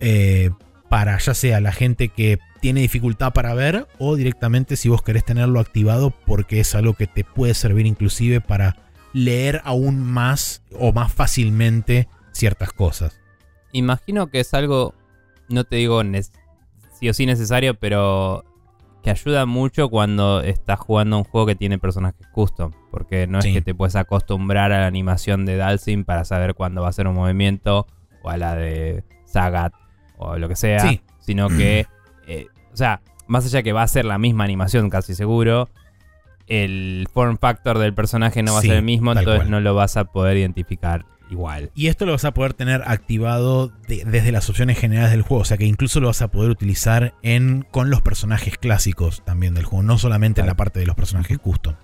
[0.00, 0.48] eh,
[0.88, 5.24] para ya sea la gente que tiene dificultad para ver o directamente si vos querés
[5.24, 8.76] tenerlo activado porque es algo que te puede servir inclusive para
[9.12, 13.20] leer aún más o más fácilmente ciertas cosas.
[13.72, 14.94] Imagino que es algo,
[15.48, 16.02] no te digo
[16.98, 18.44] sí o sí necesario, pero
[19.02, 22.72] que ayuda mucho cuando estás jugando a un juego que tiene personajes custom.
[22.90, 26.82] Porque no es que te puedes acostumbrar a la animación de Dalsim para saber cuándo
[26.82, 27.86] va a ser un movimiento,
[28.22, 29.72] o a la de Sagat,
[30.16, 30.80] o lo que sea.
[30.80, 31.02] Sí.
[31.20, 31.86] Sino que,
[32.28, 35.68] eh, o sea, más allá que va a ser la misma animación casi seguro,
[36.46, 39.50] el form factor del personaje no va Sí, a ser el mismo, entonces cual.
[39.50, 41.70] no lo vas a poder identificar igual.
[41.74, 45.42] Y esto lo vas a poder tener activado de- desde las opciones generales del juego.
[45.42, 49.52] O sea que incluso lo vas a poder utilizar en, con los personajes clásicos también
[49.54, 49.82] del juego.
[49.82, 51.74] No solamente en la parte de los personajes custom.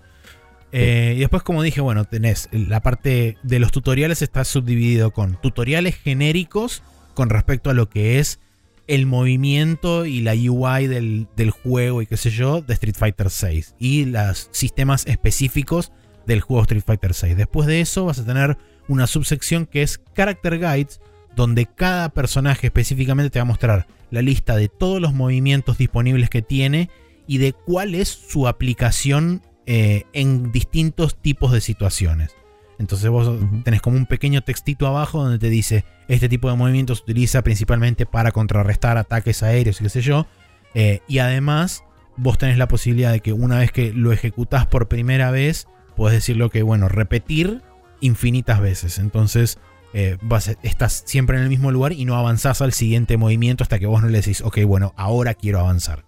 [0.73, 5.39] Eh, y después, como dije, bueno, tenés la parte de los tutoriales está subdividido con
[5.41, 8.41] tutoriales genéricos con respecto a lo que es
[8.87, 13.31] el movimiento y la UI del, del juego y qué sé yo de Street Fighter
[13.31, 15.93] 6 y los sistemas específicos
[16.27, 17.37] del juego Street Fighter 6.
[17.37, 18.57] Después de eso vas a tener
[18.89, 21.01] una subsección que es Character Guides,
[21.35, 26.31] donde cada personaje específicamente te va a mostrar la lista de todos los movimientos disponibles
[26.31, 26.91] que tiene
[27.27, 32.37] y de cuál es su aplicación eh, en distintos tipos de situaciones.
[32.79, 33.31] Entonces vos
[33.65, 37.43] tenés como un pequeño textito abajo donde te dice este tipo de movimientos se utiliza
[37.43, 40.27] principalmente para contrarrestar ataques aéreos y qué sé yo.
[40.75, 41.85] Eh, y además
[42.17, 45.67] vos tenés la posibilidad de que una vez que lo ejecutás por primera vez,
[45.97, 47.63] puedes decirlo que, bueno, repetir
[48.01, 48.99] infinitas veces.
[48.99, 49.59] Entonces
[49.95, 53.79] eh, vas- estás siempre en el mismo lugar y no avanzás al siguiente movimiento hasta
[53.79, 56.05] que vos no le decís, ok, bueno, ahora quiero avanzar.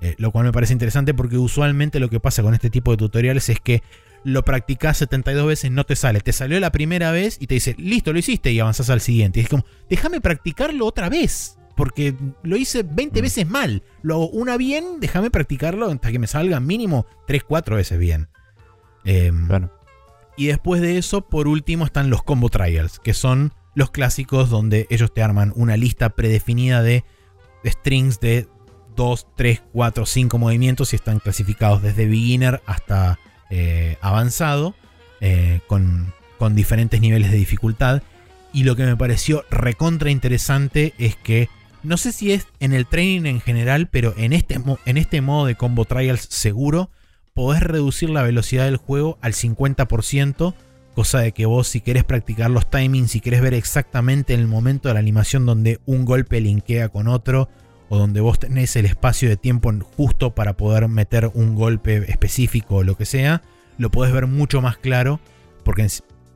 [0.00, 2.96] Eh, lo cual me parece interesante porque usualmente lo que pasa con este tipo de
[2.98, 3.82] tutoriales es que
[4.24, 6.20] lo practicás 72 veces, no te sale.
[6.20, 9.40] Te salió la primera vez y te dice, listo, lo hiciste y avanzás al siguiente.
[9.40, 11.54] Y es como, déjame practicarlo otra vez.
[11.76, 13.22] Porque lo hice 20 Mm.
[13.22, 13.82] veces mal.
[14.02, 18.28] Lo hago una bien, déjame practicarlo hasta que me salga mínimo 3, 4 veces bien.
[19.04, 19.72] Em, Claro.
[20.36, 24.86] y después de eso, por último, están los combo trials, que son los clásicos donde
[24.90, 27.04] ellos te arman una lista predefinida de
[27.64, 28.48] strings de
[28.96, 33.20] 2, 3, 4, 5 movimientos y están clasificados desde beginner hasta
[33.50, 34.74] eh, avanzado,
[35.20, 36.12] eh, con,
[36.54, 38.02] diferentes niveles de dificultad.
[38.52, 41.48] Y lo que me pareció recontra interesante es que,
[41.82, 45.46] no sé si es en el training en general, pero en este, en este modo
[45.46, 46.90] de combo trials seguro,
[47.34, 50.54] podés reducir la velocidad del juego al 50%,
[50.94, 54.48] cosa de que vos si querés practicar los timings, si querés ver exactamente en el
[54.48, 57.48] momento de la animación donde un golpe linkea con otro,
[57.88, 62.76] o donde vos tenés el espacio de tiempo justo para poder meter un golpe específico
[62.76, 63.42] o lo que sea,
[63.78, 65.20] lo podés ver mucho más claro,
[65.64, 65.86] porque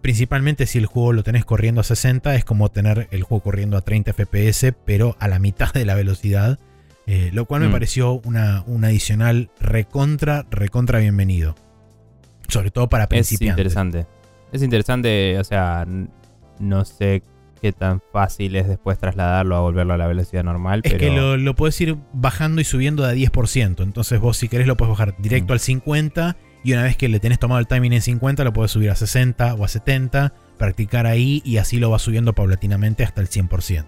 [0.01, 3.77] principalmente si el juego lo tenés corriendo a 60, es como tener el juego corriendo
[3.77, 6.59] a 30 FPS, pero a la mitad de la velocidad
[7.09, 7.73] eh, lo cual me Mm.
[7.73, 11.57] pareció una, un adicional recontra, recontra bienvenido.
[12.47, 13.59] Sobre todo para Es principiantes.
[13.61, 14.07] interesante.
[14.53, 15.85] Es interesante, o sea,
[16.61, 17.23] no sé
[17.63, 21.17] qué tan fácil es después trasladarlo a volverlo a la velocidad normal, Es pero que
[21.17, 23.83] lo, lo puedes ir bajando y subiendo de a 10%.
[23.83, 25.55] Entonces vos si querés lo puedes bajar directo Mm.
[25.55, 28.71] al 50 y una vez que le tenés tomado el timing en 50 lo puedes
[28.73, 33.21] subir a 60 o a 70, practicar ahí y así lo vas subiendo paulatinamente hasta
[33.21, 33.87] el 100%.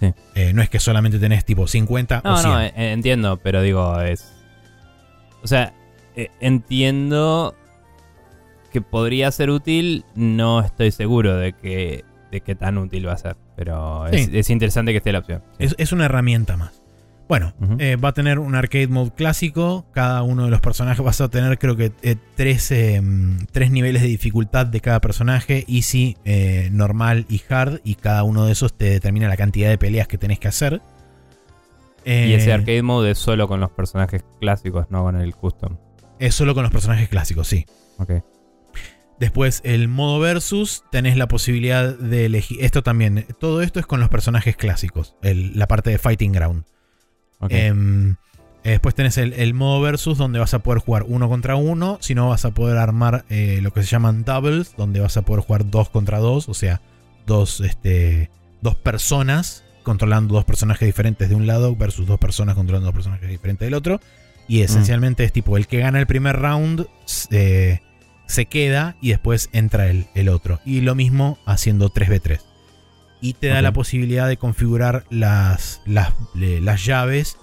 [0.00, 0.14] Sí.
[0.34, 2.52] Eh, no es que solamente tenés tipo 50 o No, 100.
[2.52, 4.32] no, eh, entiendo, pero digo, es.
[5.42, 5.74] O sea,
[6.16, 7.54] eh, entiendo
[8.72, 13.18] que podría ser útil, no estoy seguro de que de qué tan útil va a
[13.18, 14.30] ser, pero es, Sí.
[14.38, 15.42] es interesante que esté la opción.
[15.58, 15.64] sí.
[15.66, 16.82] Es, es una herramienta más.
[17.28, 19.86] Bueno, eh, va a tener un arcade mode clásico.
[19.92, 23.70] Cada uno de los personajes vas a tener, creo que, eh, tres, eh, mm, tres
[23.70, 27.82] niveles de dificultad de cada personaje: easy, eh, normal y hard.
[27.84, 30.82] Y cada uno de esos te determina la cantidad de peleas que tenés que hacer.
[32.04, 35.76] y ese arcade mode es solo con los personajes clásicos, no con el custom.
[36.18, 37.64] Es solo con los personajes clásicos, sí.
[37.98, 38.10] Ok.
[39.20, 42.58] Después, el modo versus, tenés la posibilidad de elegir.
[42.64, 45.14] Esto también, todo esto es con los personajes clásicos.
[45.22, 46.64] el- la parte de Fighting Ground.
[47.50, 48.16] Em,
[48.64, 51.98] eh, después tenés el, el modo versus donde vas a poder jugar uno contra uno.
[52.00, 55.22] Si no, vas a poder armar eh, lo que se llaman doubles, donde vas a
[55.22, 56.48] poder jugar dos contra dos.
[56.48, 56.80] O sea,
[57.26, 58.30] dos, este,
[58.62, 63.28] dos personas controlando dos personajes diferentes de un lado versus dos personas controlando dos personajes
[63.28, 64.00] diferentes del otro.
[64.48, 66.86] Y esencialmente es tipo, el que gana el primer round
[67.30, 67.80] eh,
[68.30, 70.60] se queda y después entra el, el otro.
[70.64, 72.40] Y lo mismo haciendo 3v3.
[73.20, 77.36] Y te da la posibilidad de configurar las, las, las llaves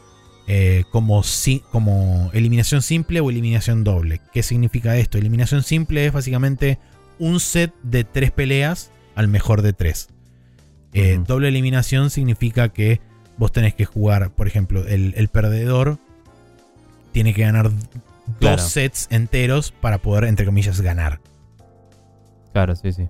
[0.47, 4.21] eh, como, si- como eliminación simple o eliminación doble.
[4.33, 5.17] ¿Qué significa esto?
[5.19, 6.79] Eliminación simple es básicamente
[7.19, 10.09] un set de tres peleas al mejor de tres.
[10.93, 11.19] Eh.
[11.27, 13.01] Doble eliminación significa que
[13.37, 15.99] vos tenés que jugar, por ejemplo, el, el perdedor
[17.11, 17.71] tiene que ganar
[18.39, 18.57] Claro.
[18.57, 21.19] dos sets enteros para poder, entre comillas, ganar.
[22.53, 23.07] Claro, sí, sí.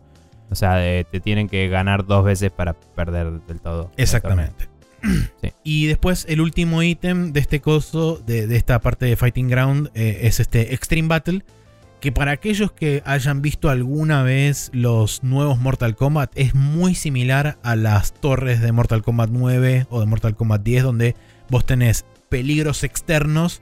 [0.49, 3.91] O sea, de- te tienen que ganar dos veces para perder del todo.
[3.97, 4.69] Exactamente.
[5.41, 5.53] Sí.
[5.63, 9.91] Y después el último ítem de este coso, de, de esta parte de Fighting Ground,
[9.93, 11.45] eh, es este Extreme Battle.
[12.01, 17.57] Que para aquellos que hayan visto alguna vez los nuevos Mortal Kombat, es muy similar
[17.63, 21.15] a las torres de Mortal Kombat 9 o de Mortal Kombat 10, donde
[21.49, 23.61] vos tenés peligros externos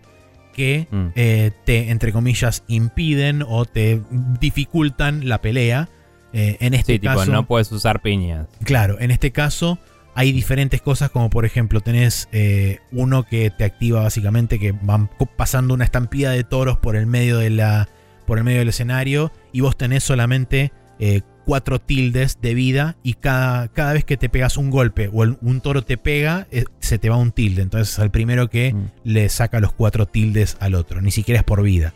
[0.56, 1.08] que Mm.
[1.16, 4.02] eh, te, entre comillas, impiden o te
[4.40, 5.90] dificultan la pelea.
[6.34, 8.48] Eh, en este Sí, tipo, caso, no puedes usar piñas.
[8.64, 9.80] Claro, en este caso
[10.16, 15.10] hay diferentes cosas como por ejemplo tenés eh, uno que te activa básicamente que van
[15.38, 17.88] pasando una estampida de toros por el medio de la
[18.26, 23.14] por el medio del escenario y vos tenés solamente eh, cuatro tildes de vida y
[23.14, 26.66] cada, cada vez que te pegas un golpe o el- un toro te pega eh,
[26.80, 28.92] se te va un tilde entonces al primero que Mm.
[29.04, 31.94] le saca los cuatro tildes al otro, ni siquiera es por vida.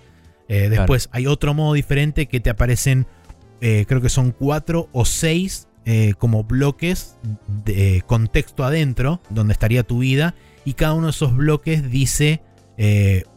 [0.48, 3.06] Eh, después hay otro modo diferente que te aparecen,
[3.62, 5.66] eh, creo que son cuatro o seis
[6.20, 7.18] como bloques
[7.66, 12.42] de contexto adentro, donde estaría tu vida, y cada uno de esos bloques dice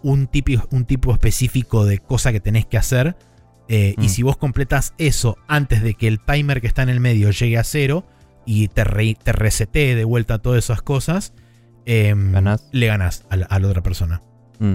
[0.03, 3.17] un, tipo, un tipo específico de cosa que tenés que hacer.
[3.69, 4.03] Eh, Mm.
[4.03, 7.31] Y si vos completas eso antes de que el timer que está en el medio
[7.31, 8.05] llegue a cero
[8.45, 11.33] y te, re- te resetee de vuelta todas esas cosas,
[11.87, 12.69] em, Ganás.
[12.73, 14.23] le ganás a la, a la otra persona.
[14.59, 14.75] Mm.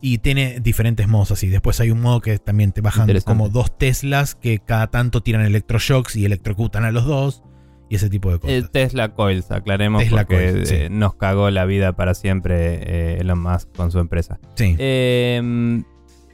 [0.00, 1.48] Y tiene diferentes modos así.
[1.48, 5.44] Después hay un modo que también te bajan como dos Teslas que cada tanto tiran
[5.44, 7.42] electroshocks y electrocutan a los dos.
[7.90, 8.54] Y ese tipo de cosas.
[8.56, 10.74] Eh, Tesla Coils, aclaremos, Tesla porque Coils, sí.
[10.76, 14.38] eh, nos cagó la vida para siempre eh, Elon Musk con su empresa.
[14.56, 14.76] sí.
[14.78, 15.82] Eh,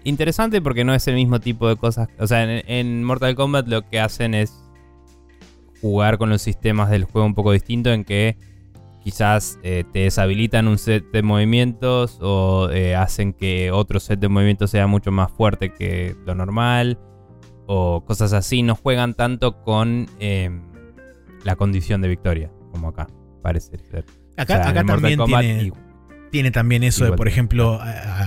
[0.05, 2.09] interesante porque no es el mismo tipo de cosas.
[2.19, 4.55] O sea, en, en Mortal Kombat lo que hacen es
[5.81, 8.39] jugar con los sistemas del juego un poco distinto en que
[9.05, 14.29] quizás eh, te deshabilitan un set de movimientos o eh, hacen que otro set de
[14.29, 16.99] movimientos sea mucho más fuerte que lo normal
[17.67, 18.63] o cosas así.
[18.63, 20.51] No juegan tanto con eh,
[21.45, 23.07] la condición de victoria como acá,
[23.43, 24.07] parece ser.
[24.39, 25.73] Acá, O sea, acá también tiene,
[26.35, 27.79] tiene también eso de, por ejemplo,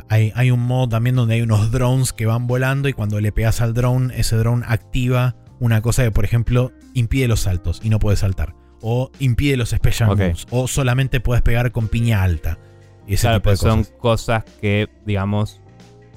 [0.08, 3.34] hay, hay un modo también donde hay unos drones que van volando y cuando le
[3.34, 7.90] pegas al drone, ese drone activa una cosa que, por ejemplo, impide los saltos y
[7.90, 8.56] no puedes saltar.
[8.82, 10.46] O impide los special moves.
[10.52, 12.58] O solamente puedes pegar con piña alta.
[13.06, 14.46] Y ese Claro, tipo de son cosas.
[14.62, 15.60] que, digamos,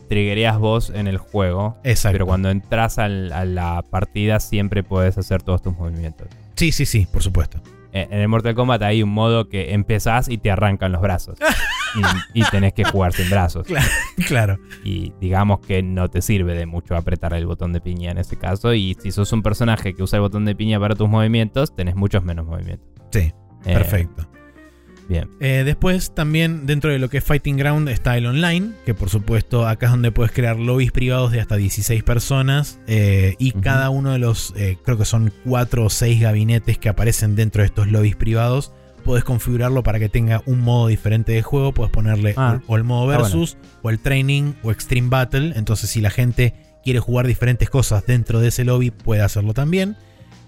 [0.08, 1.76] triggerías vos en el juego.
[1.82, 2.14] Exacto.
[2.14, 6.28] Pero cuando entras al- a la partida siempre puedes hacer todos tus movimientos.
[6.54, 7.60] Sí, sí, sí, por supuesto.
[7.92, 11.36] Eh, En el Mortal Kombat hay un modo que empezás y te arrancan los brazos.
[12.34, 13.66] y, y tenés que jugar sin brazos.
[14.26, 14.58] Claro.
[14.84, 18.36] Y digamos que no te sirve de mucho apretar el botón de piña en ese
[18.36, 18.74] caso.
[18.74, 21.96] Y si sos un personaje que usa el botón de piña para tus movimientos, tenés
[21.96, 22.86] muchos menos movimientos.
[23.10, 23.32] Sí,
[23.64, 24.26] Eh, perfecto.
[25.08, 25.28] Bien.
[25.40, 29.10] Eh, después también dentro de lo que es Fighting Ground está el online, que por
[29.10, 33.90] supuesto acá es donde puedes crear lobbies privados de hasta 16 personas eh, y cada
[33.90, 37.66] uno de los, eh, creo que son 4 o 6 gabinetes que aparecen dentro de
[37.66, 38.72] estos lobbies privados,
[39.10, 42.76] puedes configurarlo para que tenga un modo diferente de juego, puedes ponerle Ah, o, o
[42.76, 46.54] el modo está versus o el training o extreme battle, entonces si la gente
[46.84, 49.96] quiere jugar diferentes cosas dentro de ese lobby puede hacerlo también.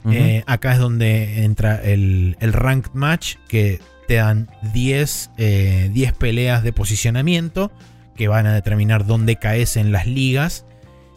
[0.09, 6.13] Eh, acá es donde entra el, el Ranked Match, que te dan 10, eh, 10
[6.13, 7.73] peleas de posicionamiento
[8.15, 10.67] que van a determinar dónde caes en las ligas.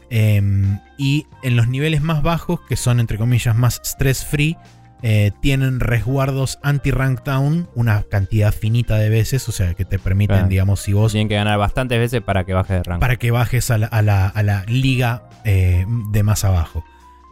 [0.09, 4.57] Em, y en los niveles más bajos, que son entre comillas más stress free,
[5.01, 10.35] eh, tienen resguardos anti-rank down una cantidad finita de veces, o sea que te permiten,
[10.37, 10.49] Claro.
[10.49, 12.99] digamos, si vos Tienen que ganar bastantes veces para que baje de rango.
[13.01, 16.83] para que bajes a la, a la- a la liga eh, de más abajo.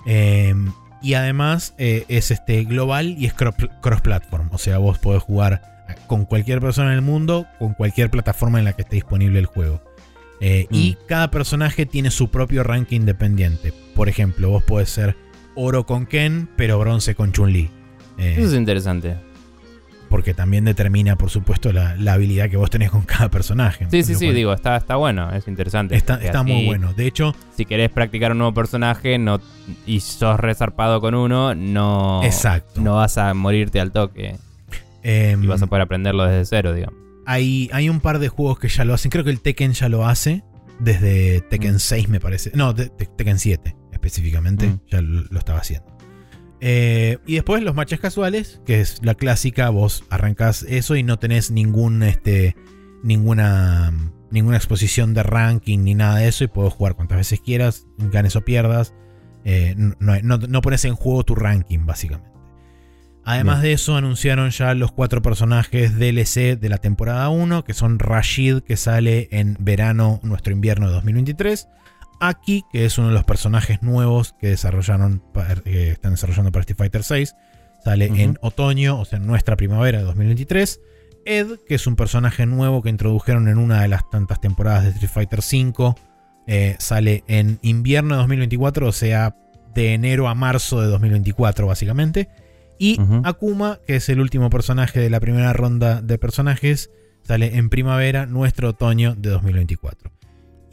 [0.05, 0.53] Eh,
[1.01, 4.49] y además eh, es este global y es cro- cross-platform.
[4.51, 5.61] O sea, vos podés jugar
[6.07, 9.45] con cualquier persona en el mundo, con cualquier plataforma en la que esté disponible el
[9.47, 9.81] juego.
[10.69, 13.73] Y cada personaje tiene su propio ranking independiente.
[13.95, 15.15] Por ejemplo, vos podés ser
[15.55, 17.69] oro con Ken, pero bronce con Chun-Li.
[18.17, 19.15] Eh, Eso es interesante.
[20.09, 23.87] porque también determina, por supuesto, la, la habilidad que vos tenés con cada personaje.
[23.89, 25.95] Sí, sí, sí, digo, está, está bueno, es interesante.
[25.95, 26.93] Está, está así, muy bueno.
[26.93, 29.39] De hecho, Si querés practicar un nuevo personaje no,
[29.87, 32.79] y sos resarpado con uno, no, Exacto.
[32.81, 34.35] no vas a morirte al toque.
[35.01, 36.99] em, Y vas a poder aprenderlo desde cero, digamos.
[37.25, 39.09] hay, hay un par de juegos que ya lo hacen.
[39.09, 40.43] Creo que el Tekken ya lo hace.
[40.79, 41.79] Desde Tekken Mm.
[41.79, 42.51] 6, me parece.
[42.53, 43.75] No, de- de- Tekken 7
[44.05, 44.67] específicamente.
[44.67, 44.79] Mm.
[44.91, 45.87] Ya lo, lo estaba haciendo.
[46.65, 49.69] Eh, y después los matches casuales, que es la clásica.
[49.69, 52.55] Vos arrancás eso y no tenés ningún, este,
[53.03, 53.91] ninguna,
[54.31, 56.43] ninguna exposición de ranking ni nada de eso.
[56.43, 58.93] Y podés jugar cuantas veces quieras, ganes o pierdas.
[59.45, 62.31] Eh, no, no- no pones en juego tu ranking, básicamente.
[63.25, 63.69] Además Bien.
[63.69, 68.59] de eso, anunciaron ya los cuatro personajes DLC de la temporada 1, que son Rashid,
[68.59, 71.67] que sale en verano, nuestro invierno de 2023.
[72.23, 75.21] Aki, que es uno de los personajes nuevos que desarrollaron,
[75.65, 77.35] que están desarrollando para Street Fighter 6,
[77.83, 80.79] sale en otoño, o sea, en nuestra primavera de 2023.
[81.25, 84.89] Ed, que es un personaje nuevo que introdujeron en una de las tantas temporadas de
[84.91, 85.95] Street Fighter 5,
[86.47, 89.35] eh, sale en invierno de 2024, o sea,
[89.75, 92.29] de enero a marzo de 2024, básicamente.
[92.79, 92.99] Y.
[93.25, 96.89] Akuma, que es el último personaje de la primera ronda de personajes,
[97.23, 100.09] sale en primavera, nuestro otoño de 2024.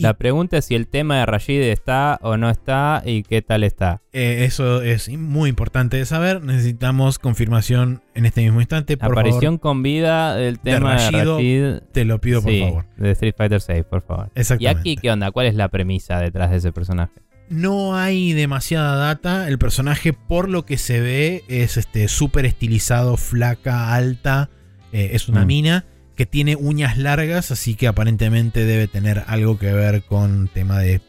[0.01, 3.43] Y- La pregunta es si el tema de Rashid está o no está y qué
[3.43, 4.01] tal está.
[4.13, 6.43] Eh, eso es muy importante de saber.
[6.43, 8.97] Necesitamos confirmación en este mismo instante.
[8.97, 11.83] Por Aparición favor, con vida del tema de Rashid.
[11.93, 12.85] te lo pido por sí, favor.
[12.97, 14.31] de Street Fighter 6, por favor.
[14.35, 14.81] ¿Y Exactamente.
[14.81, 15.31] aquí qué onda?
[15.31, 17.13] ¿Cuál es la premisa detrás de ese personaje?
[17.49, 19.49] No hay demasiada data.
[19.49, 24.51] El personaje, por lo que se ve, es este súper estilizado, flaca, alta.
[24.93, 25.47] eh, es una Mm.
[25.47, 25.85] mina
[26.21, 31.01] que tiene uñas largas, así que aparentemente debe tener algo que ver con tema de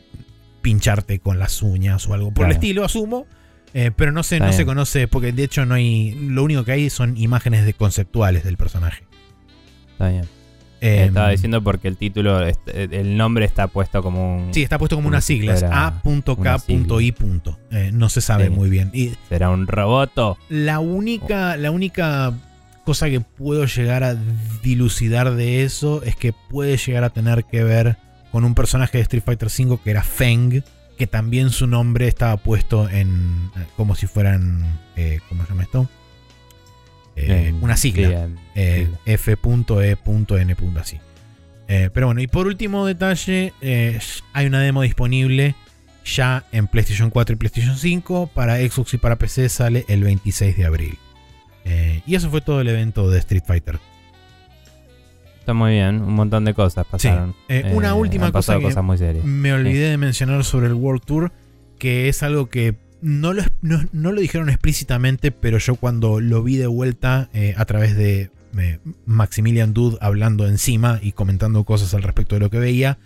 [0.62, 3.26] pincharte con las uñas o algo por el estilo, asumo.
[3.74, 6.12] Eh, pero no Está no se conoce, porque de hecho no hay.
[6.14, 9.04] Lo único que hay son imágenes de conceptuales del personaje.
[9.92, 10.24] Está bien.
[10.80, 14.54] Eh, Estaba diciendo porque el título, est- el nombre está puesto como un...
[14.54, 15.62] Sí, está puesto como unas si siglas.
[15.62, 17.14] A.K.I.
[17.72, 18.50] Eh, no se sabe Sí.
[18.50, 18.92] muy bien.
[18.94, 20.38] Y ¿Será un roboto?
[20.48, 22.34] La única, la única
[22.92, 24.18] cosa que puedo llegar a
[24.62, 27.96] dilucidar de eso es que puede llegar a tener que ver
[28.34, 30.62] con un personaje de Street Fighter V que era Feng,
[30.98, 35.64] que también su nombre estaba puesto en eh, como si fueran, eh, ¿cómo se llama
[35.64, 35.90] esto?
[37.16, 38.28] Eh, una sigla.
[38.56, 38.90] Eh.
[39.06, 40.56] F.E.N.
[40.78, 41.00] así.
[41.70, 44.00] Eh, pero bueno, y por último detalle, eh,
[44.34, 45.56] hay una demo disponible
[46.04, 48.32] ya en PlayStation 4 y PlayStation 5.
[48.34, 51.00] Para Xbox y para PC sale el 26 de abril.
[51.66, 53.80] Eh, y eso fue todo el evento de Street Fighter.
[55.40, 57.36] Está muy bien, un montón de cosas pasaron.
[57.50, 59.26] Eh, una última han cosa que cosas muy serias.
[59.26, 61.32] Me olvidé de mencionar sobre el World Tour,
[61.80, 66.44] que es algo que no lo, no, no lo dijeron explícitamente, pero yo cuando lo
[66.44, 71.94] vi de vuelta eh, a través de eh, Maximilian Dude hablando encima y comentando cosas
[71.94, 73.00] al respecto de lo que veía,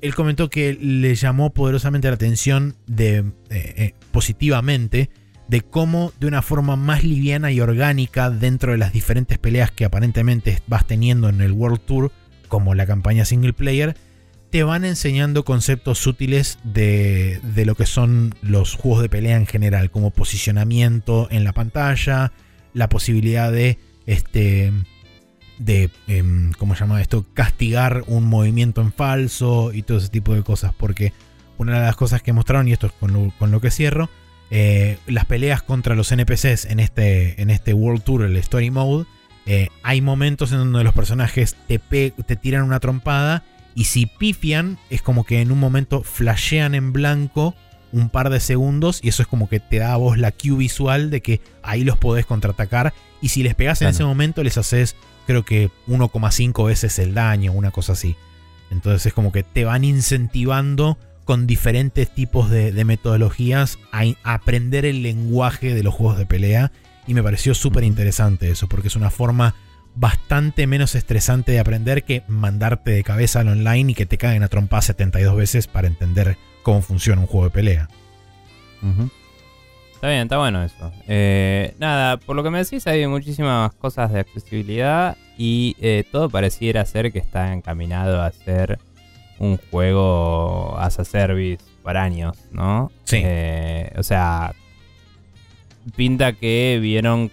[0.00, 5.10] él comentó que le llamó poderosamente la atención de, eh, eh, positivamente
[5.50, 9.84] de cómo de una forma más liviana y orgánica dentro de las diferentes peleas que
[9.84, 12.12] aparentemente vas teniendo en el World Tour,
[12.46, 13.96] como la campaña single player,
[14.50, 19.46] te van enseñando conceptos útiles de, de lo que son los juegos de pelea en
[19.46, 22.32] general, como posicionamiento en la pantalla,
[22.72, 24.72] la posibilidad de este
[25.58, 30.32] de em, cómo se llama esto castigar un movimiento en falso y todo ese tipo
[30.32, 31.12] de cosas porque
[31.58, 34.08] una de las cosas que mostraron y esto es con lo, con lo que cierro
[34.50, 39.06] eh, las peleas contra los NPCs en este en este World Tour el Story Mode
[39.46, 43.42] eh, hay momentos en donde los personajes te, te tiran una trompada
[43.74, 47.54] y si pifian es como que en un momento flashean en blanco
[47.92, 50.56] un par de segundos y eso es como que te da a vos la cue
[50.56, 53.94] visual de que ahí los podés contraatacar y si les pegás en Claro.
[53.94, 54.96] ese momento les haces
[55.26, 58.16] creo que 1,5 veces el daño, una cosa así.
[58.70, 64.84] Entonces es como que te van incentivando con diferentes tipos de, de metodologías a, aprender
[64.84, 66.72] el lenguaje de los juegos de pelea
[67.06, 69.54] y me pareció súper interesante eso porque es una forma
[69.94, 74.42] bastante menos estresante de aprender que mandarte de cabeza al online y que te caguen
[74.42, 77.88] a trompar 72 veces para entender cómo funciona un juego de pelea.
[79.94, 80.92] Está bien, está bueno eso.
[81.08, 86.30] Eh, nada, por lo que me decís, hay muchísimas cosas de accesibilidad y eh, todo
[86.30, 88.78] pareciera ser que está encaminado a ser
[89.40, 92.92] un juego as a service para años, ¿no?
[93.04, 93.20] Sí.
[93.24, 94.52] Eh, o sea,
[95.96, 97.30] pinta que vieron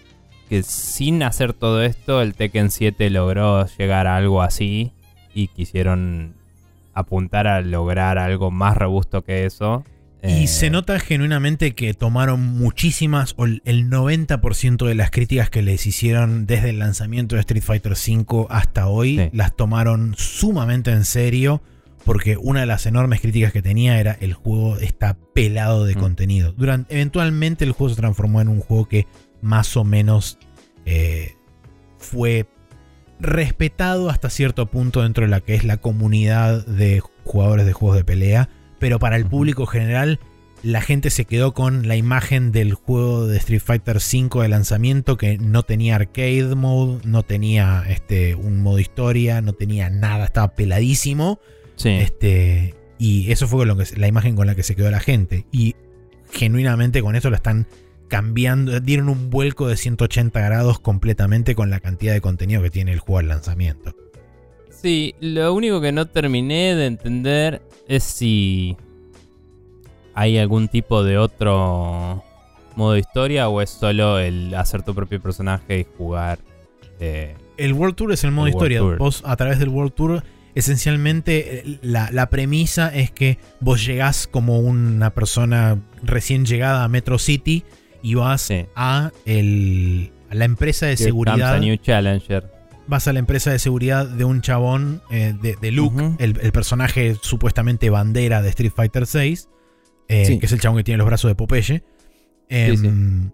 [0.48, 4.92] que sin hacer todo esto, el Tekken 7 logró llegar a algo así
[5.34, 6.34] y quisieron
[6.94, 9.84] apuntar a lograr algo más robusto que eso.
[10.22, 15.48] Y Eh, se nota genuinamente que tomaron muchísimas, o el el 90% de las críticas
[15.50, 19.28] que les hicieron desde el lanzamiento de Street Fighter V hasta hoy, Sí.
[19.32, 21.60] las tomaron sumamente en serio,
[22.08, 25.98] porque una de las enormes críticas que tenía era el juego está pelado de Mm.
[25.98, 26.52] contenido.
[26.52, 29.06] Durante, eventualmente el juego se transformó en un juego que
[29.42, 30.38] más o menos
[30.86, 31.34] eh,
[31.98, 32.46] fue
[33.20, 37.98] respetado hasta cierto punto dentro de la que es la comunidad de jugadores de juegos
[37.98, 38.48] de pelea,
[38.78, 40.18] pero para el público general
[40.62, 45.18] la gente se quedó con la imagen del juego de Street Fighter V de lanzamiento
[45.18, 50.54] que no tenía arcade mode, no tenía este, un modo historia, no tenía nada, estaba
[50.54, 51.38] peladísimo.
[51.78, 51.88] Sí.
[51.88, 55.46] Este, y eso fue lo que, la imagen con la que se quedó la gente.
[55.50, 55.74] Y
[56.30, 57.66] genuinamente con eso lo están
[58.08, 62.92] cambiando, dieron un vuelco de 180 grados completamente con la cantidad de contenido que tiene
[62.92, 63.94] el juego al lanzamiento.
[64.70, 68.76] Sí, lo único que no terminé de entender es si
[70.14, 72.22] hay algún tipo de otro
[72.76, 76.38] modo de historia o es solo el hacer tu propio personaje y jugar.
[77.00, 78.78] eh, El World Tour es el modo El historia.
[78.78, 78.98] Tour.
[78.98, 80.22] Vos a través del World Tour,
[80.58, 86.88] esencialmente eh, la, la premisa es que vos llegás como una persona recién llegada a
[86.88, 87.64] Metro City
[88.02, 88.66] y vas Sí.
[88.76, 91.54] a, el- a la empresa de Here seguridad.
[91.54, 92.50] a new challenger.
[92.86, 96.52] Vas a la empresa de seguridad de un chabón eh, de, de Luke, el, el
[96.52, 99.38] personaje supuestamente bandera de Street Fighter VI,
[100.08, 100.38] eh, Sí.
[100.38, 101.82] que es el chabón que tiene los brazos de Popeye.
[102.48, 102.76] Em,
[103.24, 103.30] sí.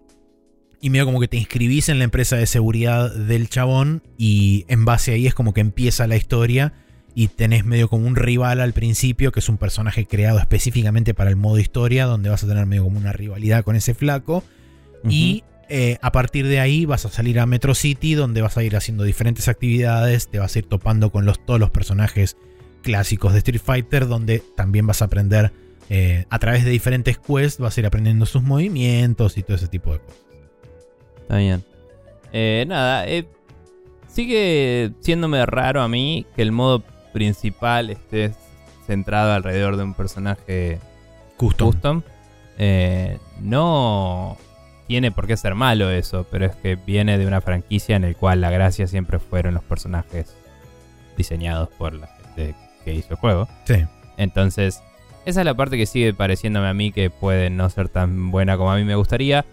[0.81, 4.83] Y medio como que te inscribís en la empresa de seguridad del chabón y en
[4.85, 6.73] base ahí es como que empieza la historia
[7.17, 11.29] y tenés medio como un rival al principio, que es un personaje creado específicamente para
[11.29, 14.43] el modo historia, donde vas a tener medio como una rivalidad con ese flaco.
[15.07, 18.63] Y eh, a partir de ahí vas a salir a Metro City, donde vas a
[18.63, 22.35] ir haciendo diferentes actividades, te vas a ir topando con los, todos los personajes
[22.83, 25.53] clásicos de Street Fighter, donde también vas a aprender
[25.89, 29.69] eh, a través de diferentes quests, vas a ir aprendiendo sus movimientos y todo ese
[29.69, 30.21] tipo de cosas.
[31.21, 31.63] Está bien.
[32.33, 33.05] Eh, nada,
[34.09, 36.83] sigue siéndome raro a mí que el modo
[37.15, 38.33] principal esté
[38.85, 40.79] centrado alrededor de un personaje
[41.37, 41.71] Custom.
[41.71, 42.01] custom.
[42.57, 44.37] Eh, no
[44.87, 48.17] tiene por qué ser malo eso, pero es que viene de una franquicia en el
[48.17, 50.35] cual la gracia siempre fueron los personajes
[51.15, 53.47] diseñados por la gente que hizo el juego.
[53.63, 53.85] Sí.
[54.17, 54.83] Entonces,
[55.25, 58.57] esa es la parte que sigue pareciéndome a mí que puede no ser tan buena
[58.57, 59.45] como a mí me gustaría.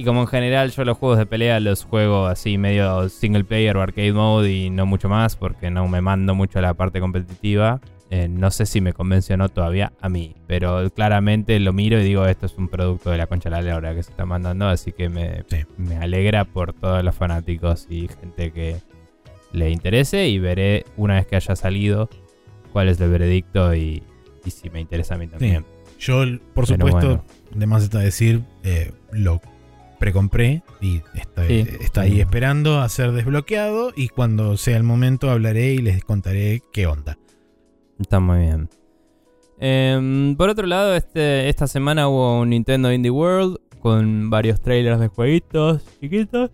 [0.00, 3.76] Y como en general yo los juegos de pelea los juego así medio single player
[3.76, 7.00] o arcade mode y no mucho más porque no me mando mucho a la parte
[7.00, 7.82] competitiva.
[8.08, 12.00] Eh, no sé si me convence o no todavía a mí, pero claramente lo miro
[12.00, 14.24] y digo esto es un producto de la concha de la lora que se está
[14.24, 15.64] mandando, así que me, Sí.
[15.76, 18.76] me alegra por todos los fanáticos y gente que
[19.52, 22.08] le interese y veré una vez que haya salido
[22.72, 24.02] cuál es el veredicto y,
[24.46, 25.66] y si me interesa a mí también.
[25.98, 26.22] Yo,
[26.54, 27.24] por Pero supuesto, bueno.
[27.54, 29.42] de más está decir, eh, lo
[30.00, 31.64] precompré y está, Sí.
[31.80, 36.62] está ahí esperando a ser desbloqueado y cuando sea el momento hablaré y les contaré
[36.72, 37.16] qué onda.
[38.00, 38.68] Está muy bien.
[39.60, 44.98] Em, por otro lado, este, esta semana hubo un Nintendo Indie World con varios trailers
[45.00, 46.50] de jueguitos chiquitos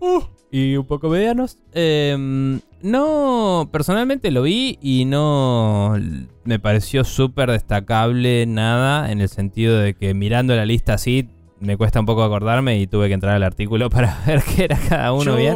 [0.00, 0.20] uh,
[0.50, 1.58] y un poco medianos.
[1.74, 5.96] Em, No, personalmente lo vi y no
[6.44, 11.28] me pareció súper destacable nada en el sentido de que mirando la lista así
[11.60, 14.76] me cuesta un poco acordarme y tuve que entrar al artículo para ver qué era
[14.88, 15.54] cada uno Yo bien.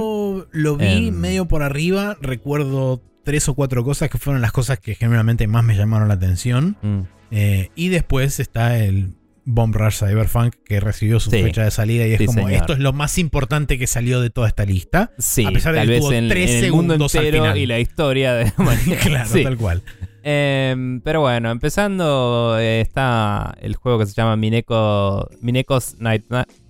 [0.52, 1.14] lo vi Em.
[1.14, 2.16] medio por arriba.
[2.20, 6.14] Recuerdo tres o cuatro cosas que fueron las cosas que generalmente más me llamaron la
[6.14, 6.76] atención.
[6.82, 7.00] Mm.
[7.30, 9.14] Eh, y después está el
[9.44, 11.42] Bomb Rush Cyberpunk que recibió su Sí.
[11.42, 12.52] fecha de salida y es Sí, como señor.
[12.52, 15.12] esto es lo más importante que salió de toda esta lista.
[15.18, 17.42] Sí, A pesar de que vez tuvo en, tres en el mundo segundos al entero
[17.44, 17.58] final.
[17.58, 18.52] y la historia de
[19.02, 19.42] claro, Sí.
[19.42, 19.82] tal cual.
[20.24, 26.24] Em, pero bueno, empezando eh, está el juego que se llama Mineko, Mineko's Night,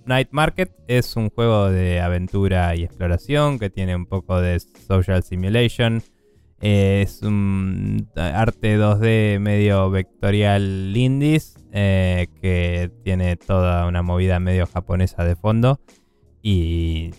[0.05, 0.71] Night Market.
[0.87, 6.01] Es un juego de aventura y exploración que tiene un poco de social simulation.
[6.61, 14.65] Eh, es un arte 2D medio vectorial indies eh, que tiene toda una movida medio
[14.65, 15.79] japonesa de fondo.
[16.41, 17.11] Y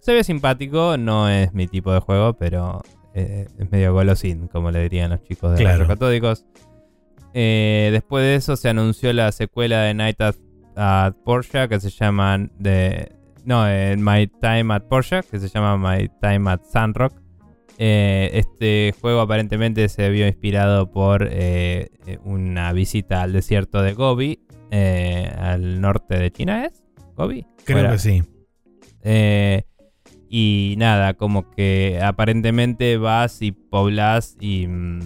[0.00, 2.82] se ve simpático, no es mi tipo de juego, pero
[3.14, 5.78] eh, es medio golosín, como le dirían los chicos de Claro.
[5.80, 6.44] los catódicos.
[7.32, 10.36] Eh, después de eso se anunció la secuela de Night at,
[10.76, 13.10] at Porsche que se llama de,
[13.44, 17.12] no, eh, My Time at Porsche, que se llama My Time at Sandrock.
[17.76, 21.90] Eh, este juego aparentemente se vio inspirado por eh,
[22.24, 24.38] una visita al desierto de Gobi,
[24.70, 26.84] eh, al norte de China, ¿es?
[27.16, 27.44] ¿Gobi?
[27.64, 27.92] Creo Fuera.
[27.92, 28.22] que sí.
[30.28, 35.00] Y nada, como que aparentemente vas y poblas y mm,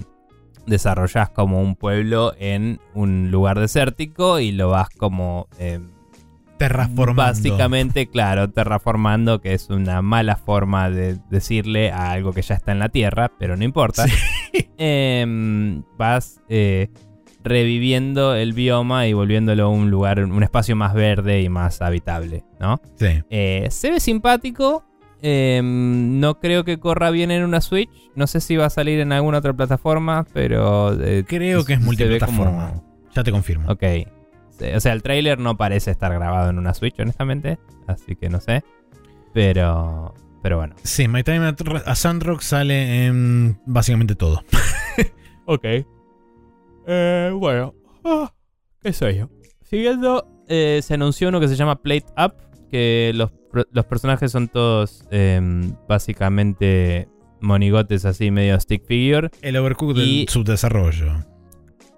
[0.66, 5.80] desarrollas como un pueblo en un lugar desértico y lo vas como eh,
[6.58, 7.22] Terraformando.
[7.22, 12.72] básicamente, claro, terraformando, que es una mala forma de decirle a algo que ya está
[12.72, 14.04] en la tierra, pero no importa.
[14.80, 16.88] Em, vas eh,
[17.42, 22.80] reviviendo el bioma y volviéndolo un lugar, un espacio más verde y más habitable, ¿no?
[22.96, 23.22] Sí.
[23.30, 24.84] Eh, se ve simpático.
[25.22, 27.90] Em, no creo que corra bien en una Switch.
[28.14, 30.92] No sé si va a salir en alguna otra plataforma, pero.
[31.02, 32.68] eh, Creo que es multiplataforma.
[32.70, 33.70] como- Ya te confirmo.
[33.70, 33.82] Ok.
[34.74, 37.58] O sea, el tráiler no parece estar grabado en una Switch, honestamente.
[37.86, 38.64] Así que no sé.
[39.32, 40.14] Pero.
[40.42, 40.74] Pero bueno.
[40.82, 44.42] Sí, My Time at, a Sandrock sale en básicamente todo.
[45.50, 45.64] Ok.
[46.86, 47.74] Eh, bueno.
[48.04, 48.32] Ah,
[48.82, 49.28] ¿Qué soy yo?
[49.62, 52.34] Siguiendo, eh, se anunció uno que se llama Plate Up.
[52.70, 53.30] Que los,
[53.72, 57.08] los personajes son todos em, básicamente
[57.40, 59.30] monigotes así, medio stick figure.
[59.42, 61.24] El Overcooked Y- del subdesarrollo.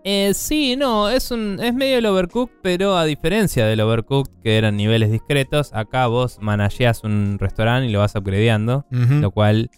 [0.03, 4.57] Eh, sí, no, es un es medio el Overcooked, pero a diferencia del Overcooked, que
[4.57, 8.87] eran niveles discretos, acá vos manageás un restaurante y lo vas upgradeando.
[8.91, 9.71] Lo cual,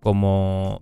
[0.00, 0.80] como,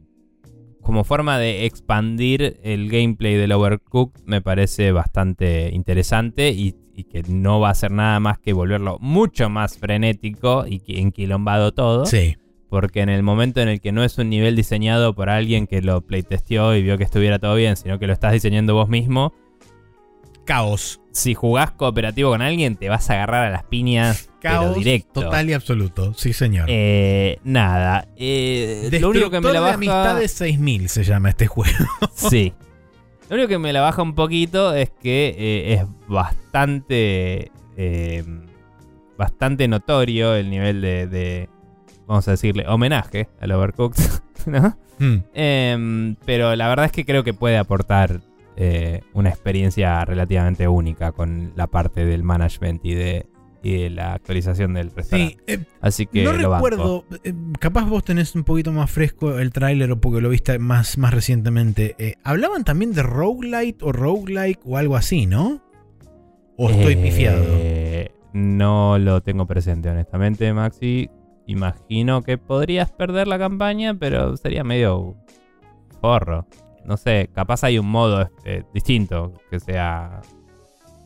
[0.82, 7.22] como forma de expandir el gameplay del Overcooked, me parece bastante interesante y, y que
[7.28, 12.06] no va a hacer nada más que volverlo mucho más frenético y que- enquilombado todo.
[12.06, 12.36] Sí.
[12.68, 15.82] Porque en el momento en el que no es un nivel diseñado por alguien que
[15.82, 19.32] lo playtesteó y vio que estuviera todo bien, sino que lo estás diseñando vos mismo,
[20.44, 21.00] Caos.
[21.12, 25.22] si jugás cooperativo con alguien, te vas a agarrar a las piñas, pero Caos directo.
[25.22, 26.14] total y absoluto.
[26.14, 26.66] Sí, señor.
[26.68, 28.06] Eh, nada.
[28.16, 29.74] Eh, lo único que me la Destructor de baja.
[29.74, 31.86] amistades 6000 se llama este juego.
[32.14, 32.52] Sí.
[33.28, 37.50] Lo único que me la baja un poquito es que eh, es bastante.
[37.76, 38.24] eh,
[39.16, 41.48] bastante notorio el nivel de, de,
[42.06, 44.02] Vamos a decirle, homenaje al Overcooked.
[44.46, 44.76] ¿no?
[44.98, 45.16] Mm.
[45.34, 48.20] Em, pero la verdad es que creo que puede aportar
[48.56, 53.26] eh, una experiencia relativamente única con la parte del management y de,
[53.66, 55.38] y de la actualización del restaurante.
[55.44, 57.04] Sí, eh, Así que no lo recuerdo.
[57.24, 60.98] eh, capaz vos tenés un poquito más fresco el tráiler o porque lo viste más,
[60.98, 61.96] más recientemente.
[61.98, 65.62] Eh, Hablaban también de roguelite o roguelike o algo así, ¿no?
[66.56, 67.44] ¿O estoy pifiado?
[68.32, 71.10] No lo tengo presente, honestamente, Maxi.
[71.48, 75.16] Imagino que podrías perder la campaña, pero sería medio
[76.00, 76.46] forro.
[76.84, 78.30] No sé, capaz hay un modo
[78.72, 80.20] distinto que sea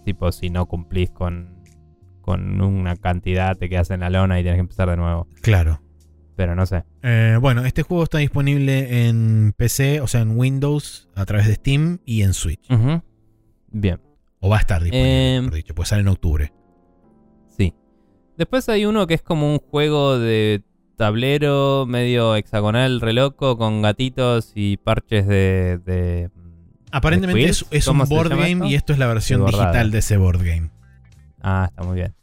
[0.05, 1.60] tipo si no cumplís con,
[2.33, 5.27] con una cantidad, te quedas en la lona y tienes que empezar de nuevo.
[5.43, 5.81] Claro.
[6.37, 6.85] Pero no sé.
[7.03, 11.55] Eh, bueno, este juego está disponible en PC, o sea, en Windows, a través de
[11.57, 12.67] Steam y en Switch.
[13.73, 14.01] Bien,
[14.41, 16.53] O va a estar disponible, Eh, mejor dicho, pues sale en octubre.
[17.57, 17.75] sí.
[18.39, 20.63] Después hay uno que es como un juego de
[20.97, 25.79] tablero medio hexagonal, re loco, con gatitos y parches de...
[25.85, 26.31] de
[26.93, 28.65] Aparentemente es, un ¿Cómo se board game esto?
[28.65, 30.71] y esto es la versión digital de ese board game.
[31.43, 32.15] Ah, está muy bien.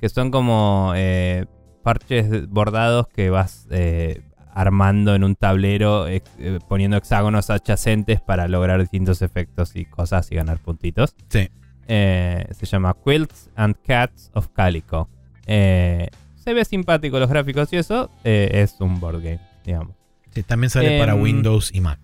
[0.00, 1.46] Que son como eh,
[1.82, 6.22] parches bordados que vas eh, armando en un tablero, eh,
[6.68, 11.14] poniendo hexágonos adyacentes para lograr distintos efectos y cosas y ganar puntitos.
[11.28, 11.48] Sí.
[11.88, 15.08] Eh, se llama Quilts and Cats of Calico.
[15.46, 18.10] Se ve simpático los gráficos y eso.
[18.24, 19.94] es un board game, digamos.
[20.30, 21.98] Sí, también sale para Em, Windows y Mac.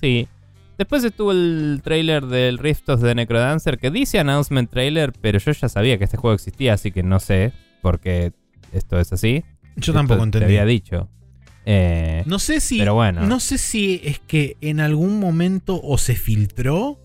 [0.00, 0.28] Sí.
[0.78, 5.52] Después estuvo el trailer del Rift of the Necrodancer que dice announcement trailer, pero yo
[5.52, 8.32] ya sabía que este juego existía, así que no sé por qué
[8.72, 9.42] esto es así.
[9.76, 10.44] Yo Esto tampoco Te entendí.
[10.46, 11.08] había dicho.
[11.64, 12.78] Eh, No sé si.
[12.78, 13.22] Pero bueno.
[13.26, 16.98] No sé si es que en algún momento o se filtró.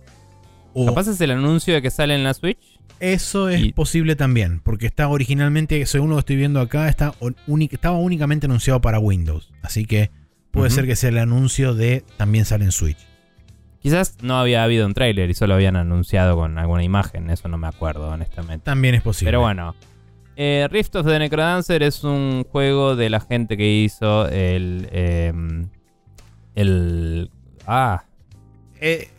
[0.74, 2.80] O Capaz es el anuncio de que sale en la Switch.
[3.00, 4.60] eso es y- posible también.
[4.62, 7.14] Porque está originalmente, según lo que estoy viendo acá, está
[7.72, 9.52] estaba únicamente anunciado para Windows.
[9.64, 10.12] Así que
[10.52, 12.98] puede ser que sea el anuncio de también sale en Switch.
[13.82, 17.30] Quizás no había habido un trailer y solo habían anunciado con alguna imagen.
[17.30, 18.64] Eso no me acuerdo, honestamente.
[18.64, 19.30] También es posible.
[19.30, 19.76] Pero bueno.
[20.36, 24.88] Eh, Rift of the Necrodancer es un juego de la gente que hizo el.
[24.92, 25.68] em,
[26.56, 27.30] el.
[27.68, 28.04] Ah.
[28.80, 29.10] Eh,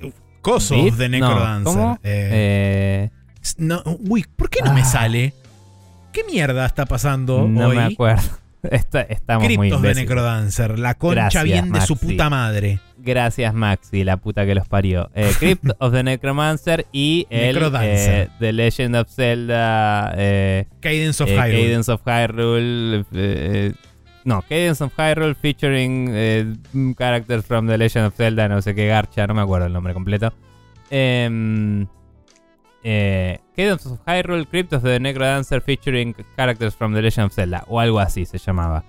[0.40, 1.64] Coso de No, Necrodancer.
[1.72, 1.98] ¿cómo?
[2.02, 3.10] Eh, Eh,
[3.58, 4.84] no, uy, ¿por qué no me Ah.
[4.84, 5.34] sale?
[6.12, 7.76] ¿Qué mierda está pasando no hoy?
[7.76, 8.22] me acuerdo.
[8.62, 10.08] Está- estamos muy Criptos de imbéciles.
[10.08, 12.78] Necrodancer, la concha Gracias, bien de su puta madre.
[12.98, 15.10] Gracias, Maxi, la puta que los parió.
[15.14, 18.28] Eh, Crypt of the Necromancer y el Necrodancer.
[18.28, 20.14] eh, The Legend of Zelda.
[20.16, 21.62] Eh, Cadence of eh, Hyrule.
[21.64, 22.96] Cadence of Hyrule.
[23.00, 23.72] eh, eh,
[24.24, 26.54] no, Cadence of Hyrule featuring eh,
[26.96, 29.92] characters from The Legend of Zelda, no sé qué garcha, no me acuerdo el nombre
[29.94, 30.32] completo.
[30.90, 31.86] Em,
[32.84, 37.64] eh, Cadence of Hyrule, Crypt of the Necrodancer featuring characters from The Legend of Zelda,
[37.68, 38.84] o algo así se llamaba.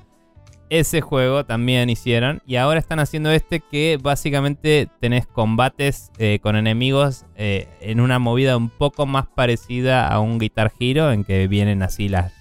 [0.69, 6.55] Ese juego también hicieron y ahora están haciendo este que básicamente tenés combates eh, con
[6.55, 11.47] enemigos eh, en una movida un poco más parecida a un Guitar Hero en que
[11.47, 12.33] vienen así las...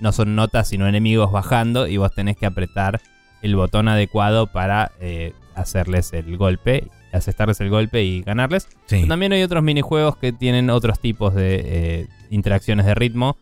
[0.00, 3.00] No son notas sino enemigos bajando y vos tenés que apretar
[3.40, 8.64] el botón adecuado para eh, hacerles el golpe, asestarles el golpe y ganarles.
[8.86, 8.96] Sí.
[8.96, 13.36] Pero También hay otros minijuegos que tienen otros tipos de eh, interacciones de ritmo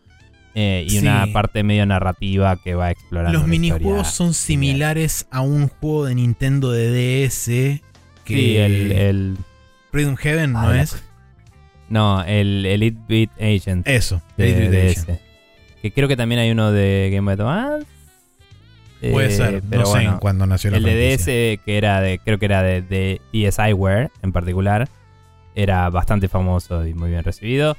[0.55, 0.97] eh, y Sí.
[0.99, 3.37] una parte medio narrativa que va explorando.
[3.39, 4.35] Los minijuegos son genial.
[4.35, 6.89] similares a un juego de Nintendo de
[7.27, 7.81] DS
[8.25, 9.37] que Sí, el, el-
[9.93, 11.01] Rhythm Heaven, ¿no Ah, es?
[11.89, 15.05] No, el Elite Beat Agent Eso, de, Elite Edition.
[15.15, 15.21] ese.
[15.81, 17.87] Que creo que también hay uno de Game Boy Advance.
[19.09, 21.33] Puede Eh, ser, pero no sé bueno, en cuándo nació la El de franquicia.
[21.57, 24.87] DS, que era de, creo que era de, de DSiWare en particular,
[25.55, 27.75] era bastante famoso y muy bien recibido.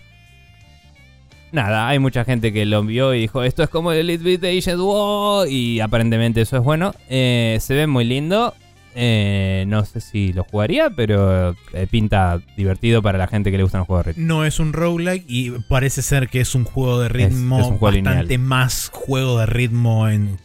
[1.53, 4.45] Nada, hay mucha gente que lo vio y dijo, esto es como el Elite Beat
[4.59, 6.95] Agent, wow", y aparentemente eso es bueno.
[7.11, 8.55] Eh, se ve muy lindo.
[8.95, 13.63] Eh, no sé si lo jugaría, pero eh, pinta divertido para la gente que le
[13.63, 14.27] gustan los juegos de ritmo.
[14.27, 17.79] No es un roguelike y parece ser que es un juego de ritmo es juego
[17.87, 18.39] bastante lineal.
[18.39, 20.39] más juego de ritmo en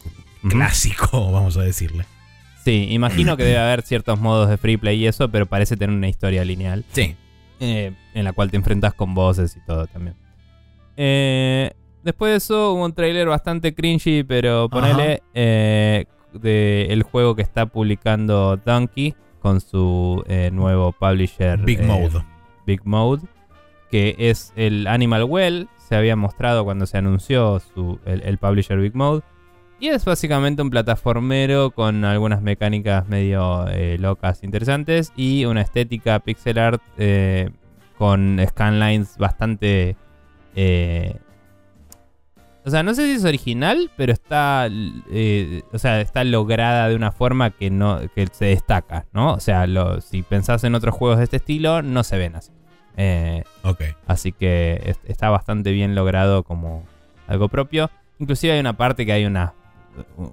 [0.46, 2.04] Clásico, vamos a decirle.
[2.64, 5.96] Sí, imagino que debe haber ciertos modos de free play y eso, pero parece tener
[5.96, 6.84] una historia lineal.
[6.92, 7.16] Sí.
[7.60, 10.16] eh, en la cual te enfrentas con voces y todo también.
[10.96, 16.04] Eh, después de eso hubo un trailer bastante cringy, pero ponele eh,
[16.34, 22.22] de el juego que está publicando Donkey con su nuevo publisher Big Mode.
[22.66, 23.22] Big Mode,
[23.90, 28.78] que es el Animal Well, se había mostrado cuando se anunció su, el, el publisher
[28.78, 29.22] Big Mode.
[29.80, 36.18] Y es básicamente un plataformero con algunas mecánicas medio eh, locas, interesantes y una estética
[36.18, 37.50] pixel art eh,
[37.96, 39.96] con scanlines bastante...
[40.56, 41.16] eh,
[42.64, 44.68] o sea, no sé si es original, pero está,
[45.72, 49.32] o sea, está lograda de una forma que no que se destaca, ¿no?
[49.34, 52.52] O sea, lo- si pensás en otros juegos de este estilo, no se ven así.
[52.98, 53.82] Eh, Ok.
[54.06, 56.84] Así que es- está bastante bien logrado como
[57.26, 57.90] algo propio.
[58.18, 59.54] Inclusive hay una parte que hay una,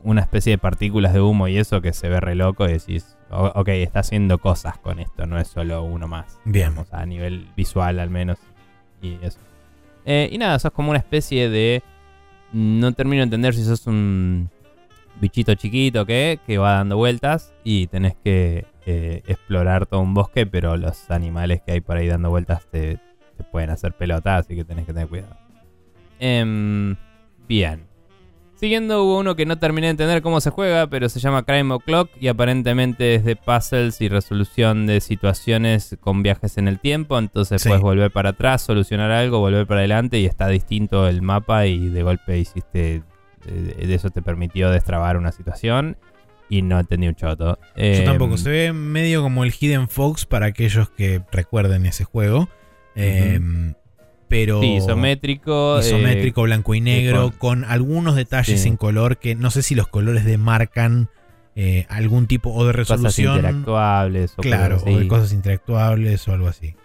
[0.03, 3.17] una especie de partículas de humo y eso que se ve re loco y decís,
[3.29, 6.39] "O- ok, está haciendo cosas con esto, no es solo uno más.
[6.45, 6.69] Bien.
[6.69, 8.37] digamos, a nivel visual al menos.
[9.01, 9.39] Y eso.
[10.05, 11.83] Eh, y nada, sos como una especie de...
[12.53, 14.49] No termino de entender si sos un
[15.19, 20.13] bichito chiquito o qué, que va dando vueltas y tenés que eh, explorar todo un
[20.13, 22.99] bosque, pero los animales que hay por ahí dando vueltas te,
[23.37, 25.35] te pueden hacer pelota, así que tenés que tener cuidado.
[26.19, 26.95] Em,
[27.47, 27.87] bien.
[28.55, 31.73] Siguiendo hubo uno que no terminé de entender cómo se juega, pero se llama Crime
[31.73, 37.19] O'Clock y aparentemente es de puzzles y resolución de situaciones con viajes en el tiempo.
[37.19, 37.67] Entonces Sí.
[37.67, 41.89] puedes volver para atrás, solucionar algo, volver para adelante y está distinto el mapa y
[41.89, 43.03] de golpe hiciste...
[43.45, 45.97] eh, De eso te permitió destrabar una situación
[46.47, 47.59] y no entendí un choto.
[47.75, 48.37] Yo Em, tampoco.
[48.37, 52.47] Se ve medio como el Hidden Fox para aquellos que recuerden ese juego.
[52.95, 53.41] Eh,
[54.27, 54.61] pero.
[54.61, 55.79] Sí, isométrico.
[55.79, 58.67] eh, isométrico, blanco y negro, con- con, algunos detalles Sí.
[58.69, 61.09] en color que no sé si los colores demarcan
[61.57, 63.35] eh, algún tipo o de cosas resolución.
[63.37, 64.33] interactuables.
[64.37, 66.75] O Claro, cosas o de cosas interactuables o algo así.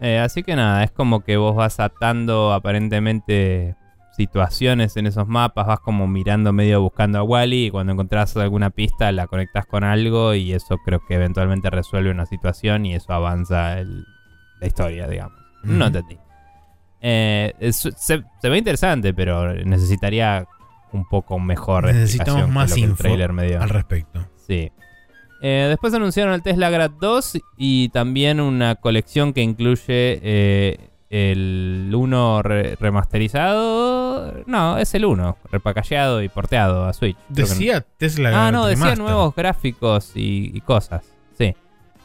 [0.00, 3.76] Eh, así que nada, es como que vos vas atando aparentemente
[4.16, 8.70] situaciones en esos mapas, vas como mirando medio buscando a Wally y cuando encontrás alguna
[8.70, 13.12] pista la conectas con algo y eso creo que eventualmente resuelve una situación y eso
[13.12, 14.04] avanza el-
[14.60, 15.40] la historia, digamos.
[15.64, 16.18] No entendí.
[17.00, 20.46] Eh, es- se, se ve interesante, pero necesitaría
[20.92, 23.02] un poco mejor Necesitamos más info
[23.62, 24.26] al respecto.
[24.46, 24.70] Sí.
[25.44, 31.90] Eh, después anunciaron el Tesla Grad 2 y también una colección que incluye eh, el
[31.92, 32.76] 1 re-
[33.46, 34.44] remasterizado.
[34.46, 37.16] No, es el 1, repacallado y porteado a Switch.
[37.28, 38.46] Decía Tesla.
[38.48, 41.04] Ah, no, decía nuevos gráficos y, y cosas.
[41.36, 41.54] Sí.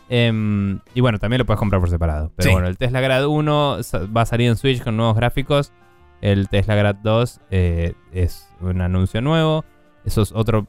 [0.09, 2.31] Em, y bueno, también lo puedes comprar por separado.
[2.35, 2.53] Pero Sí.
[2.53, 5.73] bueno, el Tesla Grad 1 sa- va a salir en Switch con nuevos gráficos.
[6.21, 9.65] El Tesla Grad 2 eh, es un anuncio nuevo.
[10.05, 10.65] Eso es otro,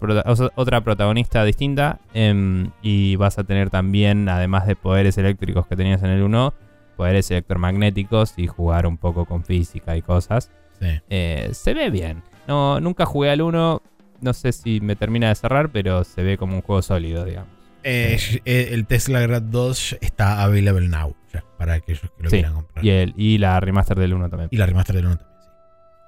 [0.56, 2.00] otra protagonista distinta.
[2.12, 6.52] em, y vas a tener también, además de poderes eléctricos que tenías en el 1,
[6.96, 10.50] poderes electromagnéticos y jugar un poco con física y cosas.
[10.80, 11.00] Sí.
[11.10, 12.22] Eh, se ve bien.
[12.48, 13.80] No, nunca jugué al 1.
[14.20, 17.50] No sé si me termina de cerrar, pero se ve como un juego sólido, digamos.
[17.82, 22.36] Eh, eh, el Tesla Grad 2 está available now, ya, para aquellos que lo Sí,
[22.36, 22.84] quieran comprar.
[22.84, 24.48] Y, el, y la remaster del 1 también.
[24.52, 25.38] Y la remaster del 1 también.
[25.42, 25.48] sí.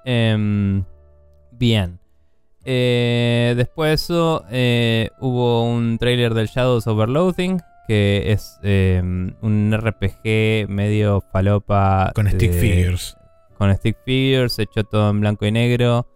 [0.05, 0.85] Em,
[1.53, 1.99] bien.
[2.65, 4.45] Eh, después de eso,
[5.21, 12.13] hubo un trailer del Shadows Overloading, que es em, un RPG medio falopa.
[12.15, 13.17] Con stick figures.
[13.57, 16.07] Con stick figures, hecho todo en blanco y negro,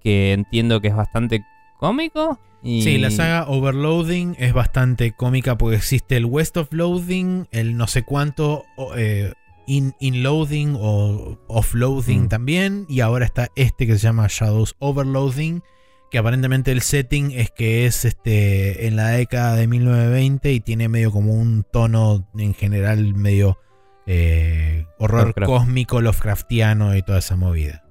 [0.00, 1.44] que entiendo que es bastante
[1.78, 2.38] cómico.
[2.62, 2.82] Y...
[2.82, 7.86] Sí, la saga Overloading es bastante cómica porque existe el West of Loading, el no
[7.86, 8.64] sé cuánto
[8.96, 9.32] eh,
[9.66, 12.28] in, Loading o Offloading Mm.
[12.28, 15.62] también, y ahora está este que se llama Shadows Overloading,
[16.10, 20.88] que aparentemente el setting es que es este en la década de 1920 y tiene
[20.88, 23.58] medio como un tono en general medio
[24.06, 25.50] eh, horror Lovecraft.
[25.50, 27.81] cósmico, Lovecraftiano y toda esa movida.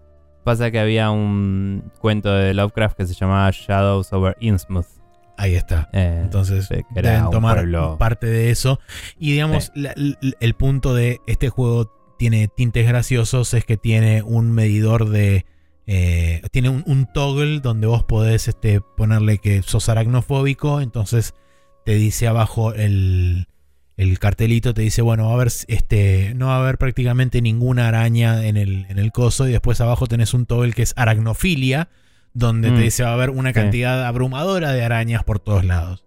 [0.44, 4.88] Pasa que había un cuento de Lovecraft que se llamaba Shadows over Innsmouth.
[5.38, 5.90] Ahí está.
[5.94, 8.80] Eh, Entonces deben tomar pueblo- parte de eso.
[9.20, 9.94] Y digamos, la-
[10.40, 15.46] el punto de este juego tiene tintes graciosos es que tiene un medidor de...
[15.88, 20.82] eh, tiene un, un toggle donde vos podés este, ponerle que sos aracnofóbico.
[20.82, 21.34] Entonces
[21.86, 23.48] te dice abajo el,
[23.98, 27.88] el cartelito, te dice, bueno, va a haber, este, no va a haber prácticamente ninguna
[27.88, 29.48] araña en el, en el coso.
[29.48, 31.90] Y después abajo tenés un toggle que es aracnofilia,
[32.34, 32.76] donde Mm.
[32.76, 33.54] te dice va a haber una Sí.
[33.56, 36.06] cantidad abrumadora de arañas por todos lados.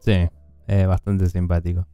[0.00, 0.28] Sí,
[0.68, 1.86] eh, bastante simpático.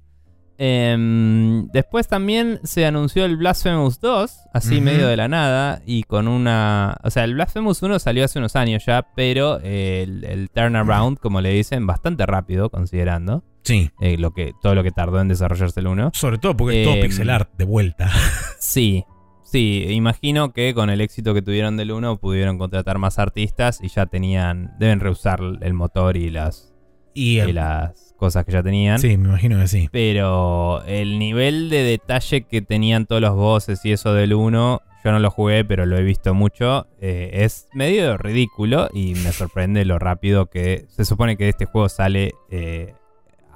[0.62, 6.28] Em, después también se anunció el Blasphemous 2, así medio de la nada, y con
[6.28, 6.98] una...
[7.02, 11.40] O sea, el Blasphemous 1 salió hace unos años ya, pero el, el turnaround, como
[11.40, 13.90] le dicen, bastante rápido, considerando Sí.
[14.00, 16.10] eh, lo que, todo lo que tardó en desarrollarse el 1.
[16.14, 18.10] Sobre todo porque es todo Em, pixel art de vuelta.
[18.58, 19.04] Sí,
[19.42, 23.88] sí, imagino que con el éxito que tuvieron del 1 pudieron contratar más artistas y
[23.88, 26.72] ya tenían, deben reusar el motor y las,
[27.14, 28.98] Y, y las cosas que ya tenían.
[28.98, 29.88] sí, me imagino que sí.
[29.90, 35.12] Pero el nivel de detalle que tenían todos los bosses y eso del 1, yo
[35.12, 39.84] no lo jugué, pero lo he visto mucho, eh, es medio ridículo y me sorprende
[39.86, 42.92] lo rápido que se supone que este juego sale eh,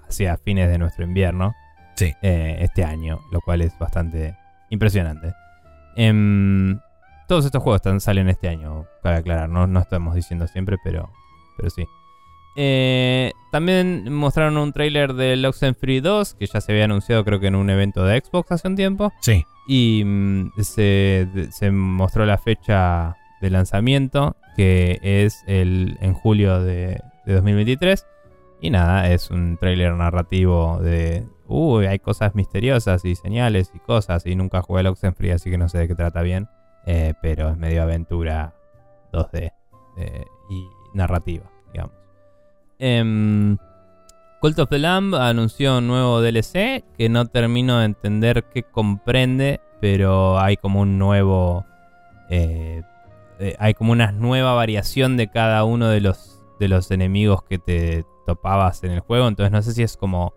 [0.08, 1.54] hacia fines de nuestro invierno
[1.96, 2.12] Sí.
[2.22, 4.36] eh, este año, lo cual es bastante
[4.70, 5.32] impresionante.
[5.96, 6.78] Em,
[7.28, 11.10] todos estos juegos están- salen este año, cabe aclarar, no, no estamos diciendo siempre, pero,
[11.56, 11.84] pero sí.
[12.56, 17.48] Eh, también mostraron un tráiler del Oxenfree 2, que ya se había anunciado creo que
[17.48, 19.12] en un evento de Xbox hace un tiempo.
[19.20, 19.44] Sí.
[19.66, 27.00] Y mm, se, se mostró la fecha de lanzamiento, que es el en julio de,
[27.26, 28.06] de 2023.
[28.64, 31.28] Y nada, es un tráiler narrativo de...
[31.46, 34.24] Uy, hay cosas misteriosas y señales y cosas.
[34.24, 36.48] Y nunca jugué al Oxenfree, así que no sé de qué trata bien.
[36.86, 38.54] Eh, pero es medio aventura
[39.12, 39.52] 2D
[39.98, 41.94] eh, y narrativa, digamos.
[42.78, 43.58] Em,
[44.40, 49.60] Cult of the Lamb anunció un nuevo DLC que no termino de entender qué comprende,
[49.82, 51.66] pero hay como un nuevo.
[52.30, 52.82] eh,
[53.58, 58.04] hay como una nueva variación de cada uno de los, de los enemigos que te
[58.26, 59.28] topabas en el juego.
[59.28, 60.34] Entonces no sé si es como.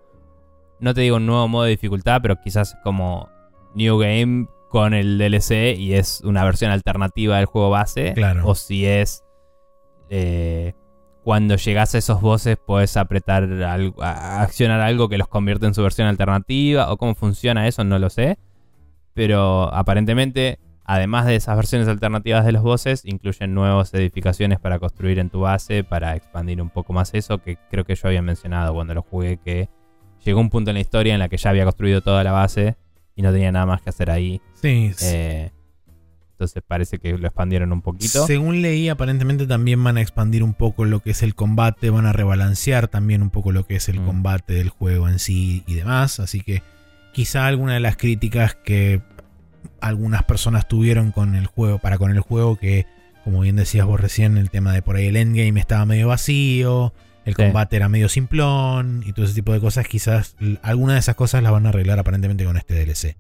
[0.80, 3.30] No te digo un nuevo modo de dificultad, pero quizás como
[3.74, 8.14] New Game con el DLC y es una versión alternativa del juego base.
[8.14, 8.48] Claro.
[8.48, 9.24] O si es.
[10.10, 10.74] eh,
[11.24, 15.74] cuando llegas a esos bosses puedes apretar algo, a accionar algo que los convierte en
[15.74, 18.38] su versión alternativa o cómo funciona eso no lo sé
[19.14, 20.58] pero aparentemente
[20.88, 25.42] además de esas versiones alternativas de los bosses incluyen nuevas edificaciones para construir en tu
[25.42, 29.02] base para expandir un poco más eso que creo que yo había mencionado cuando lo
[29.04, 29.70] jugué que
[30.26, 32.76] llegó un punto en la historia en la que ya había construido toda la base
[33.16, 34.92] y no tenía nada más que hacer ahí Sí.
[34.96, 35.06] sí.
[35.08, 35.52] eh,
[36.32, 38.26] Entonces parece que lo expandieron un poquito.
[38.28, 42.06] Según leí, aparentemente también van a expandir un poco lo que es el combate, van
[42.06, 44.06] a rebalancear también un poco lo que es el Mm.
[44.06, 46.20] combate del juego en sí y demás.
[46.20, 46.62] Así que
[47.12, 49.02] quizá alguna de las críticas que
[49.82, 52.86] algunas personas tuvieron con el juego, para con el juego, que
[53.24, 56.94] como bien decías vos recién, el tema de por ahí el endgame estaba medio vacío,
[57.26, 57.44] el Sí.
[57.44, 61.16] combate era medio simplón y todo ese tipo de cosas, quizás l- alguna de esas
[61.16, 63.18] cosas las van a arreglar aparentemente con este DLC.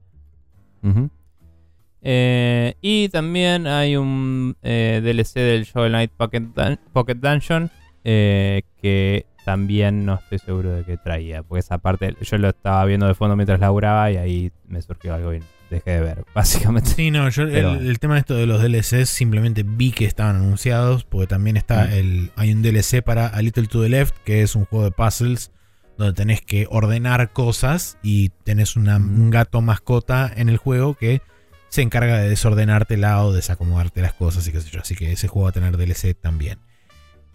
[2.02, 7.70] Eh, y también hay un eh, DLC del Shovel Knight Pocket, Dun- Pocket Dungeon
[8.04, 11.44] eh, que también no estoy seguro de qué traía.
[11.44, 15.14] Porque esa parte yo lo estaba viendo de fondo mientras laburaba y ahí me surgió
[15.16, 16.90] algo y dejé de ver, básicamente.
[16.92, 20.06] Sí, no, yo Pero- el, el tema de esto de los DLCs simplemente vi que
[20.06, 21.92] estaban anunciados, porque también está Mm.
[21.94, 22.32] el.
[22.36, 25.52] Hay un DLC para A Little to the Left, que es un juego de puzzles
[25.98, 29.20] donde tenés que ordenar cosas y tenés una- Mm.
[29.22, 31.22] un gato mascota en el juego que
[31.70, 34.80] se encarga de desordenártela o desacomodarte las cosas y qué sé yo.
[34.82, 36.60] Así que ese juego va a tener DLC también.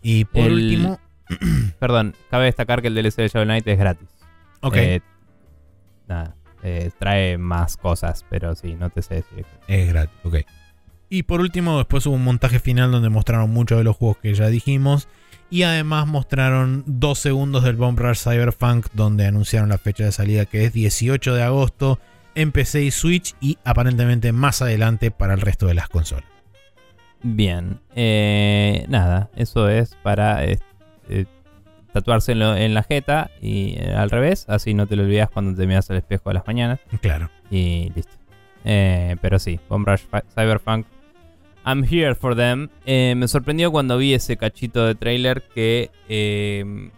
[0.01, 1.01] Y por El- último.
[1.79, 4.09] Perdón, cabe destacar que el DLC de Shovel Knight es gratis.
[4.61, 5.01] Ok, Eh,
[6.09, 9.47] nada, eh, trae más cosas, pero sí, no te sé decir.
[9.67, 10.37] es gratis, ok.
[11.09, 14.35] Y por último, después hubo un montaje final donde mostraron muchos de los juegos que
[14.35, 15.09] ya dijimos.
[15.51, 20.47] Y además mostraron dos segundos del Bomb Rush Cyberpunk, donde anunciaron la fecha de salida
[20.47, 21.99] que es 18 de agosto
[22.35, 26.25] en PC y Switch y aparentemente más adelante para el resto de las consolas.
[27.23, 30.59] Bien, eh, nada, eso es para eh,
[31.09, 31.27] eh,
[31.93, 35.31] tatuarse en, lo- en la jeta y eh, al revés, así no te lo olvidas
[35.31, 37.31] cuando te miras al espejo a las mañanas Claro.
[37.51, 38.13] y listo.
[38.65, 40.03] Eh, pero sí, Bomb Rush
[40.35, 40.87] Cyberpunk,
[41.65, 42.69] I'm here for them.
[42.87, 45.91] Eh, me sorprendió cuando vi ese cachito de trailer que...
[46.09, 46.91] eh,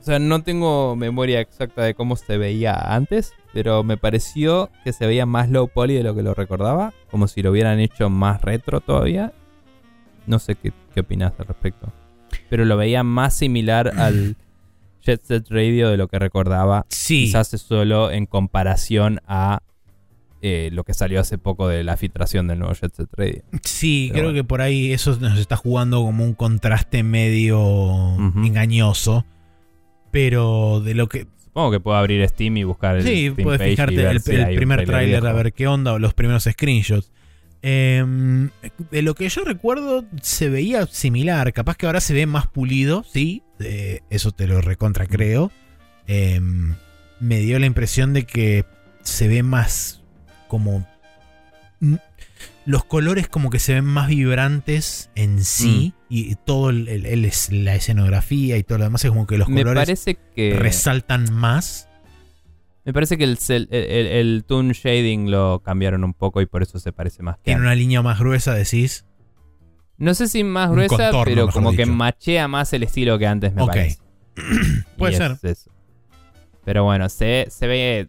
[0.00, 4.92] o sea, no tengo memoria exacta de cómo se veía antes, pero me pareció que
[4.92, 8.08] se veía más low poly de lo que lo recordaba, como si lo hubieran hecho
[8.08, 9.32] más retro todavía.
[10.28, 11.92] No sé qué, qué opinas al respecto.
[12.48, 14.36] Pero lo veía más similar al
[15.02, 16.86] Jet Set Radio de lo que recordaba.
[16.88, 17.24] Sí.
[17.26, 19.62] Quizás es solo en comparación a
[20.42, 23.42] eh, lo que salió hace poco de la filtración del nuevo Jet Set Radio.
[23.62, 24.36] Sí, Pero creo bueno.
[24.36, 29.24] que por ahí eso nos está jugando como un contraste medio engañoso.
[30.10, 33.58] Pero de lo que, Supongo que puedo abrir Steam y buscar el Sí, Steam puedes
[33.60, 37.10] page fijarte el, el un primer tráiler a ver qué onda o los primeros screenshots.
[37.62, 38.50] Em,
[38.90, 43.02] de lo que yo recuerdo se veía similar, capaz que ahora se ve más pulido,
[43.04, 45.50] sí, eh, eso te lo recontra creo.
[46.06, 46.74] Em,
[47.20, 48.64] me dio la impresión de que
[49.02, 50.02] se ve más
[50.48, 50.86] como...
[51.80, 51.94] mm,
[52.66, 57.24] Los colores como que se ven más vibrantes en sí y todo el, el- el
[57.24, 60.54] es- la escenografía y todo lo demás es como que los Me colores parece que
[60.58, 61.88] resaltan más.
[62.86, 66.62] Me parece que el, el, el- el tone shading lo cambiaron un poco y por
[66.62, 69.04] eso se parece más Tiene una línea más gruesa, decís.
[69.98, 73.52] No sé si más gruesa, contorno, pero como que machea más el estilo que antes
[73.54, 73.68] me Ok.
[73.68, 73.98] parece.
[74.96, 75.32] Puede Y ser.
[75.32, 75.70] es eso.
[76.64, 78.08] Pero bueno, se, se ve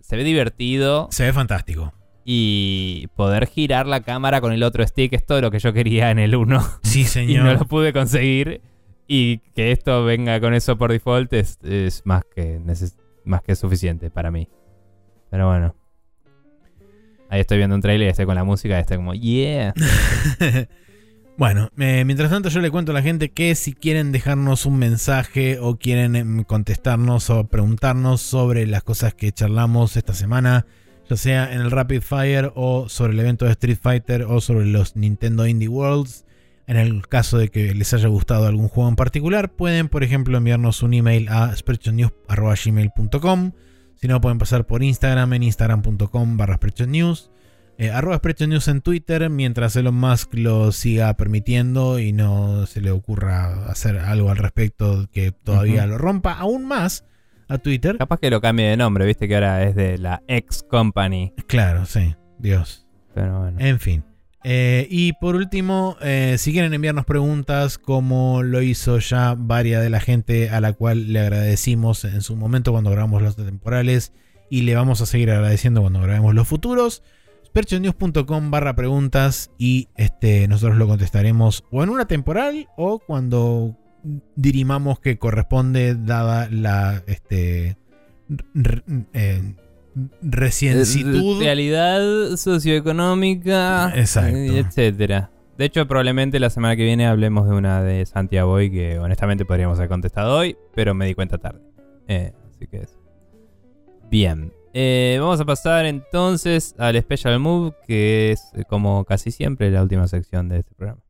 [0.00, 1.92] se ve divertido Se ve fantástico.
[2.24, 6.10] y poder girar la cámara con el otro stick es todo lo que yo quería
[6.10, 7.44] en el 1 Sí, y señor.
[7.44, 8.60] no lo pude conseguir
[9.06, 13.54] y que esto venga con eso por default es, es más que neces- más que
[13.56, 14.48] suficiente para mí.
[15.30, 15.74] Pero bueno.
[17.28, 19.72] Ahí estoy viendo un trailer y estoy con la música y estoy como, yeah.
[21.38, 24.78] bueno, eh, mientras tanto yo le cuento a la gente que si quieren dejarnos un
[24.78, 30.66] mensaje o quieren em, contestarnos o preguntarnos sobre las cosas que charlamos esta semana,
[31.08, 34.66] ya sea en el Rapid Fire o sobre el evento de Street Fighter o sobre
[34.66, 36.24] los Nintendo Indie Worlds,
[36.70, 40.38] en el caso de que les haya gustado algún juego en particular, pueden por ejemplo
[40.38, 43.52] enviarnos un email a spreadshotnews.gmail.com
[43.96, 47.32] Si no, pueden pasar por Instagram en instagram.com barra News.
[47.76, 52.80] Eh, arroba Spreadshot News en Twitter, mientras Elon Musk lo siga permitiendo y no se
[52.80, 57.04] le ocurra hacer algo al respecto que todavía lo rompa aún más
[57.48, 57.96] a Twitter.
[57.98, 61.32] Capaz que lo cambie de nombre, viste que ahora es de la ex company.
[61.48, 62.86] Claro, sí, Dios.
[63.12, 63.58] Pero bueno.
[63.58, 64.04] En fin.
[64.42, 69.90] Eh, y por último, eh, si quieren enviarnos preguntas, como lo hizo ya varias de
[69.90, 74.12] la gente a la cual le agradecimos en su momento cuando grabamos los temporales
[74.48, 77.02] y le vamos a seguir agradeciendo cuando grabemos los futuros,
[77.52, 83.76] perchonews.com barra preguntas y este, nosotros lo contestaremos o en una temporal o cuando
[84.36, 87.76] dirimamos que corresponde dada la este,
[89.12, 89.54] eh,
[90.22, 91.40] reciencitud.
[91.40, 94.36] Realidad socioeconómica, Exacto.
[94.36, 95.30] etcétera.
[95.58, 99.78] De hecho, probablemente la semana que viene hablemos de una de Santiago que honestamente podríamos
[99.78, 101.60] haber contestado hoy, pero me di cuenta tarde.
[102.08, 102.98] Eh, así que es.
[104.10, 104.52] Bien.
[104.72, 109.82] Eh, vamos a pasar entonces al Special Move, que es eh, como casi siempre la
[109.82, 111.02] última sección de este programa.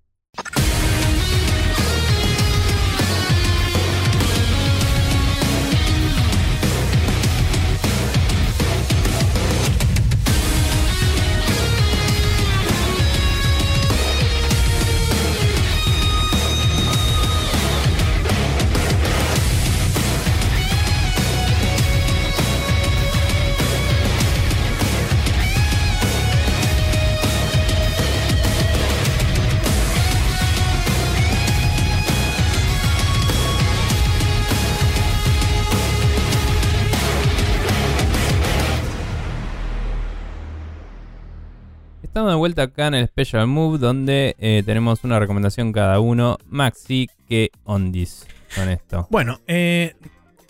[42.40, 46.38] Vuelta acá en el Special Move, donde eh, tenemos una recomendación cada uno.
[46.46, 49.06] Maxi, ¿qué ondis con esto?
[49.10, 49.94] Bueno, eh,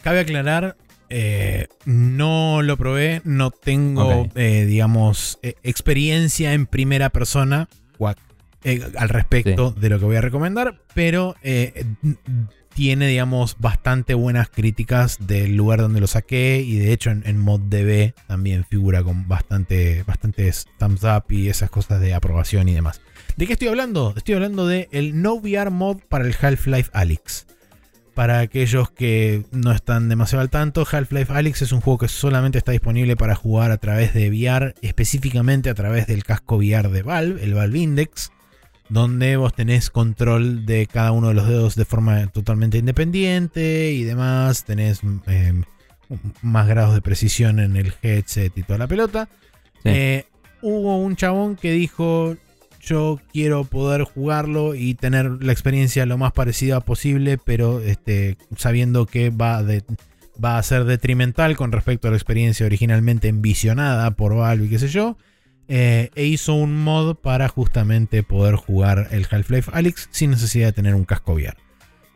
[0.01, 0.77] cabe aclarar,
[1.09, 7.69] eh, no lo probé, no tengo, digamos, experiencia en primera persona
[8.97, 11.35] al respecto de lo que voy a recomendar, pero
[12.81, 17.37] tiene, digamos, bastante buenas críticas del lugar donde lo saqué y de hecho en, en
[17.37, 23.03] ModDB también figura con bastante, bastantes thumbs up y esas cosas de aprobación y demás.
[23.37, 24.15] ¿De qué estoy hablando?
[24.17, 27.47] Estoy hablando de el No VR mod para el Half-Life Alyx.
[28.15, 32.57] Para aquellos que no están demasiado al tanto, Half-Life Alyx es un juego que solamente
[32.57, 37.03] está disponible para jugar a través de VR, específicamente a través del casco VR de
[37.03, 38.33] Valve, el Valve Index,
[38.91, 44.05] donde vos tenés control de cada uno de los dedos de forma totalmente independiente y
[44.05, 45.55] demás, tenés eh,
[46.43, 49.29] más grados de precisión en el headset y toda la pelota.
[49.83, 49.89] Sí.
[49.89, 50.27] Eh,
[50.61, 52.37] hubo un chabón que dijo,
[52.81, 59.07] yo quiero poder jugarlo y tener la experiencia lo más parecida posible, pero este, sabiendo
[59.07, 59.85] que va, de-
[60.43, 64.79] va a ser detrimental con respecto a la experiencia originalmente envisionada por Valve y qué
[64.79, 65.17] sé yo.
[65.73, 70.73] Eh, e hizo un mod para justamente poder jugar el Half-Life Alyx sin necesidad de
[70.73, 71.57] tener un casco VR.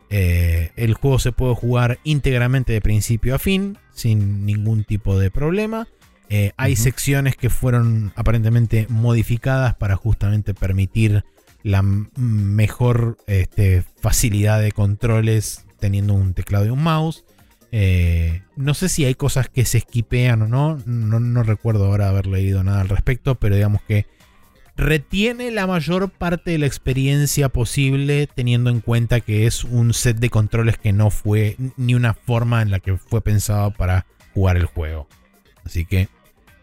[0.09, 5.31] Eh, el juego se puede jugar íntegramente de principio a fin, sin ningún tipo de
[5.31, 5.87] problema.
[6.29, 11.23] Eh, hay secciones que fueron aparentemente modificadas para justamente permitir
[11.63, 17.23] la mejor este, facilidad de controles teniendo un teclado y un mouse.
[17.71, 20.81] Eh, no sé si hay cosas que se esquipean o no.
[20.85, 21.19] no.
[21.19, 24.05] No recuerdo ahora haber leído nada al respecto, pero digamos que
[24.77, 30.17] retiene la mayor parte de la experiencia posible teniendo en cuenta que es un set
[30.17, 34.57] de controles que no fue ni una forma en la que fue pensado para jugar
[34.57, 35.07] el juego.
[35.63, 36.09] Así que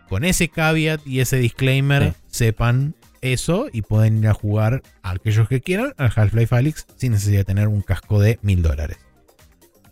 [0.08, 2.18] con ese caveat y ese disclaimer Sí.
[2.26, 7.12] sepan eso y pueden ir a jugar a aquellos que quieran al Half-Life Alyx sin
[7.12, 8.98] necesidad de tener un casco de mil dólares.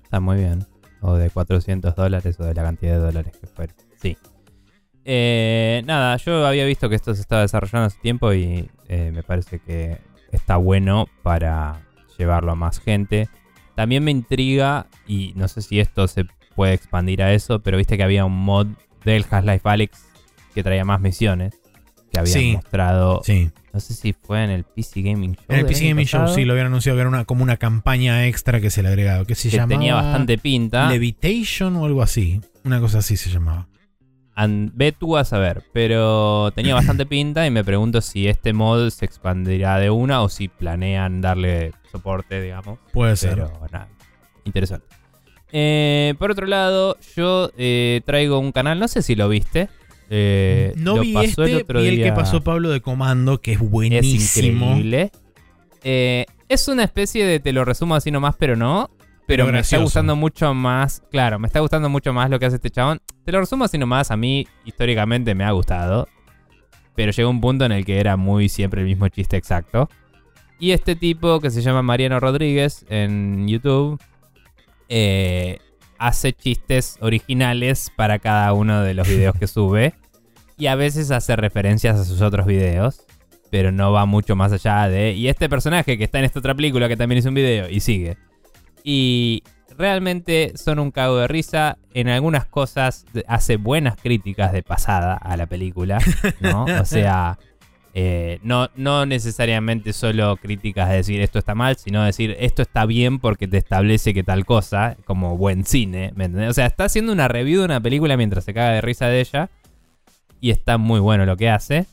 [0.05, 0.67] Está muy bien.
[1.03, 3.75] O de 400 dólares o de la cantidad de dólares que fuera.
[4.01, 4.17] Sí.
[5.05, 9.23] Eh, nada, yo había visto que esto se estaba desarrollando hace tiempo y eh, me
[9.23, 9.99] parece que
[10.31, 11.81] está bueno para
[12.19, 13.29] llevarlo a más gente.
[13.75, 17.97] También me intriga, y no sé si esto se puede expandir a eso, pero viste
[17.97, 18.67] que había un mod
[19.05, 20.05] del Half-Life Alyx
[20.55, 21.60] que traía más misiones.
[22.13, 22.53] Que habían Sí.
[22.55, 23.21] mostrado.
[23.25, 23.51] Sí.
[23.73, 25.45] No sé si fue en el PC Gaming Show.
[25.49, 28.27] En el PC Gaming Show sí lo habían anunciado que era una, como una campaña
[28.27, 29.25] extra que se le agregado.
[29.27, 30.89] Que se Que llamaba tenía bastante pinta.
[30.91, 32.41] Levitation o algo así.
[32.65, 33.69] Una cosa así se llamaba.
[34.49, 39.05] Ve tú a saber, pero tenía bastante pinta y me pregunto si este mod se
[39.05, 42.79] expandirá de una o si planean darle soporte, digamos.
[42.93, 43.35] Puede ser.
[43.35, 43.89] Pero nada,
[44.45, 44.87] interesante.
[45.53, 49.69] Eh, por otro lado, yo eh, traigo un canal, no sé si lo viste.
[50.13, 53.41] Eh, no lo vi pasó este, el otro vi el que pasó Pablo de Comando,
[53.41, 54.67] que es Es buenísimo.
[54.73, 55.13] increíble.
[55.85, 58.91] Eh, es una especie de te lo resumo así nomás, pero no.
[59.27, 61.05] Pero, me está gustando mucho más.
[61.13, 63.01] Claro, me está gustando mucho más lo que hace este chabón.
[63.25, 64.11] Te lo resumo así nomás.
[64.11, 66.09] A mí, históricamente, me ha gustado.
[66.97, 69.89] Pero llegó un punto en el que era muy siempre el mismo chiste exacto.
[70.59, 74.03] Y este tipo que se llama Mariano Rodríguez en YouTube
[74.89, 75.61] eh,
[75.99, 79.95] hace chistes originales para cada uno de los videos que sube.
[80.61, 83.01] Y a veces hace referencias a sus otros videos.
[83.51, 85.13] Pero no va mucho más allá de.
[85.15, 87.81] Y este personaje que está en esta otra película que también hizo un video y
[87.81, 88.19] sigue.
[88.85, 89.43] Y
[89.77, 91.79] realmente son un cago de risa.
[91.95, 95.99] En algunas cosas hace buenas críticas de pasada a la película.
[96.41, 96.67] ¿no?
[96.81, 97.39] O sea.
[97.95, 102.85] eh, no, no necesariamente solo críticas de decir esto está mal, sino decir esto está
[102.87, 106.51] bien porque te establece que tal cosa, como buen cine, ¿me entendés?
[106.51, 109.21] O sea, está haciendo una review de una película mientras se caga de risa de
[109.21, 109.51] ella
[110.41, 111.87] y está muy bueno lo que hace.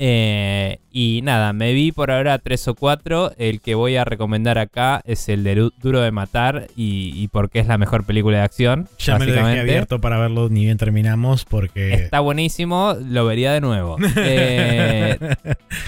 [0.00, 3.32] Eh, y nada, me vi por ahora tres o cuatro.
[3.36, 7.26] El que voy a recomendar acá es el de Du- Duro de Matar y, y
[7.26, 8.86] porque es la mejor película de acción.
[9.00, 11.94] Ya me lo dejé abierto para verlo ni bien terminamos porque...
[11.94, 13.96] Está buenísimo, lo vería de nuevo.
[14.18, 15.18] Eh,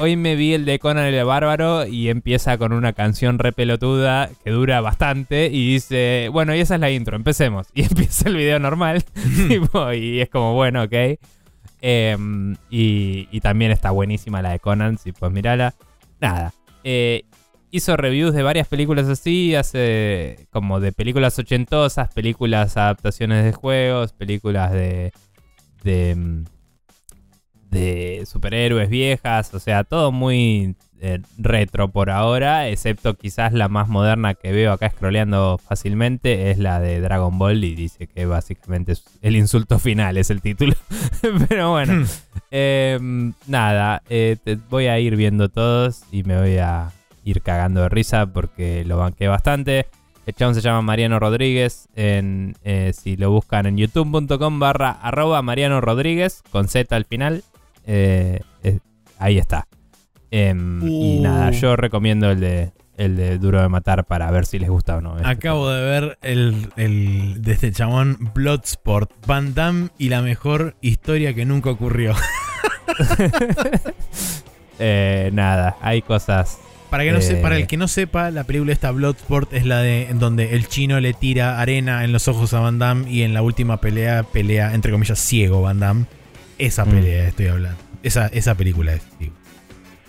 [0.01, 4.29] hoy me vi el de Conan el Bárbaro y empieza con una canción re pelotuda
[4.43, 7.69] que dura bastante y dice, bueno, y esa es la intro, empecemos.
[7.75, 9.05] Y empieza el video normal
[9.95, 10.95] y es como, bueno, ok.
[11.83, 15.75] Y, y también está buenísima la de Conan, si pues mirala.
[16.21, 16.53] Nada.
[16.85, 17.25] eh,
[17.71, 24.13] hizo reviews de varias películas así, hace como de películas ochentosas, películas adaptaciones de juegos,
[24.13, 25.13] películas de,
[25.83, 26.45] de, mm,
[27.71, 33.89] de superhéroes viejas, o sea, todo muy eh, retro por ahora, excepto quizás la más
[33.89, 38.93] moderna que veo acá scrolleando fácilmente, es la de Dragon Ball y dice que básicamente
[38.93, 40.75] es el insulto final, es el título.
[41.49, 42.07] Pero bueno,
[42.51, 42.99] eh,
[43.47, 46.91] nada, eh, te- voy a ir viendo todos y me voy a
[47.25, 49.87] ir cagando de risa porque lo banqué bastante.
[50.27, 51.89] El chabón se llama Mariano Rodríguez.
[51.97, 57.43] En, eh, si lo buscan en youtube.com barra arroba Mariano Rodríguez con Z al final.
[59.19, 59.67] ahí está.
[60.31, 61.23] Em, Y Uh.
[61.23, 64.97] nada, yo recomiendo el de, el de Duro de Matar para ver si les gusta
[64.97, 65.17] o no.
[65.17, 70.77] este Acabo de ver el, el de este chabón Bloodsport, Van Damme y la mejor
[70.81, 72.15] historia que nunca ocurrió.
[74.83, 76.59] Eh, nada, hay cosas.
[76.89, 77.23] Para, que no Eh.
[77.23, 80.55] se- para el que no sepa, la película esta Bloodsport es la de en donde
[80.55, 83.77] el chino le tira arena en los ojos a Van Damme y en la última
[83.81, 86.07] pelea pelea entre comillas ciego Van Damme.
[86.59, 86.91] Esa Mm.
[86.91, 87.79] pelea estoy hablando.
[88.03, 89.03] Esa, esa película es.
[89.19, 89.35] digo.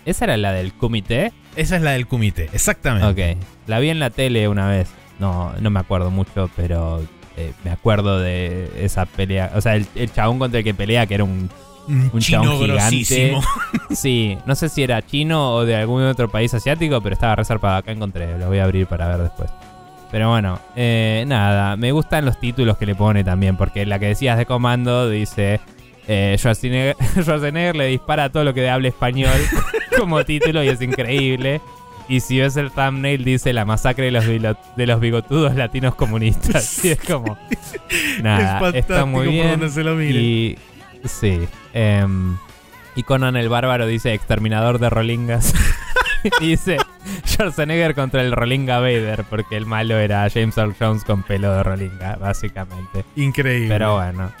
[0.04, 1.32] ¿Esa era la del comité?
[1.56, 3.34] Esa es la del comité, exactamente.
[3.34, 4.88] Ok, la vi en la tele una vez.
[5.18, 7.00] No, no me acuerdo mucho, pero
[7.36, 9.52] eh, me acuerdo de esa pelea.
[9.54, 11.48] O sea, el, el chabón contra el que pelea, que era un.
[11.88, 13.34] Un, Un chino chabón gigante.
[13.90, 17.76] Sí, no sé si era chino o de algún otro país asiático, pero estaba reservado.
[17.76, 19.50] Acá encontré, lo voy a abrir para ver después.
[20.10, 24.06] Pero bueno, eh, nada, me gustan los títulos que le pone también, porque la que
[24.06, 25.60] decías de comando dice.
[26.08, 29.30] Eh, Schwarzenegger, Schwarzenegger le dispara a todo lo que hable español
[29.98, 31.60] como título y es increíble.
[32.08, 35.94] Y si ves el thumbnail dice la masacre de los, bilo- de los bigotudos latinos
[35.94, 36.84] comunistas.
[36.84, 37.38] Y es como...
[38.20, 39.70] Nada, es está muy bien.
[39.70, 40.18] se lo mire.
[40.18, 40.58] Y
[41.04, 41.40] sí.
[41.72, 42.36] em,
[42.96, 45.54] y Conan el Bárbaro dice exterminador de Rolingas.
[46.40, 46.76] y dice
[47.26, 51.62] Schwarzenegger contra el Rolinga Vader, porque el malo era James Earl Jones con pelo de
[51.62, 53.04] Rolinga, básicamente.
[53.16, 53.68] Increíble.
[53.68, 54.32] Pero bueno.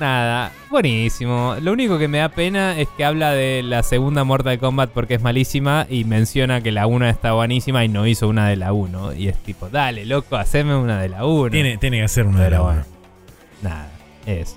[0.00, 1.56] Nada, buenísimo.
[1.60, 5.16] Lo único que me da pena es que habla de la segunda Mortal Kombat porque
[5.16, 8.72] es malísima y menciona que la 1 está buenísima y no hizo una de la
[8.72, 9.12] 1.
[9.12, 11.50] Y es tipo, dale, loco, haceme una de la 1.
[11.50, 12.84] tiene, tiene que hacer una de la bueno.
[13.60, 13.90] Nada,
[14.24, 14.56] eso.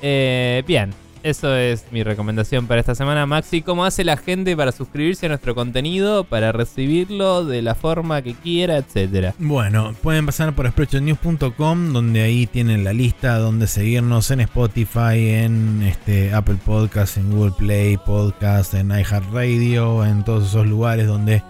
[0.00, 0.94] Eh, bien,
[1.24, 3.24] eso es mi recomendación para esta semana.
[3.24, 8.20] Maxi, ¿cómo hace la gente para suscribirse a nuestro contenido, para recibirlo de la forma
[8.20, 9.34] que quiera, etcétera?
[9.38, 15.82] Bueno, pueden pasar por spreadshotnews.com donde ahí tienen la lista donde seguirnos en Spotify, en
[15.82, 21.42] este Apple Podcast, en Google Play Podcast, en iHeartRadio, en todos esos lugares donde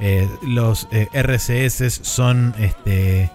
[0.00, 3.30] eh, los eh, RCS son este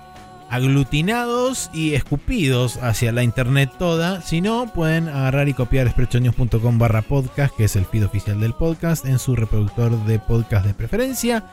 [0.50, 4.22] aglutinados y escupidos hacia la internet toda.
[4.22, 8.54] Si no, pueden agarrar y copiar spreadshotnews.com barra podcast, que es el feed oficial del
[8.54, 11.44] podcast, en su reproductor de podcast de preferencia.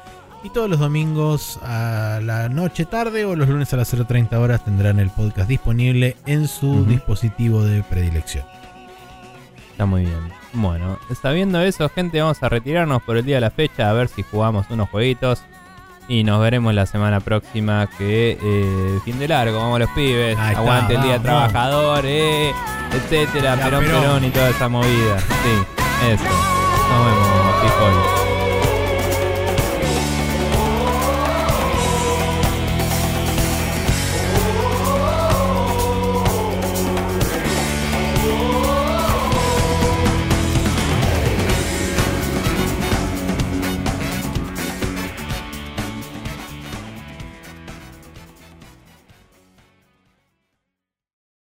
[0.42, 4.62] Y todos los domingos a la noche tarde o los lunes a las 0.30 horas
[4.62, 8.44] tendrán el podcast disponible en su dispositivo de predilección.
[9.70, 10.32] Está muy bien.
[10.52, 14.08] Bueno, sabiendo eso, gente, vamos a retirarnos por el día de la fecha a ver
[14.08, 15.42] si jugamos unos jueguitos.
[16.08, 20.48] Y nos veremos la semana próxima que eh, fin de largo, vamos los pibes, Ahí
[20.48, 21.22] está, aguante el día vamos.
[21.24, 22.52] trabajador, eh,
[22.92, 24.00] etcétera, Perón, Perón.
[24.02, 25.18] Perón y toda esa movida.
[25.18, 25.64] Sí,
[26.10, 26.24] eso.
[26.24, 28.33] Nos vemos, Pijol.